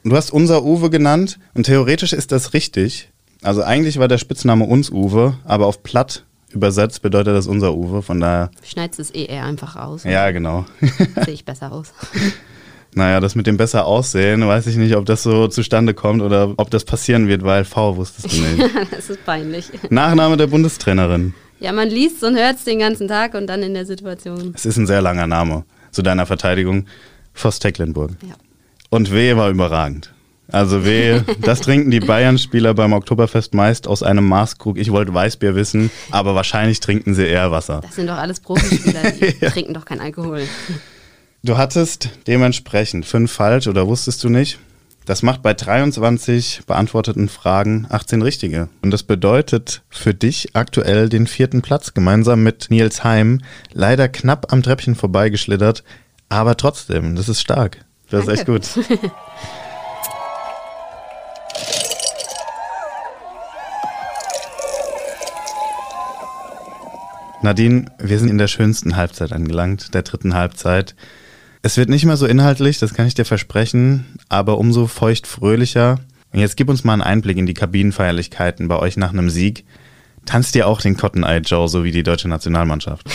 Du 0.02 0.16
hast 0.16 0.32
unser 0.32 0.64
Uwe 0.64 0.88
genannt 0.88 1.38
und 1.54 1.64
theoretisch 1.64 2.12
ist 2.12 2.32
das 2.32 2.54
richtig. 2.54 3.10
Also 3.42 3.62
eigentlich 3.62 3.98
war 3.98 4.08
der 4.08 4.18
Spitzname 4.18 4.64
uns 4.64 4.90
Uwe, 4.90 5.36
aber 5.44 5.66
auf 5.66 5.82
platt 5.82 6.24
übersetzt 6.50 7.02
bedeutet 7.02 7.34
das 7.34 7.46
unser 7.46 7.74
Uwe, 7.74 8.02
von 8.02 8.20
daher, 8.20 8.50
Schneidest 8.64 9.00
das 9.00 9.10
ER 9.10 9.44
einfach 9.44 9.76
aus. 9.76 10.04
ja 10.04 10.30
genau. 10.30 10.66
Sehe 11.24 11.34
ich 11.34 11.44
besser 11.44 11.72
aus. 11.72 11.92
naja, 12.94 13.20
das 13.20 13.34
mit 13.34 13.46
dem 13.46 13.56
besser 13.56 13.86
aussehen, 13.86 14.46
weiß 14.46 14.66
ich 14.66 14.76
nicht, 14.76 14.96
ob 14.96 15.06
das 15.06 15.22
so 15.22 15.48
zustande 15.48 15.94
kommt 15.94 16.22
oder 16.22 16.54
ob 16.56 16.70
das 16.70 16.84
passieren 16.84 17.28
wird, 17.28 17.44
weil 17.44 17.64
V 17.64 17.96
wusstest 17.96 18.32
du 18.32 18.40
nicht. 18.40 18.70
das 18.90 19.10
ist 19.10 19.24
peinlich. 19.24 19.66
Nachname 19.90 20.36
der 20.36 20.48
Bundestrainerin. 20.48 21.34
Ja, 21.60 21.72
man 21.72 21.88
liest 21.88 22.24
und 22.24 22.36
hört 22.36 22.56
es 22.56 22.64
den 22.64 22.78
ganzen 22.78 23.06
Tag 23.06 23.34
und 23.34 23.46
dann 23.46 23.62
in 23.62 23.74
der 23.74 23.86
Situation. 23.86 24.52
Es 24.54 24.64
ist 24.64 24.78
ein 24.78 24.86
sehr 24.86 25.02
langer 25.02 25.26
Name. 25.26 25.64
Zu 25.90 26.02
deiner 26.02 26.24
Verteidigung, 26.24 26.86
Voss 27.34 27.58
Tecklenburg. 27.58 28.12
Ja. 28.22 28.34
Und 28.88 29.12
W 29.12 29.36
war 29.36 29.50
überragend. 29.50 30.12
Also 30.52 30.84
W, 30.84 31.20
das 31.40 31.60
trinken 31.60 31.90
die 31.90 32.00
Bayern-Spieler 32.00 32.74
beim 32.74 32.92
Oktoberfest 32.92 33.54
meist 33.54 33.86
aus 33.86 34.02
einem 34.02 34.26
Maßkrug. 34.26 34.78
Ich 34.78 34.90
wollte 34.92 35.14
Weißbier 35.14 35.54
wissen, 35.54 35.90
aber 36.10 36.34
wahrscheinlich 36.34 36.80
trinken 36.80 37.14
sie 37.14 37.26
eher 37.26 37.50
Wasser. 37.50 37.80
Das 37.82 37.94
sind 37.96 38.08
doch 38.08 38.16
alles 38.16 38.40
Profispieler, 38.40 39.10
die 39.12 39.32
trinken 39.46 39.74
doch 39.74 39.84
kein 39.84 40.00
Alkohol. 40.00 40.42
Du 41.42 41.56
hattest 41.56 42.10
dementsprechend 42.26 43.06
fünf 43.06 43.32
falsch 43.32 43.66
oder 43.66 43.86
wusstest 43.86 44.22
du 44.24 44.28
nicht? 44.28 44.58
Das 45.06 45.22
macht 45.22 45.42
bei 45.42 45.54
23 45.54 46.62
beantworteten 46.66 47.28
Fragen 47.28 47.86
18 47.88 48.22
richtige. 48.22 48.68
Und 48.82 48.90
das 48.90 49.02
bedeutet 49.02 49.82
für 49.88 50.14
dich 50.14 50.50
aktuell 50.54 51.08
den 51.08 51.26
vierten 51.26 51.62
Platz 51.62 51.94
gemeinsam 51.94 52.42
mit 52.42 52.66
Nils 52.70 53.02
Heim. 53.02 53.40
Leider 53.72 54.08
knapp 54.08 54.52
am 54.52 54.62
Treppchen 54.62 54.94
vorbeigeschlittert, 54.94 55.82
aber 56.28 56.56
trotzdem, 56.56 57.16
das 57.16 57.28
ist 57.28 57.40
stark. 57.40 57.78
Das 58.10 58.24
ist 58.24 58.28
echt 58.28 58.48
Danke. 58.48 58.60
gut. 58.60 59.00
Nadine, 67.42 67.86
wir 67.98 68.18
sind 68.18 68.28
in 68.28 68.36
der 68.36 68.48
schönsten 68.48 68.96
Halbzeit 68.96 69.32
angelangt, 69.32 69.94
der 69.94 70.02
dritten 70.02 70.34
Halbzeit. 70.34 70.94
Es 71.62 71.78
wird 71.78 71.88
nicht 71.88 72.04
mehr 72.04 72.18
so 72.18 72.26
inhaltlich, 72.26 72.78
das 72.78 72.92
kann 72.92 73.06
ich 73.06 73.14
dir 73.14 73.24
versprechen, 73.24 74.18
aber 74.28 74.58
umso 74.58 74.86
feucht-fröhlicher. 74.86 76.00
Und 76.32 76.40
jetzt 76.40 76.56
gib 76.56 76.68
uns 76.68 76.84
mal 76.84 76.92
einen 76.92 77.02
Einblick 77.02 77.38
in 77.38 77.46
die 77.46 77.54
Kabinenfeierlichkeiten 77.54 78.68
bei 78.68 78.78
euch 78.78 78.96
nach 78.96 79.12
einem 79.12 79.30
Sieg. 79.30 79.64
Tanzt 80.26 80.54
ihr 80.54 80.68
auch 80.68 80.82
den 80.82 80.98
Cotton 80.98 81.22
Eye 81.22 81.38
Joe, 81.38 81.66
so 81.66 81.82
wie 81.82 81.92
die 81.92 82.02
deutsche 82.02 82.28
Nationalmannschaft? 82.28 83.06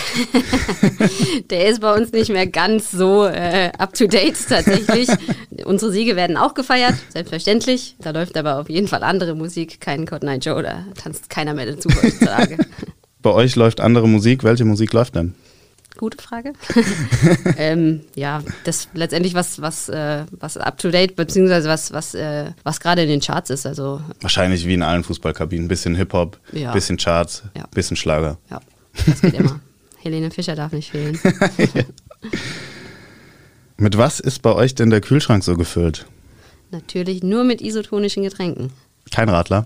Der 1.51 1.67
ist 1.67 1.81
bei 1.81 1.93
uns 1.93 2.11
nicht 2.11 2.31
mehr 2.31 2.47
ganz 2.47 2.89
so 2.89 3.25
äh, 3.25 3.71
up 3.77 3.93
to 3.93 4.07
date 4.07 4.35
tatsächlich. 4.49 5.07
Unsere 5.65 5.91
Siege 5.91 6.15
werden 6.15 6.35
auch 6.35 6.55
gefeiert, 6.55 6.95
selbstverständlich. 7.09 7.95
Da 7.99 8.09
läuft 8.09 8.35
aber 8.37 8.57
auf 8.57 8.69
jeden 8.69 8.87
Fall 8.87 9.03
andere 9.03 9.35
Musik, 9.35 9.79
kein 9.79 10.07
Cotton 10.07 10.29
Eye 10.29 10.39
Joe, 10.39 10.63
da 10.63 10.83
tanzt 11.01 11.29
keiner 11.29 11.53
mehr 11.53 11.67
dazu 11.67 11.89
heutzutage. 11.89 12.57
Bei 13.25 13.31
euch 13.31 13.55
läuft 13.55 13.81
andere 13.81 14.07
Musik. 14.07 14.43
Welche 14.43 14.65
Musik 14.65 14.93
läuft 14.93 15.15
denn? 15.15 15.33
Gute 15.97 16.21
Frage. 16.21 16.53
ähm, 17.57 18.01
ja, 18.13 18.43
das 18.65 18.87
letztendlich 18.93 19.33
was, 19.33 19.59
was, 19.59 19.89
äh, 19.89 20.25
was 20.29 20.57
up 20.57 20.77
to 20.77 20.91
date, 20.91 21.15
beziehungsweise 21.15 21.67
was, 21.67 21.91
was, 21.91 22.13
äh, 22.13 22.51
was 22.61 22.79
gerade 22.79 23.01
in 23.01 23.09
den 23.09 23.21
Charts 23.21 23.49
ist. 23.49 23.65
Also 23.65 23.99
Wahrscheinlich 24.21 24.67
wie 24.67 24.75
in 24.75 24.83
allen 24.83 25.03
Fußballkabinen. 25.03 25.67
Bisschen 25.67 25.95
Hip-Hop, 25.95 26.37
Ja. 26.51 26.71
bisschen 26.71 26.97
Charts, 26.97 27.41
Ja. 27.57 27.65
bisschen 27.73 27.97
Schlager. 27.97 28.37
ja, 28.51 28.59
das 29.07 29.21
geht 29.21 29.33
immer. 29.33 29.59
Helene 30.03 30.29
Fischer 30.29 30.53
darf 30.55 30.71
nicht 30.71 30.91
fehlen. 30.91 31.17
Mit 33.77 33.97
was 33.97 34.19
ist 34.19 34.43
bei 34.43 34.53
euch 34.53 34.75
denn 34.75 34.91
der 34.91 35.01
Kühlschrank 35.01 35.43
so 35.43 35.55
gefüllt? 35.57 36.05
Natürlich 36.69 37.23
nur 37.23 37.43
mit 37.43 37.59
isotonischen 37.59 38.21
Getränken. 38.21 38.71
Kein 39.09 39.29
Radler? 39.29 39.65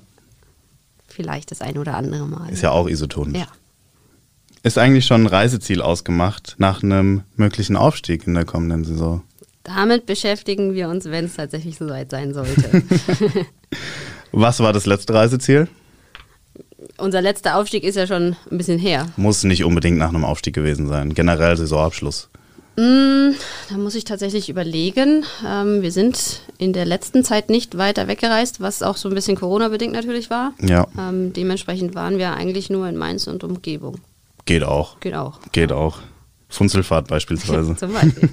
Vielleicht 1.10 1.52
das 1.52 1.62
ein 1.62 1.78
oder 1.78 1.96
andere 1.96 2.28
Mal. 2.28 2.50
Ist 2.50 2.62
ja 2.62 2.72
auch 2.72 2.88
isotonisch. 2.88 3.38
ja. 3.40 3.48
Ist 4.62 4.78
eigentlich 4.78 5.06
schon 5.06 5.24
ein 5.24 5.28
Reiseziel 5.28 5.82
ausgemacht 5.82 6.56
nach 6.58 6.84
einem 6.84 7.24
möglichen 7.38 7.78
Aufstieg 7.78 8.28
in 8.28 8.34
der 8.34 8.44
kommenden 8.44 8.84
Saison? 8.84 9.24
Damit 9.64 10.06
beschäftigen 10.06 10.74
wir 10.74 10.90
uns, 10.90 11.06
wenn 11.06 11.26
es 11.26 11.36
tatsächlich 11.36 11.78
so 11.78 11.88
weit 11.88 12.12
sein 12.12 12.34
sollte. 12.34 12.84
Was 14.32 14.60
war 14.60 14.74
das 14.74 14.86
letzte 14.86 15.14
Reiseziel? 15.14 15.68
Unser 16.98 17.22
letzter 17.22 17.56
Aufstieg 17.58 17.84
ist 17.84 17.96
ja 17.96 18.06
schon 18.08 18.36
ein 18.52 18.58
bisschen 18.58 18.80
her. 18.80 19.08
Muss 19.16 19.44
nicht 19.44 19.64
unbedingt 19.64 19.98
nach 19.98 20.10
einem 20.10 20.26
Aufstieg 20.26 20.56
gewesen 20.56 20.88
sein. 20.88 21.14
Generell 21.14 21.56
Saisonabschluss. 21.56 22.30
Mm, 22.78 23.32
Da 23.70 23.78
muss 23.78 23.96
ich 23.96 24.04
tatsächlich 24.06 24.50
überlegen. 24.50 25.26
Ähm, 25.46 25.82
wir 25.82 25.92
sind 25.92 26.42
in 26.58 26.72
der 26.74 26.86
letzten 26.86 27.24
Zeit 27.24 27.50
nicht 27.50 27.78
weiter 27.78 28.08
weggereist, 28.08 28.62
was 28.62 28.82
auch 28.84 28.98
so 28.98 29.10
ein 29.10 29.16
bisschen 29.16 29.36
Corona-bedingt 29.36 29.94
natürlich 29.94 30.30
war. 30.30 30.54
Ja, 30.62 30.88
Ähm, 30.98 31.34
dementsprechend 31.34 31.96
waren 31.96 32.18
wir 32.18 32.34
eigentlich 32.34 32.70
nur 32.70 32.88
in 32.88 32.96
Mainz 32.98 33.28
und 33.28 33.44
Umgebung. 33.44 34.00
geht 34.46 34.64
auch. 34.64 35.00
Geht 35.00 35.14
auch. 35.16 35.40
Geht 35.52 35.72
auch. 35.72 36.00
Funzelfahrt 36.48 37.08
beispielsweise. 37.08 37.76
Zum 37.78 37.94
Beispiel. 37.94 38.30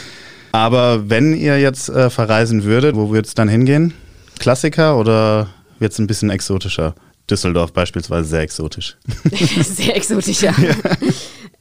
Aber 0.52 1.08
wenn 1.10 1.34
ihr 1.34 1.58
jetzt 1.60 1.88
äh, 1.88 2.08
verreisen 2.10 2.64
würdet, 2.64 2.94
wo 2.96 3.08
würdet 3.10 3.26
es 3.26 3.34
dann 3.34 3.48
hingehen? 3.48 3.94
Klassiker 4.38 4.98
oder 4.98 5.48
wird 5.78 5.92
es 5.92 5.98
ein 5.98 6.06
bisschen 6.06 6.30
exotischer? 6.30 6.94
Düsseldorf 7.30 7.72
beispielsweise 7.72 8.28
sehr 8.28 8.40
exotisch. 8.40 8.96
Sehr 9.62 9.96
exotisch, 9.96 10.42
ja. 10.42 10.52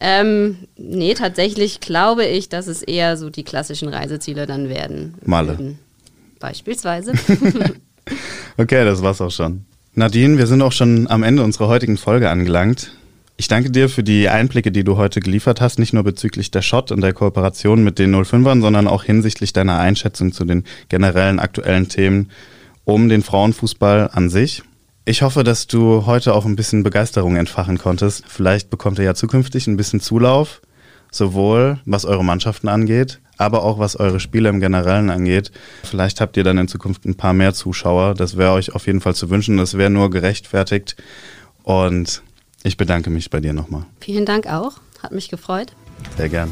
Ähm, 0.01 0.57
nee, 0.75 1.13
tatsächlich 1.13 1.79
glaube 1.79 2.25
ich, 2.25 2.49
dass 2.49 2.67
es 2.67 2.81
eher 2.81 3.15
so 3.17 3.29
die 3.29 3.43
klassischen 3.43 3.87
Reiseziele 3.87 4.47
dann 4.47 4.67
werden. 4.67 5.13
Malle. 5.23 5.59
Würden. 5.59 5.79
Beispielsweise. 6.39 7.13
Okay, 8.57 8.83
das 8.83 9.01
war's 9.01 9.21
auch 9.21 9.31
schon. 9.31 9.65
Nadine, 9.93 10.37
wir 10.37 10.47
sind 10.47 10.61
auch 10.61 10.71
schon 10.71 11.07
am 11.09 11.23
Ende 11.23 11.43
unserer 11.43 11.67
heutigen 11.67 11.97
Folge 11.97 12.29
angelangt. 12.29 12.91
Ich 13.37 13.47
danke 13.47 13.71
dir 13.71 13.89
für 13.89 14.03
die 14.03 14.27
Einblicke, 14.27 14.71
die 14.71 14.83
du 14.83 14.97
heute 14.97 15.19
geliefert 15.19 15.61
hast, 15.61 15.79
nicht 15.79 15.93
nur 15.93 16.03
bezüglich 16.03 16.51
der 16.51 16.61
Shot 16.61 16.91
und 16.91 17.01
der 17.01 17.13
Kooperation 17.13 17.83
mit 17.83 17.97
den 17.99 18.13
05ern, 18.13 18.61
sondern 18.61 18.87
auch 18.87 19.03
hinsichtlich 19.03 19.53
deiner 19.53 19.79
Einschätzung 19.79 20.31
zu 20.31 20.45
den 20.45 20.63
generellen 20.89 21.39
aktuellen 21.39 21.87
Themen 21.87 22.29
um 22.83 23.09
den 23.09 23.21
Frauenfußball 23.21 24.09
an 24.11 24.29
sich. 24.29 24.63
Ich 25.03 25.23
hoffe, 25.23 25.43
dass 25.43 25.65
du 25.65 26.05
heute 26.05 26.35
auch 26.35 26.45
ein 26.45 26.55
bisschen 26.55 26.83
Begeisterung 26.83 27.35
entfachen 27.35 27.79
konntest. 27.79 28.23
Vielleicht 28.27 28.69
bekommt 28.69 28.99
ihr 28.99 29.05
ja 29.05 29.15
zukünftig 29.15 29.65
ein 29.65 29.75
bisschen 29.75 29.99
Zulauf, 29.99 30.61
sowohl 31.09 31.79
was 31.85 32.05
eure 32.05 32.23
Mannschaften 32.23 32.67
angeht, 32.67 33.19
aber 33.37 33.63
auch 33.63 33.79
was 33.79 33.95
eure 33.95 34.19
Spiele 34.19 34.49
im 34.49 34.59
Generellen 34.59 35.09
angeht. 35.09 35.51
Vielleicht 35.83 36.21
habt 36.21 36.37
ihr 36.37 36.43
dann 36.43 36.59
in 36.59 36.67
Zukunft 36.67 37.05
ein 37.05 37.15
paar 37.15 37.33
mehr 37.33 37.55
Zuschauer. 37.55 38.13
Das 38.13 38.37
wäre 38.37 38.51
euch 38.51 38.75
auf 38.75 38.85
jeden 38.85 39.01
Fall 39.01 39.15
zu 39.15 39.31
wünschen. 39.31 39.57
Das 39.57 39.75
wäre 39.75 39.89
nur 39.89 40.11
gerechtfertigt. 40.11 40.95
Und 41.63 42.21
ich 42.61 42.77
bedanke 42.77 43.09
mich 43.09 43.31
bei 43.31 43.39
dir 43.39 43.53
nochmal. 43.53 43.87
Vielen 44.01 44.27
Dank 44.27 44.45
auch. 44.45 44.73
Hat 45.01 45.13
mich 45.13 45.29
gefreut. 45.29 45.73
Sehr 46.15 46.29
gern. 46.29 46.51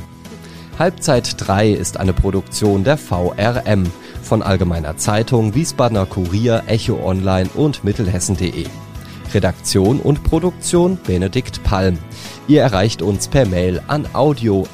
Halbzeit 0.80 1.36
3 1.38 1.70
ist 1.70 1.98
eine 1.98 2.14
Produktion 2.14 2.84
der 2.84 2.98
VRM 2.98 3.92
von 4.30 4.42
Allgemeiner 4.44 4.96
Zeitung, 4.96 5.56
Wiesbadener 5.56 6.06
Kurier, 6.06 6.64
Echo 6.68 7.04
Online 7.04 7.50
und 7.56 7.84
Mittelhessen.de. 7.84 8.68
Redaktion 9.34 10.00
und 10.00 10.24
Produktion 10.24 11.00
Benedikt 11.04 11.64
Palm. 11.64 11.98
Ihr 12.48 12.62
erreicht 12.62 13.02
uns 13.02 13.28
per 13.28 13.48
Mail 13.48 13.82
an 13.88 14.08
audio.vrm.de. 14.14 14.70